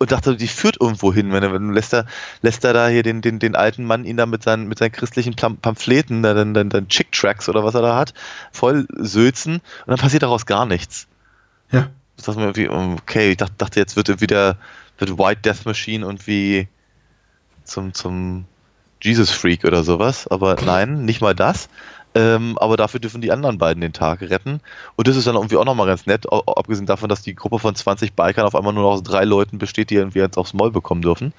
[0.00, 1.30] und dachte, die führt irgendwo hin.
[1.30, 2.06] Wenn, wenn lässt er,
[2.40, 4.92] lässt er da hier den, den, den alten Mann ihn da mit seinen, mit seinen
[4.92, 8.14] christlichen Pamphleten, dann, dann, dann Chick-Tracks oder was er da hat,
[8.50, 11.06] voll sülzen und dann passiert daraus gar nichts.
[11.70, 11.90] Ja.
[12.16, 14.56] Das dachte mir irgendwie, okay, ich dachte, dachte jetzt wird wieder
[14.98, 16.66] wird White Death Machine und wie
[17.64, 18.46] zum, zum
[19.02, 21.68] Jesus Freak oder sowas, aber nein, nicht mal das.
[22.14, 24.60] Ähm, aber dafür dürfen die anderen beiden den Tag retten.
[24.96, 27.74] Und das ist dann irgendwie auch nochmal ganz nett, abgesehen davon, dass die Gruppe von
[27.74, 30.72] 20 Bikern auf einmal nur noch aus drei Leuten besteht, die irgendwie jetzt aufs Maul
[30.72, 31.32] bekommen dürfen.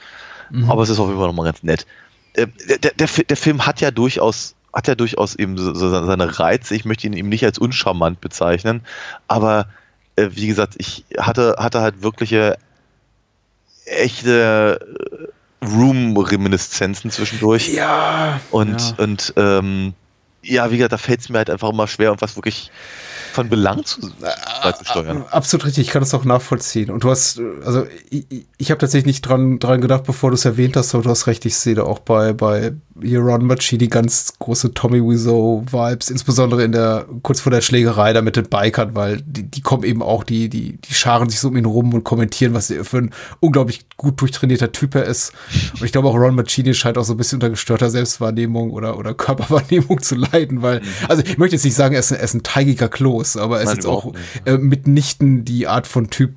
[0.50, 0.72] Mhm.
[0.72, 1.86] Aber es ist auf jeden Fall nochmal ganz nett.
[2.34, 6.74] Äh, der, der, der, Film hat ja durchaus hat ja durchaus eben so, seine Reize.
[6.76, 8.82] Ich möchte ihn eben nicht als uncharmant bezeichnen,
[9.28, 9.68] aber
[10.16, 12.58] äh, wie gesagt, ich hatte, hatte halt wirkliche
[13.86, 14.80] echte
[15.62, 17.74] äh, Room-Reminiszenzen zwischendurch.
[17.74, 18.40] Ja.
[18.52, 19.04] Und, ja.
[19.04, 19.94] und ähm,
[20.44, 22.72] ja, wie gesagt, da fällt es mir halt einfach immer schwer, und was wirklich
[23.32, 24.12] von Belang zu, zu
[24.84, 25.26] steuern.
[25.30, 26.90] Absolut richtig, ich kann das auch nachvollziehen.
[26.90, 30.46] Und du hast, also ich, ich habe tatsächlich nicht dran, dran gedacht, bevor du es
[30.46, 32.74] erwähnt hast, aber du hast recht, ich sehe da auch bei, bei
[33.04, 38.36] Ron Machini ganz große Tommy Wiseau-Vibes, insbesondere in der, kurz vor der Schlägerei da mit
[38.36, 41.58] den Bikern, weil die, die kommen eben auch, die, die, die scharen sich so um
[41.58, 45.34] ihn rum und kommentieren, was er für ein unglaublich gut durchtrainierter Typ er ist.
[45.80, 48.98] Und ich glaube auch Ron Machini scheint auch so ein bisschen unter gestörter Selbstwahrnehmung oder,
[48.98, 52.24] oder Körperwahrnehmung zu leiden, weil, also ich möchte jetzt nicht sagen, er ist ein, er
[52.24, 52.90] ist ein teigiger
[53.24, 54.14] Kloß, aber er ist Nein, jetzt auch
[54.46, 56.34] äh, mitnichten die Art von Typ,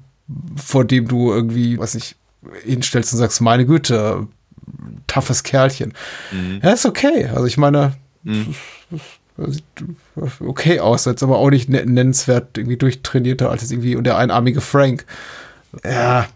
[0.57, 2.16] vor dem du irgendwie, weiß nicht,
[2.64, 4.26] hinstellst und sagst, meine Güte,
[5.07, 5.93] toughes Kerlchen.
[6.62, 7.26] Ja, ist okay.
[7.26, 7.95] Also ich meine,
[9.37, 9.64] das sieht
[10.41, 14.61] okay aus, jetzt aber auch nicht ne- nennenswert irgendwie durchtrainierter als irgendwie und der einarmige
[14.61, 15.05] Frank.
[15.85, 16.26] Ja.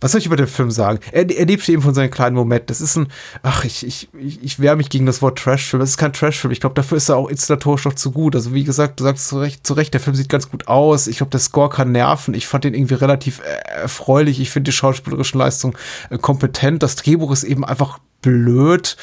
[0.00, 1.00] Was soll ich über den Film sagen?
[1.12, 2.66] Er, er lebt eben von seinen kleinen Momenten.
[2.68, 3.08] Das ist ein,
[3.42, 5.80] ach, ich, ich, ich, wehre mich gegen das Wort Trashfilm.
[5.80, 6.52] Das ist kein Trashfilm.
[6.52, 8.36] Ich glaube, dafür ist er auch installatorisch noch zu gut.
[8.36, 11.06] Also, wie gesagt, du sagst zu Recht, zu Recht der Film sieht ganz gut aus.
[11.06, 12.34] Ich glaube, der Score kann nerven.
[12.34, 14.40] Ich fand den irgendwie relativ äh, erfreulich.
[14.40, 15.76] Ich finde die schauspielerischen Leistungen
[16.10, 16.82] äh, kompetent.
[16.82, 18.96] Das Drehbuch ist eben einfach blöd.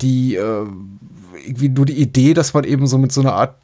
[0.00, 0.66] Die, äh,
[1.46, 3.56] irgendwie nur die Idee, dass man eben so mit so einer Art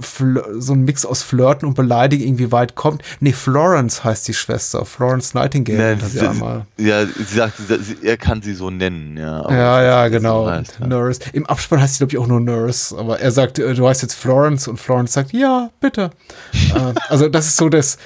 [0.00, 3.02] so ein Mix aus Flirten und Beleidigen irgendwie weit kommt.
[3.20, 4.84] Nee, Florence heißt die Schwester.
[4.84, 5.98] Florence Nightingale.
[6.00, 6.66] Er sie einmal.
[6.76, 9.50] ja, sie sagt, sie, er kann sie so nennen, ja.
[9.50, 10.44] Ja, ja, genau.
[10.44, 10.86] so heißt, ja.
[10.86, 11.20] Nurse.
[11.32, 12.96] Im Abspann heißt sie, glaube ich, auch nur Nurse.
[12.96, 16.10] Aber er sagt, äh, du heißt jetzt Florence und Florence sagt, ja, bitte.
[16.74, 17.98] äh, also, das ist so das,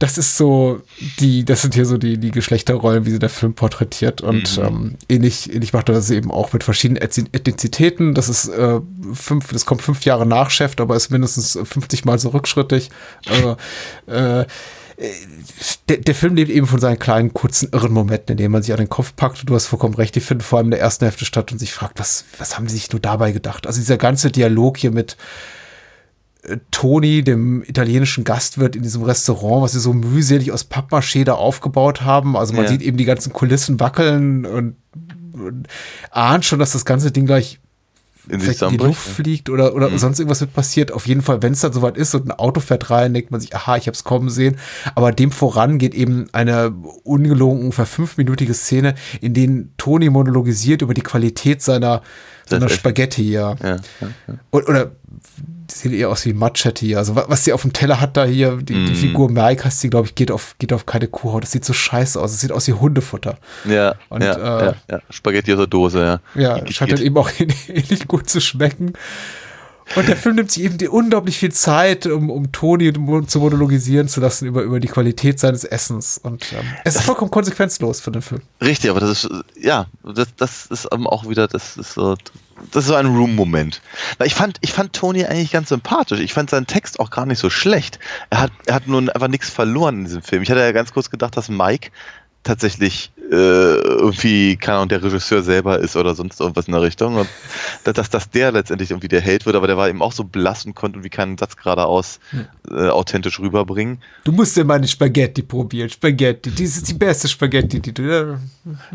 [0.00, 0.80] das ist so
[1.20, 4.22] die, das sind hier so die, die Geschlechterrollen, wie sie der Film porträtiert.
[4.22, 4.64] Und Mhm.
[4.64, 8.14] ähm, ähnlich, ähnlich macht er das eben auch mit verschiedenen Ethni- Ethnizitäten.
[8.14, 8.80] Das ist äh,
[9.12, 12.90] fünf, das kommt fünf Jahre nach Chef, aber ist mindestens 50 Mal so rückschrittig.
[13.28, 13.56] Also,
[14.06, 14.46] äh,
[15.88, 18.72] der, der Film lebt eben von seinen kleinen, kurzen, irren Momenten, in denen man sich
[18.72, 19.40] an den Kopf packt.
[19.40, 21.58] Und du hast vollkommen recht, die finden vor allem in der ersten Hälfte statt und
[21.58, 23.66] sich fragt, was, was haben sie sich nur dabei gedacht?
[23.66, 25.16] Also dieser ganze Dialog hier mit äh,
[26.70, 32.02] Toni, dem italienischen Gastwirt in diesem Restaurant, was sie so mühselig aus Pappmaché da aufgebaut
[32.02, 32.36] haben.
[32.36, 32.70] Also man Ja.
[32.70, 34.76] sieht eben die ganzen Kulissen wackeln und,
[35.32, 35.68] und
[36.10, 37.60] ahnt schon, dass das ganze Ding gleich
[38.28, 39.98] In sich vielleicht in die Luft fliegt oder, oder Mhm.
[39.98, 40.92] sonst irgendwas wird passiert.
[40.92, 43.40] Auf jeden Fall, wenn es dann soweit ist und ein Auto fährt rein, denkt man
[43.40, 44.56] sich, aha, ich habe es kommen sehen.
[44.94, 46.72] Aber dem voran geht eben eine
[47.04, 52.02] ungelogen ungefähr fünfminütige Szene, in denen Toni monologisiert über die Qualität seiner,
[52.46, 52.68] seiner.
[52.68, 53.56] Spaghetti, ja.
[53.62, 53.76] Ja, ja,
[54.28, 54.34] ja.
[54.50, 54.92] Und, oder
[55.70, 56.96] die sehen eher aus wie Machete.
[56.98, 58.94] Also wa- was sie auf dem Teller hat da hier, die, die Mhm.
[58.96, 61.42] Figur Mike heißt sie, glaube ich, geht auf, geht auf keine Kuhhaut.
[61.44, 62.32] Das sieht so scheiße aus.
[62.32, 63.38] Das sieht aus wie Hundefutter.
[63.68, 65.00] Ja, Und, ja, äh, ja, ja.
[65.10, 65.98] Spaghetti aus der Dose,
[66.34, 66.40] ja.
[66.40, 66.74] Ja, Gegrillt.
[66.74, 68.92] scheint dann eben auch ähnlich gut zu schmecken.
[69.96, 72.92] Und der Film nimmt sich eben unglaublich viel Zeit, um, um Toni
[73.26, 76.16] zu monologisieren zu lassen über, über die Qualität seines Essens.
[76.22, 78.40] Und ähm, es ist vollkommen konsequenzlos für den Film.
[78.62, 82.14] Richtig, aber das ist, ja, das, das ist eben auch wieder, das ist so,
[82.72, 83.80] das ist so ein Room-Moment.
[84.18, 86.20] Weil ich fand, ich fand Tony eigentlich ganz sympathisch.
[86.20, 87.98] Ich fand seinen Text auch gar nicht so schlecht.
[88.30, 90.42] Er hat, er hat nun einfach nichts verloren in diesem Film.
[90.42, 91.90] Ich hatte ja ganz kurz gedacht, dass Mike
[92.42, 97.16] tatsächlich äh, irgendwie, keine Ahnung, der Regisseur selber ist oder sonst irgendwas in der Richtung.
[97.16, 97.28] Und
[97.84, 100.64] dass, dass, der letztendlich irgendwie der Held wird, aber der war eben auch so blass
[100.64, 102.18] und konnte irgendwie keinen Satz geradeaus
[102.70, 103.98] äh, authentisch rüberbringen.
[104.24, 105.90] Du musst ja meine Spaghetti probieren.
[105.90, 108.38] Spaghetti, die ist die beste Spaghetti, die du.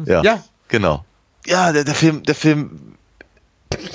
[0.05, 0.43] Ja, Ja.
[0.67, 1.05] genau.
[1.45, 2.94] Ja, der, der Film, der Film, äh, äh,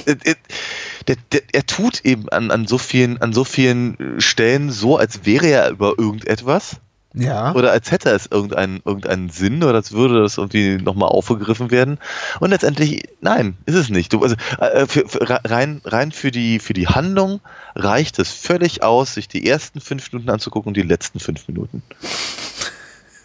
[0.07, 5.25] der, der, er tut eben an, an so vielen, an so vielen Stellen so, als
[5.25, 6.77] wäre er über irgendetwas
[7.15, 7.53] Ja.
[7.55, 11.99] oder als hätte es irgendeinen, irgendeinen Sinn oder als würde das irgendwie nochmal aufgegriffen werden.
[12.39, 14.13] Und letztendlich, nein, ist es nicht.
[14.13, 17.41] Du, also, äh, für, für, rein, rein für die, für die Handlung
[17.75, 21.83] reicht es völlig aus, sich die ersten fünf Minuten anzugucken und die letzten fünf Minuten.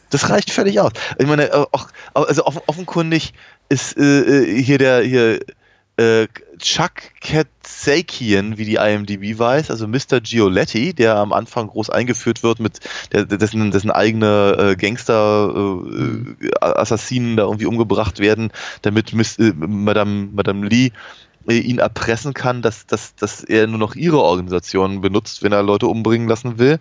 [0.09, 0.91] Das reicht völlig aus.
[1.17, 3.33] Ich meine, äh, auch, also offen, offenkundig
[3.69, 5.39] ist äh, äh, hier der hier
[5.97, 6.27] äh,
[6.57, 10.21] Chuck Katsakian, wie die IMDb weiß, also Mr.
[10.21, 12.79] Gioletti, der am Anfang groß eingeführt wird mit
[13.11, 19.37] der, dessen, dessen eigene äh, Gangster äh, äh, Assassinen da irgendwie umgebracht werden, damit Miss,
[19.37, 20.91] äh, Madame, Madame Lee
[21.47, 25.87] ihn erpressen kann, dass, dass, dass er nur noch ihre Organisation benutzt, wenn er Leute
[25.87, 26.79] umbringen lassen will,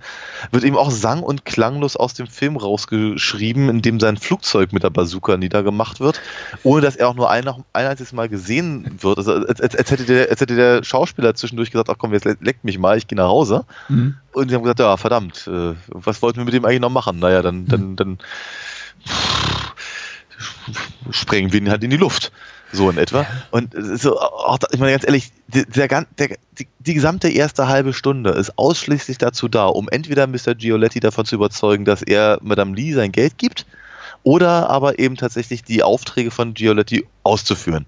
[0.52, 4.82] wird eben auch sang- und klanglos aus dem Film rausgeschrieben, in dem sein Flugzeug mit
[4.82, 6.20] der Bazooka niedergemacht wird,
[6.62, 9.18] ohne dass er auch nur ein, ein einziges Mal gesehen wird.
[9.18, 12.24] Also als, als, als, hätte der, als hätte der Schauspieler zwischendurch gesagt, ach komm, jetzt
[12.24, 13.64] le- leckt mich mal, ich gehe nach Hause.
[13.88, 14.16] Mhm.
[14.32, 17.18] Und sie haben gesagt, ja, verdammt, äh, was wollten wir mit dem eigentlich noch machen?
[17.18, 18.18] Naja, dann, dann, dann
[21.10, 22.32] sprengen wir ihn halt in die Luft.
[22.74, 23.24] So in etwa.
[23.50, 27.92] Und so, auch, ich meine ganz ehrlich, der, der, der, die, die gesamte erste halbe
[27.92, 30.54] Stunde ist ausschließlich dazu da, um entweder Mr.
[30.54, 33.64] Gioletti davon zu überzeugen, dass er Madame Lee sein Geld gibt,
[34.24, 37.86] oder aber eben tatsächlich die Aufträge von Gioletti auszuführen.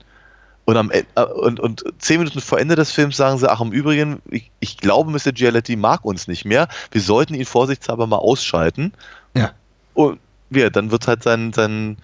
[0.66, 3.60] Und, am, En- äh, und, und zehn Minuten vor Ende des Films sagen sie, ach
[3.60, 5.32] im Übrigen, ich, ich glaube, Mr.
[5.32, 6.68] Gioletti mag uns nicht mehr.
[6.90, 8.92] Wir sollten ihn vorsichtshalber mal ausschalten.
[9.34, 9.52] Ja.
[9.94, 10.18] Und
[10.50, 11.96] ja, dann wird halt sein, sein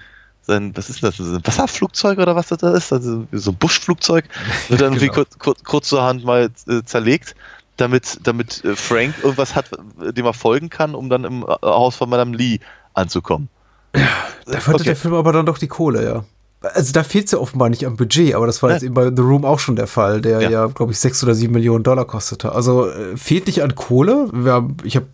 [0.42, 4.24] sein, was ist das, ein Wasserflugzeug oder was das da ist, also so ein Buschflugzeug,
[4.68, 5.14] wird dann irgendwie Genau.
[5.14, 7.34] kurz, kurz, kurzerhand mal äh, zerlegt,
[7.76, 11.96] damit, damit äh, Frank irgendwas hat, dem er folgen kann, um dann im äh, Haus
[11.96, 12.58] von Madame Lee
[12.94, 13.48] anzukommen.
[13.92, 16.24] Da verliert der Film aber dann doch die Kohle, ja.
[16.74, 18.76] Also da fehlt es ja offenbar nicht am Budget, aber das war Ja.
[18.76, 20.50] jetzt eben bei The Room auch schon der Fall, der Ja.
[20.50, 22.52] ja, glaube ich, sechs oder sieben Millionen Dollar kostete.
[22.52, 24.28] Also äh, fehlt nicht an Kohle.
[24.44, 25.06] Haben, ich habe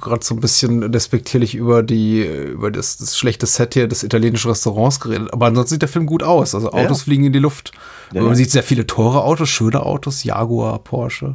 [0.00, 4.48] gerade so ein bisschen despektierlich über die über das, das schlechte Set hier des italienischen
[4.50, 6.54] Restaurants geredet, aber ansonsten sieht der Film gut aus.
[6.54, 6.74] Also Ja.
[6.84, 7.72] Autos fliegen in die Luft.
[8.12, 8.36] Ja, man ja.
[8.36, 11.34] sieht sehr viele teure Autos, schöne Autos, Jaguar, Porsche.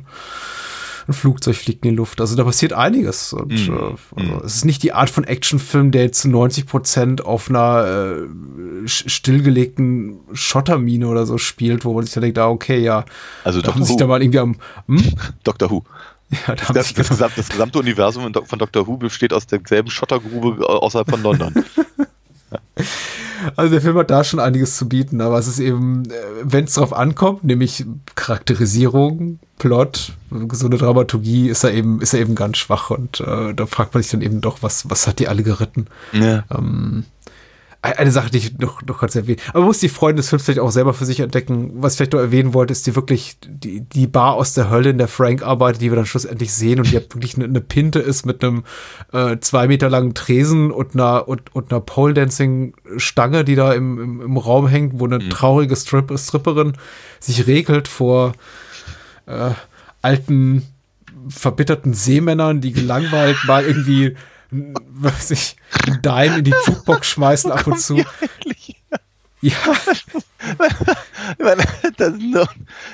[1.07, 2.19] Ein Flugzeug fliegt in die Luft.
[2.19, 3.31] Also da passiert einiges.
[3.33, 3.97] Und Mhm.
[4.17, 7.49] äh, also es ist nicht die Art von Actionfilm, der jetzt zu 90 Prozent auf
[7.49, 13.05] einer äh, stillgelegten Schottermine oder so spielt, wo man sich dann denkt, ah, okay, ja,
[13.43, 14.55] Also da haben sich da mal irgendwie am,
[14.87, 15.03] hm?
[15.43, 15.69] Dr.
[15.69, 15.83] Who.
[16.31, 18.87] ja, da Das, das, genau, gesamte, das gesamte Universum von Dr.
[18.87, 21.53] Who besteht aus derselben Schottergrube außerhalb von London.
[23.55, 26.03] also der Film hat da schon einiges zu bieten, aber es ist eben,
[26.41, 27.85] wenn es drauf ankommt, nämlich
[28.15, 30.13] Charakterisierung, Plot,
[30.51, 33.93] so eine Dramaturgie, ist er eben, ist er eben ganz schwach und äh, da fragt
[33.93, 35.87] man sich dann eben doch, was, was hat die alle geritten?
[36.11, 36.43] ja.
[36.55, 37.05] Ähm,
[37.93, 39.39] eine Sache, die ich noch, noch ganz erwähnen.
[39.49, 41.71] Aber man muss die Freunde des Films vielleicht auch selber für sich entdecken.
[41.75, 44.89] Was ich vielleicht noch erwähnen wollte, ist die wirklich, die, die Bar aus der Hölle,
[44.89, 47.99] in der Frank arbeitet, die wir dann schlussendlich sehen und die wirklich eine, eine Pinte
[47.99, 48.63] ist mit einem
[49.13, 54.21] äh, zwei Meter langen Tresen und einer, und, und einer Pole-Dancing-Stange, die da im, im,
[54.21, 56.73] im Raum hängt, wo eine traurige Strip Stripperin
[57.19, 58.33] sich regelt vor
[59.25, 59.51] äh,
[60.01, 60.63] alten,
[61.27, 64.15] verbitterten Seemännern, die gelangweilt mal irgendwie
[64.55, 65.55] weiß ich,
[65.87, 67.97] ein Dime in die Jukebox schmeißen ab und zu.
[69.41, 69.55] Ja,
[71.37, 71.63] Ich meine,
[71.97, 72.47] das ist nir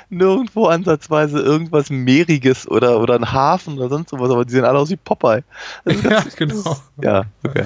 [0.10, 4.80] nirgendwo ansatzweise irgendwas Meeriges oder, oder ein Hafen oder sonst sowas, aber die sehen alle
[4.80, 5.44] aus wie Popeye.
[5.86, 6.78] Ja, genau.
[7.02, 7.66] Ja, okay.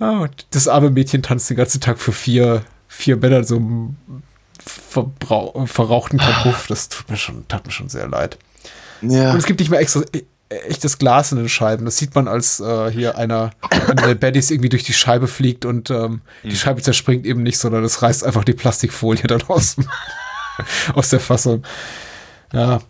[0.00, 3.56] Ah, und das arme Mädchen tanzt den ganzen Tag für vier, vier Männer in so
[3.56, 3.96] einem
[4.58, 6.66] verrauchten Kapuff.
[6.68, 8.38] Das tut mir schon, tat mir schon sehr leid.
[9.02, 9.32] Ja.
[9.32, 10.02] Und es gibt nicht mehr extra
[10.48, 11.84] echtes Glas in den Scheiben.
[11.84, 15.64] Das sieht man, als äh, hier einer, einer der Baddies irgendwie durch die Scheibe fliegt
[15.64, 19.76] und ähm, die Scheibe zerspringt eben nicht, sondern es reißt einfach die Plastikfolie dann aus,
[20.94, 21.64] aus der Fassung.
[22.52, 22.80] Ja.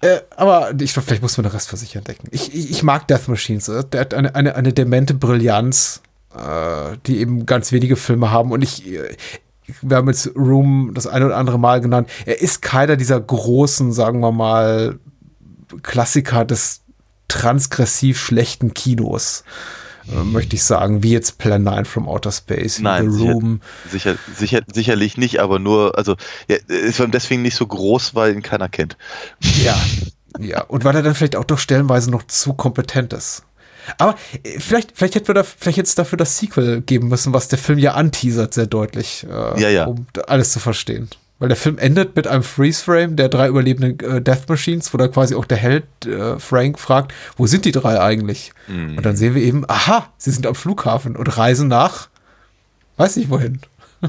[0.00, 2.28] Äh, aber ich glaube, vielleicht muss man den Rest für sich entdecken.
[2.30, 3.68] Ich, ich, ich mag Death Machines.
[3.68, 3.84] äh.
[3.84, 6.02] Der hat eine, eine, eine demente Brillanz,
[6.36, 8.52] äh, die eben ganz wenige Filme haben.
[8.52, 9.16] Und ich, äh,
[9.80, 12.08] wir haben jetzt Room das eine oder andere Mal genannt.
[12.26, 14.98] Er ist keiner dieser großen, sagen wir mal,
[15.82, 16.81] Klassiker des
[17.32, 19.44] transgressiv schlechten Kinos,
[20.10, 23.60] äh, möchte ich sagen, wie jetzt Plan 9 from Outer Space, Nein, The Room.
[23.90, 26.16] Sicher, sicher, sicherlich nicht, aber nur, also,
[26.48, 28.96] ja, ist deswegen nicht so groß, weil ihn keiner kennt.
[29.62, 29.76] Ja,
[30.38, 30.62] ja.
[30.64, 33.44] Und weil er dann vielleicht auch doch stellenweise noch zu kompetent ist.
[33.98, 37.48] Aber äh, vielleicht, vielleicht hätten wir da, vielleicht es dafür das Sequel geben müssen, was
[37.48, 39.86] der Film ja anteasert, sehr deutlich, äh, Ja, ja.
[39.86, 41.08] um alles zu verstehen.
[41.42, 45.08] Weil der Film endet mit einem Freeze-Frame der drei überlebenden äh, Death Machines, wo da
[45.08, 48.52] quasi auch der Held äh, Frank fragt, wo sind die drei eigentlich?
[48.68, 48.96] Mhm.
[48.96, 52.06] Und dann sehen wir eben, aha, sie sind am Flughafen und reisen nach,
[52.96, 53.58] weiß nicht wohin,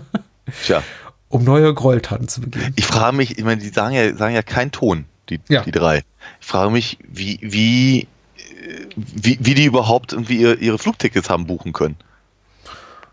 [0.67, 0.83] Tja,
[1.29, 2.71] um neue Gräueltaten zu begehen.
[2.75, 5.63] ich frage mich, ich meine, die sagen ja, sagen ja keinen Ton, die, Ja.
[5.63, 6.03] die drei.
[6.39, 8.07] Ich frage mich, wie, wie,
[8.95, 11.95] wie, wie die überhaupt irgendwie ihre, ihre Flugtickets haben buchen können.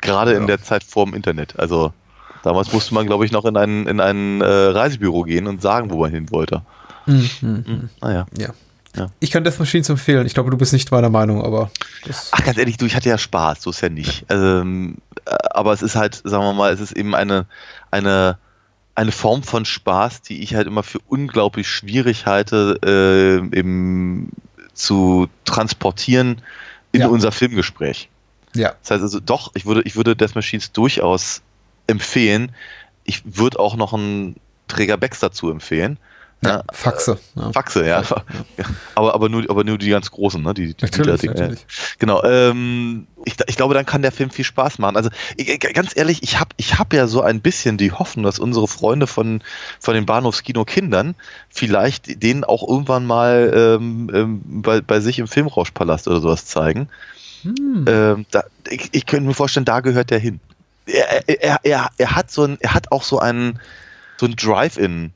[0.02, 0.46] Gerade in Ja.
[0.48, 1.58] der Zeit vorm Internet.
[1.58, 1.94] Also,
[2.42, 5.90] damals musste man, glaube ich, noch in ein, in ein äh, Reisebüro gehen und sagen,
[5.90, 6.62] wo man hin wollte.
[8.00, 8.26] Naja.
[8.38, 8.50] Ja.
[8.96, 9.06] Ja.
[9.20, 10.26] Ich kann Death Machines empfehlen.
[10.26, 11.70] Ich glaube, du bist nicht meiner Meinung, aber
[12.32, 14.26] Ach, ganz ehrlich, du, ich hatte ja Spaß, so ist ja nicht.
[14.30, 14.96] Ähm,
[15.26, 17.46] äh, aber es ist halt, sagen wir mal, es ist eben eine,
[17.92, 18.36] eine,
[18.96, 24.30] eine Form von Spaß, die ich halt immer für unglaublich schwierig halte, äh, eben
[24.74, 26.42] zu transportieren
[26.90, 27.08] in Ja.
[27.08, 28.08] unser Filmgespräch.
[28.54, 28.72] ja.
[28.82, 31.42] Das heißt also, doch, ich würde, ich würde Death Machines durchaus
[31.90, 32.52] empfehlen.
[33.04, 34.36] Ich würde auch noch einen
[34.68, 35.98] Träger Becks dazu empfehlen.
[36.42, 36.62] ja.
[36.72, 37.18] Faxe.
[37.34, 37.52] Ja.
[37.52, 38.02] Faxe, ja.
[38.56, 38.64] Ja.
[38.94, 40.54] Aber, aber, nur, aber nur die ganz großen, ne?
[40.54, 41.66] Die, die Natürlich, Liter- natürlich.
[41.98, 42.22] Genau.
[42.24, 44.96] Ähm, ich, ich glaube, dann kann der Film viel Spaß machen.
[44.96, 48.38] Also ich, ganz ehrlich, ich habe ich hab ja so ein bisschen die Hoffnung, dass
[48.38, 49.42] unsere Freunde von,
[49.80, 51.14] von den Bahnhofskino Kindern
[51.50, 56.88] vielleicht denen auch irgendwann mal ähm, ähm, bei, bei sich im Filmrauschpalast oder sowas zeigen.
[57.42, 57.84] Hm.
[57.88, 60.40] Ähm, da, ich, ich könnte mir vorstellen, da gehört der hin.
[60.86, 63.60] Er, er, er, er hat so ein, er hat auch so einen,
[64.18, 65.12] so einen Drive-In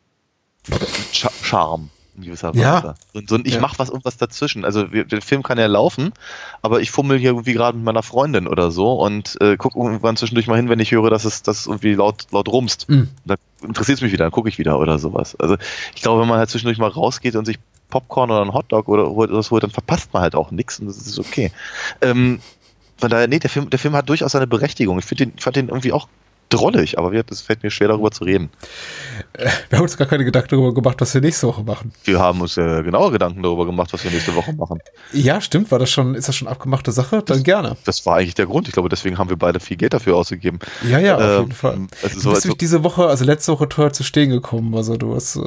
[1.13, 2.77] Cha- Charme in gewisser Ja.
[2.77, 2.95] Weise.
[3.13, 3.61] Und so ein, ich Ja.
[3.61, 4.65] mach was irgendwas dazwischen.
[4.65, 6.13] Also der Film kann ja laufen,
[6.63, 10.17] aber ich fummel hier irgendwie gerade mit meiner Freundin oder so und äh, guck irgendwann
[10.17, 12.89] zwischendurch mal hin, wenn ich höre, dass es das irgendwie laut laut rumst.
[12.89, 13.09] Mhm.
[13.25, 15.35] Dann interessiert es mich wieder, dann gucke ich wieder oder sowas.
[15.41, 15.57] Also
[15.95, 17.59] ich glaube, wenn man halt zwischendurch mal rausgeht und sich
[17.91, 20.97] Popcorn oder einen Hotdog oder sowas holt, dann verpasst man halt auch nichts und das
[20.99, 21.51] ist okay.
[22.01, 22.41] Ähm,
[22.97, 24.99] von daher, nee, der Film, der Film hat durchaus seine Berechtigung.
[24.99, 26.09] Ich den, fand den irgendwie auch
[26.57, 28.51] drollig, aber es fällt mir schwer darüber zu reden.
[29.69, 31.93] Wir haben uns gar keine Gedanken darüber gemacht, was wir nächste Woche machen.
[32.05, 34.79] Wir haben uns äh, genaue Gedanken darüber gemacht, was wir nächste Woche machen.
[35.13, 35.71] Ja, stimmt.
[35.71, 37.23] War das schon, ist das schon abgemachte Sache?
[37.25, 37.77] Dann gerne.
[37.85, 38.69] Das war eigentlich der Grund.
[38.69, 40.59] Ich glaube, deswegen haben wir beide viel Geld dafür ausgegeben.
[40.89, 41.79] Ja, ja, auf Ähm, jeden Fall.
[42.03, 44.75] also du so- bist also- diese Woche, also letzte Woche teuer zu stehen gekommen.
[44.75, 45.41] Also du hast äh,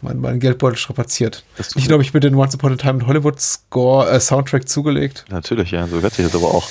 [0.00, 1.44] mein, mein Geldbeutel strapaziert.
[1.56, 4.68] Das Ich glaube, ich mir den Once Upon a Time in Hollywood Score, äh, Soundtrack
[4.68, 6.68] zugelegt, Natürlich, ja, so hört sich das aber auch.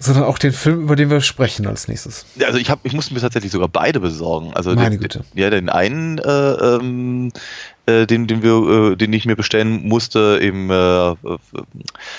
[0.00, 2.26] Sondern auch den Film, über den wir sprechen als nächstes.
[2.36, 4.52] Ja, Also ich habe, ich musste mir tatsächlich sogar beide besorgen.
[4.54, 5.24] Also Meine den, Güte.
[5.34, 7.32] Ja, den einen, äh, ähm,
[7.86, 11.14] äh, den, den wir, äh, den ich mir bestellen musste, im äh, äh,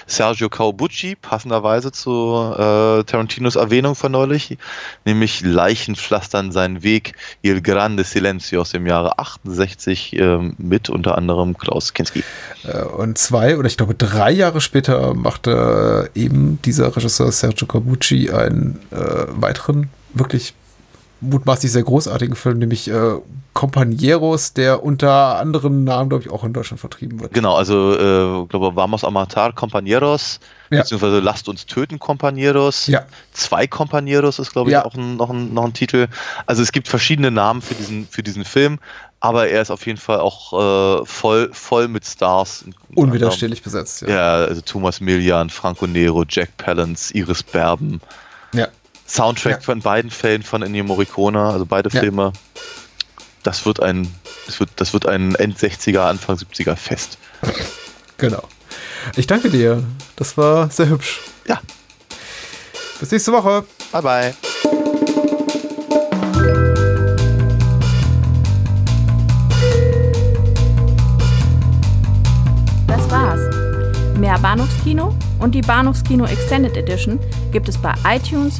[0.05, 4.57] Sergio Caubucci, passenderweise zu äh, Tarantinos Erwähnung von neulich,
[5.05, 11.17] nämlich Leichen pflastern seinen Weg, Il Grande Silenzio aus dem Jahre 68 ähm, mit unter
[11.17, 12.23] anderem Klaus Kinski.
[12.97, 18.79] Und zwei oder ich glaube drei Jahre später machte eben dieser Regisseur Sergio Corbucci einen
[18.91, 20.53] weiteren, wirklich
[21.21, 23.15] mutmaßlich sehr großartigen Film, nämlich äh,
[23.53, 27.33] Compañeros, der unter anderen Namen, glaube ich, auch in Deutschland vertrieben wird.
[27.33, 30.39] Genau, also äh, glaube Vamos a matar compañeros,
[30.69, 30.79] Ja.
[30.79, 32.89] beziehungsweise Lasst uns töten compañeros.
[32.91, 33.05] Ja.
[33.31, 34.83] Zwei Compañeros ist, glaube ich, Ja.
[34.85, 36.07] auch ein, noch, ein, noch ein Titel.
[36.45, 38.77] Also es gibt verschiedene Namen für diesen, für diesen Film,
[39.21, 42.65] aber er ist auf jeden Fall auch äh, voll, voll mit Stars.
[42.93, 44.09] Unwiderstehlich besetzt, ja.
[44.09, 48.01] Ja, also Thomas Milian, Franco Nero, Jack Palance, Iris Berben.
[49.15, 49.59] Soundtrack Ja.
[49.61, 51.99] von beiden Fällen von Ennio Morricone, also beide Ja.
[52.01, 52.33] Filme.
[53.43, 54.13] Das wird ein,
[54.47, 57.17] das wird, das wird ein End 60er, Anfang 70er Fest.
[58.17, 58.43] Genau.
[59.15, 59.83] Ich danke dir.
[60.15, 61.21] Das war sehr hübsch.
[61.47, 61.61] Ja,
[62.99, 63.65] Bis nächste Woche.
[63.91, 64.33] bye bye.
[72.87, 73.39] Das war's.
[74.17, 77.19] Mehr Bahnhofskino und die Bahnhofskino Extended Edition
[77.51, 78.59] gibt es bei iTunes,